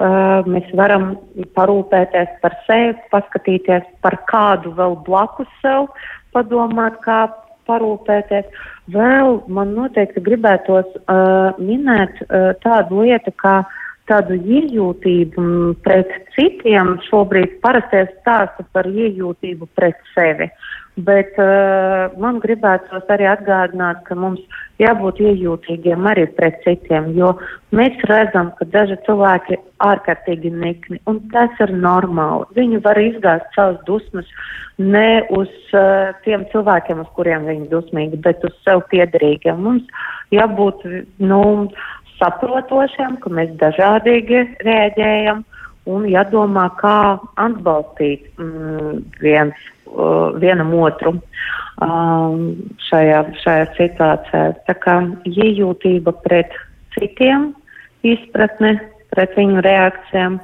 Uh, 0.03 0.41
mēs 0.49 0.65
varam 0.75 1.13
parūpēties 1.55 2.31
par 2.41 2.55
sevi, 2.65 2.95
paskatīties 3.13 3.85
par 4.03 4.17
kādu 4.27 4.73
vēl 4.75 4.97
blakus 5.05 5.47
sev, 5.61 5.85
padomāt, 6.33 6.97
kā 7.05 7.27
parūpēties. 7.69 8.49
Vēl 8.93 9.39
man 9.47 9.73
noteikti 9.77 10.23
gribētos 10.23 10.89
uh, 11.03 11.55
minēt 11.59 12.19
uh, 12.25 12.51
tādu 12.63 13.05
lietu, 13.05 13.33
kā 13.39 13.61
tādu 14.11 14.35
iejūtību 14.35 15.45
pret 15.85 16.11
citiem. 16.35 16.97
Šobrīd 17.07 17.59
parasti 17.63 18.01
es 18.03 18.11
stāstu 18.19 18.65
par 18.75 18.89
iejūtību 18.89 19.69
pret 19.77 19.99
sevi. 20.13 20.49
Bet 20.93 21.33
uh, 21.41 22.13
man 22.21 22.37
gribētos 22.43 23.07
arī 23.09 23.25
atgādināt, 23.25 24.03
ka 24.05 24.13
mums 24.13 24.41
jābūt 24.77 25.23
iejūtīgiem 25.25 26.05
arī 26.05 26.27
pret 26.37 26.59
citiem, 26.61 27.07
jo 27.17 27.31
mēs 27.73 27.97
redzam, 28.11 28.51
ka 28.59 28.67
daži 28.69 28.99
cilvēki 29.07 29.57
ārkārtīgi 29.81 30.51
nikni, 30.53 30.99
un 31.09 31.17
tas 31.33 31.49
ir 31.65 31.73
normāli. 31.73 32.45
Viņi 32.59 32.83
var 32.85 33.01
izgāzt 33.01 33.49
savas 33.57 33.81
dusmas 33.89 34.29
ne 34.77 35.23
uz 35.33 35.49
uh, 35.73 36.13
tiem 36.27 36.45
cilvēkiem, 36.53 37.01
uz 37.01 37.09
kuriem 37.17 37.49
viņi 37.49 37.71
dusmīgi, 37.73 38.21
bet 38.21 38.45
uz 38.45 38.53
sev 38.61 38.85
piederīgiem. 38.93 39.65
Mums 39.65 39.89
jābūt, 40.29 40.85
nu, 41.25 41.41
saprotošiem, 42.21 43.17
ka 43.23 43.33
mēs 43.33 43.57
dažādīgi 43.61 44.45
rēģējam 44.61 45.41
un 45.89 46.05
jādomā, 46.07 46.69
kā 46.79 47.17
atbalstīt 47.41 48.29
mm, 48.37 49.01
viens, 49.23 49.69
uh, 49.93 50.33
vienam 50.41 50.73
otru 50.81 51.15
um, 51.15 52.45
šajā, 52.89 53.23
šajā 53.43 53.67
situācijā. 53.79 54.45
Tā 54.67 54.77
kā 54.83 54.99
iejūtība 55.29 56.15
pret 56.25 56.53
citiem, 56.97 57.51
izpratne 58.03 58.77
pret 59.13 59.35
viņu 59.37 59.61
reakcijām, 59.65 60.39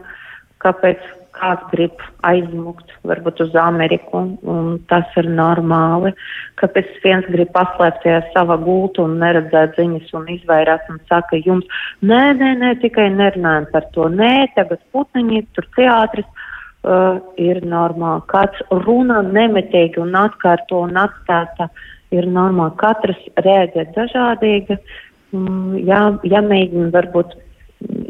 kāpēc 0.63 1.01
kāds 1.39 1.67
grib 1.71 2.01
aizmukt, 2.27 2.91
varbūt 3.07 3.39
uz 3.45 3.55
Ameriku, 3.59 4.25
un 4.43 4.79
tas 4.91 5.07
ir 5.19 5.29
normāli. 5.31 6.11
Kāpēc 6.59 6.89
viens 7.03 7.27
grib 7.31 7.51
paslēpties 7.55 8.27
savā 8.35 8.59
gultu 8.61 9.05
un 9.07 9.17
neredzēt 9.23 9.79
ziņas 9.79 10.11
un 10.19 10.27
izvairās 10.35 10.83
un 10.91 10.99
saka 11.11 11.39
jums, 11.45 11.67
nē, 12.03 12.21
nē, 12.41 12.51
nē, 12.63 12.73
tikai 12.83 13.07
nerunājam 13.15 13.69
par 13.73 13.87
to, 13.95 14.09
nē, 14.11 14.49
tagad 14.57 14.83
putniņi, 14.95 15.45
tur 15.55 15.69
teātris. 15.77 16.27
Uh, 16.79 17.17
ir 17.35 17.57
normāli. 17.67 18.21
Kāds 18.31 18.61
runā 18.71 19.17
nemetīgi 19.27 19.99
un 19.99 20.13
atkārto 20.15 20.85
un 20.85 20.95
atstāsta, 20.95 21.67
ir 22.15 22.23
normāli. 22.23 22.71
Katrs 22.79 23.19
rēģē 23.43 23.83
dažādīgi. 23.97 24.77
Mm, 25.35 25.73
jā, 25.83 25.99
jāmēģina 26.23 26.87
varbūt 26.95 27.35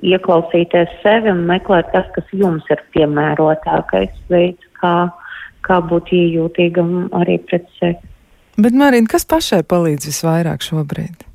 ieklausīties 0.05 0.93
sevi 1.01 1.34
un 1.34 1.41
meklēt 1.49 1.89
tas, 1.95 2.05
kas 2.13 2.30
jums 2.30 2.70
ir 2.70 2.86
piemērotākais 2.93 4.13
veids, 4.30 4.70
kā, 4.78 4.93
kā 5.65 5.82
būt 5.89 6.13
iejūtīgam 6.13 7.09
arī 7.17 7.39
pret 7.49 7.65
sevi. 7.82 7.97
Bet, 8.59 8.78
Marina, 8.78 9.09
kas 9.09 9.26
pašai 9.26 9.63
palīdz 9.65 10.11
visvairāk 10.11 10.61
šobrīd? 10.65 11.26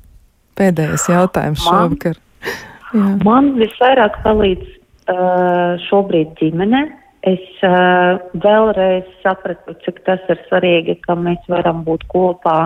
Pēdējais 0.55 1.09
jautājums 1.11 1.67
man, 1.67 1.97
šovakar. 1.99 2.19
Jā. 2.95 3.15
Man 3.27 3.57
visvairāk 3.59 4.21
palīdz 4.23 4.69
uh, 5.11 5.81
šobrīd 5.89 6.37
ģimene. 6.39 6.87
Es 7.25 7.45
uh, 7.65 8.19
vēlreiz 8.37 9.07
sapratu, 9.23 9.73
cik 9.81 10.03
tas 10.05 10.21
ir 10.29 10.41
svarīgi, 10.45 10.99
ka 11.01 11.15
mēs 11.17 11.41
varam 11.49 11.81
būt 11.87 12.03
kopā 12.11 12.59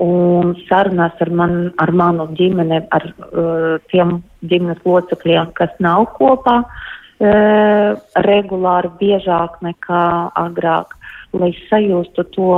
un 0.00 0.52
sarunās 0.68 1.18
ar, 1.20 1.30
man, 1.34 1.56
ar 1.82 1.90
manu 1.90 2.28
ģimeni, 2.38 2.78
ar 2.94 3.08
uh, 3.10 3.80
tiem 3.90 4.20
ģimenes 4.46 4.84
locekļiem, 4.86 5.50
kas 5.58 5.74
nav 5.82 6.06
kopā, 6.20 6.60
uh, 6.62 7.98
regulāri 8.28 8.92
biežāk 9.00 9.58
nekā 9.66 10.04
agrāk, 10.38 10.94
lai 11.34 11.50
sajūstu 11.66 12.28
to 12.36 12.54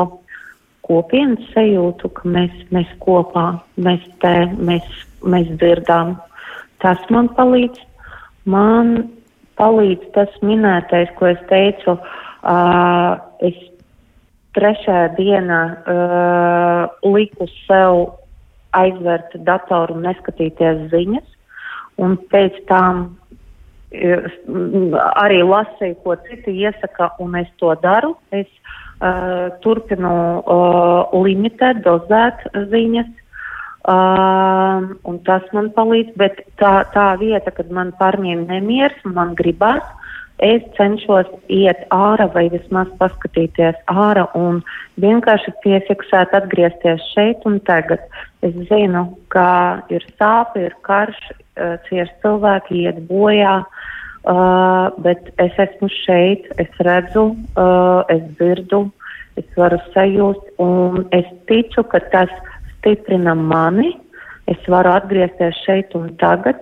kopienas 0.84 1.48
sajūtu, 1.54 2.12
ka 2.12 2.28
mēs, 2.28 2.52
mēs 2.74 2.92
kopā, 3.00 3.46
mēs 3.80 4.04
te, 4.20 4.34
mēs, 4.60 4.84
mēs 5.24 5.48
dzirdām. 5.56 6.18
Tas 6.84 7.00
man 7.14 7.32
palīdz. 7.38 7.80
Man 8.44 8.96
palīdz 9.62 10.10
tas 10.16 10.34
minētais, 10.42 11.12
ko 11.18 11.30
es 11.30 11.42
teicu. 11.50 11.96
Uh, 12.42 13.20
es 13.46 13.58
trešajā 14.58 15.12
dienā 15.14 15.60
uh, 15.70 17.06
liku 17.06 17.46
sev 17.62 18.18
aizvērt 18.76 19.36
datoru 19.46 19.94
un 19.96 20.06
neskatīties 20.08 20.88
ziņas, 20.92 21.28
un 22.02 22.16
pēc 22.32 22.58
tam 22.70 23.04
uh, 23.06 24.98
arī 25.22 25.42
lasīju, 25.46 26.00
ko 26.02 26.18
citi 26.26 26.58
iesaka, 26.64 27.12
un 27.22 27.38
es 27.40 27.50
to 27.62 27.70
daru. 27.84 28.16
Es 28.34 28.50
uh, 28.50 29.52
turpinu 29.64 30.14
uh, 30.42 31.14
limitēt, 31.22 31.84
dozēt 31.86 32.42
ziņas. 32.74 33.21
Um, 33.82 34.92
un 35.02 35.16
tas 35.26 35.42
man 35.50 35.72
palīdz, 35.74 36.12
bet 36.14 36.36
tā, 36.60 36.84
tā 36.94 37.08
vieta, 37.18 37.50
kad 37.50 37.70
man 37.74 37.90
pārņem 37.98 38.44
nemieris, 38.46 39.00
man 39.02 39.32
gribās, 39.34 39.82
es 40.38 40.62
cenšos 40.76 41.26
iet 41.50 41.82
ārā 41.90 42.28
vai 42.30 42.44
vismaz 42.52 42.92
paskatīties 43.00 43.80
ārā 43.90 44.28
un 44.38 44.60
vienkārši 45.02 45.54
piefiksēt, 45.64 46.30
atgriezties 46.30 47.02
šeit 47.10 47.42
un 47.48 47.58
tagad. 47.66 48.06
Es 48.46 48.54
zinu, 48.70 49.02
ka 49.34 49.82
ir 49.90 50.06
sāpes, 50.14 50.70
ir 50.70 50.78
karš, 50.86 51.18
cieši 51.88 52.14
cilvēki 52.22 52.84
iet 52.84 53.02
bojā, 53.10 53.58
uh, 53.66 54.94
bet 55.02 55.34
es 55.42 55.58
esmu 55.58 55.90
šeit, 56.04 56.46
es 56.62 56.70
redzu, 56.86 57.32
uh, 57.58 58.06
es 58.06 58.22
dzirdu, 58.38 58.84
es 59.42 59.58
varu 59.58 59.82
sajust 59.90 60.62
un 60.62 61.06
es 61.10 61.26
ticu, 61.50 61.82
ka 61.82 61.98
tas 62.14 62.30
ir 62.30 62.51
stiprina 62.82 63.34
mani, 63.38 63.94
es 64.50 64.58
varu 64.68 64.90
atgriezties 64.90 65.56
šeit 65.62 65.94
un 65.94 66.10
tagad, 66.18 66.58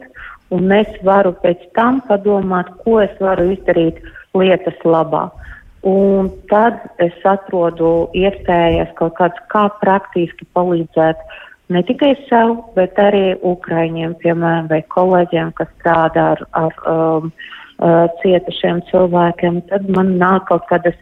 un 0.52 0.70
es 0.76 0.90
varu 1.06 1.32
pēc 1.42 1.64
tam 1.78 2.02
padomāt, 2.08 2.68
ko 2.84 3.00
es 3.00 3.12
varu 3.20 3.48
izdarīt 3.54 4.02
lietas 4.36 4.76
labā. 4.84 5.30
Un 5.88 6.28
tad 6.50 6.82
es 7.00 7.16
atrodu 7.24 8.10
iespējas 8.12 8.90
kaut 8.98 9.16
kāds, 9.16 9.38
kā 9.48 9.64
praktiski 9.80 10.44
palīdzēt 10.52 11.22
ne 11.72 11.80
tikai 11.88 12.12
sev, 12.26 12.58
bet 12.76 12.98
arī 13.00 13.38
Ukraiņiem, 13.40 14.18
piemēram, 14.20 14.68
vai 14.68 14.82
kolēģiem, 14.92 15.54
kas 15.56 15.70
strādā 15.78 16.34
ar, 16.34 16.44
ar 16.58 16.76
um, 16.90 17.32
uh, 17.80 18.10
cietušiem 18.20 18.82
cilvēkiem. 18.90 19.62
Tad 19.72 19.88
man 19.96 20.18
nāk 20.20 20.50
kaut 20.50 20.68
kādas 20.68 20.98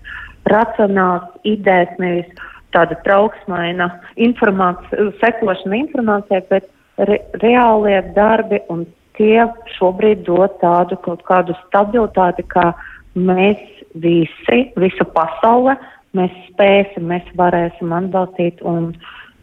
racionālas 0.47 1.27
idejas, 1.43 1.91
nevis 1.99 2.31
tāda 2.79 2.99
trauksmaina 3.05 3.91
informācija, 4.29 5.11
sekošana 5.23 5.83
informācijai, 5.83 6.45
bet 6.53 6.71
re, 7.11 7.21
reālie 7.43 7.99
darbi 8.15 8.63
un 8.73 8.87
tie 9.19 9.49
šobrīd 9.77 10.23
dod 10.29 10.55
tādu 10.63 10.99
kaut 11.03 11.25
kādu 11.27 11.57
stabilitāti, 11.67 12.47
kā 12.55 12.71
mēs 13.19 13.61
visi, 13.99 14.61
visa 14.79 15.07
pasaule, 15.15 15.75
mēs 16.17 16.35
spēsim, 16.49 17.09
mēs 17.11 17.27
varēsim 17.39 17.93
atbalstīt 17.95 18.63
un 18.67 18.93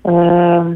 um, 0.08 0.76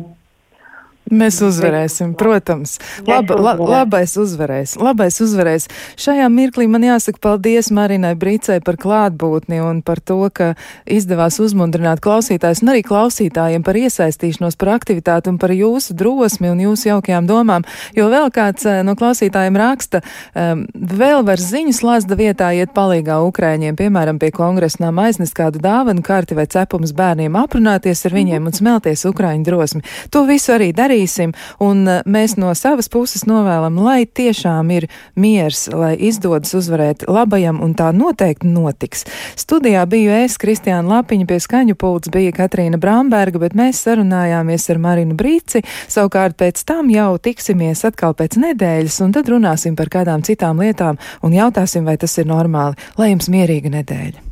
Mēs 1.10 1.40
uzvarēsim, 1.42 2.12
protams. 2.18 2.76
Laba, 3.08 3.34
la, 3.42 3.54
labais 3.58 4.14
uzvarēs. 4.20 4.76
Labais 4.78 5.16
uzvarēs. 5.24 5.66
Šajā 5.98 6.28
mirklī 6.30 6.68
man 6.70 6.86
jāsaka 6.86 7.18
paldies 7.24 7.72
Marinai 7.74 8.14
Brīcei 8.20 8.60
par 8.62 8.78
klātbūtni 8.78 9.58
un 9.66 9.82
par 9.86 10.02
to, 10.06 10.20
ka 10.30 10.52
izdevās 10.86 11.40
uzmundrināt 11.42 12.04
klausītājus 12.06 12.62
un 12.62 12.74
arī 12.76 12.84
klausītājiem 12.86 13.66
par 13.66 13.80
iesaistīšanos, 13.80 14.58
par 14.60 14.76
aktivitāti 14.76 15.32
un 15.34 15.40
par 15.42 15.56
jūsu 15.56 15.96
drosmi 15.98 16.52
un 16.52 16.62
jūsu 16.68 16.92
jaukajām 16.92 17.26
domām. 17.30 17.66
Jo 17.98 18.12
vēl 18.14 18.30
kāds 18.36 18.70
eh, 18.70 18.84
no 18.86 18.94
klausītājiem 19.00 19.58
raksta, 19.58 20.04
um, 20.38 20.64
vēl 20.74 21.26
var 21.26 21.42
ziņas 21.42 21.82
lazda 21.86 22.20
vietā 22.20 22.52
iet 22.54 22.76
palīgā 22.78 23.18
Ukraiņiem, 23.26 23.80
piemēram, 23.80 24.22
pie 24.22 24.30
kongresa 24.36 24.84
nama 24.86 25.10
aiznest 25.10 25.34
kādu 25.38 25.62
dāvanu 25.64 26.06
karti 26.06 26.38
vai 26.38 26.46
cepums 26.46 26.94
bērniem, 26.94 27.34
aprunāties 27.40 28.06
ar 28.06 28.18
viņiem 28.20 28.46
un 28.46 28.58
smelties 28.62 29.08
Ukraiņu 29.10 29.50
drosmi. 29.50 29.86
To 30.14 30.28
visu 30.30 30.54
arī 30.54 30.70
darīt 30.76 30.99
darīsim, 31.00 31.34
un 31.60 31.88
eh, 31.88 32.02
mēs 32.06 32.38
no 32.38 32.52
savas 32.56 32.90
puses 32.90 33.26
novēlam, 33.26 33.78
lai 33.80 34.06
tiešām 34.06 34.70
ir 34.72 34.88
miers, 35.16 35.68
lai 35.72 35.96
izdodas 35.96 36.54
uzvarēt 36.54 37.08
labajam, 37.08 37.62
un 37.62 37.74
tā 37.76 37.92
noteikti 37.94 38.48
notiks. 38.48 39.06
Studijā 39.40 39.86
biju 39.90 40.12
es, 40.12 40.38
Kristiāna 40.38 41.00
Lapiņa, 41.00 41.28
pie 41.28 41.40
skaņu 41.40 41.76
pults 41.76 42.10
bija 42.10 42.32
Katrīna 42.36 42.80
Bramberga, 42.80 43.40
bet 43.40 43.56
mēs 43.56 43.84
sarunājāmies 43.86 44.70
ar 44.70 44.80
Marinu 44.80 45.16
Brīci, 45.16 45.64
savukārt 45.88 46.38
pēc 46.38 46.64
tam 46.66 46.90
jau 46.90 47.18
tiksimies 47.18 47.86
atkal 47.88 48.16
pēc 48.16 48.40
nedēļas, 48.40 49.02
un 49.06 49.14
tad 49.16 49.30
runāsim 49.30 49.78
par 49.80 49.92
kādām 49.92 50.24
citām 50.26 50.60
lietām 50.60 51.00
un 51.24 51.36
jautāsim, 51.36 51.86
vai 51.86 51.98
tas 51.98 52.18
ir 52.20 52.28
normāli. 52.30 52.80
Lai 53.00 53.14
jums 53.14 53.32
mierīga 53.32 53.72
nedēļa! 53.80 54.29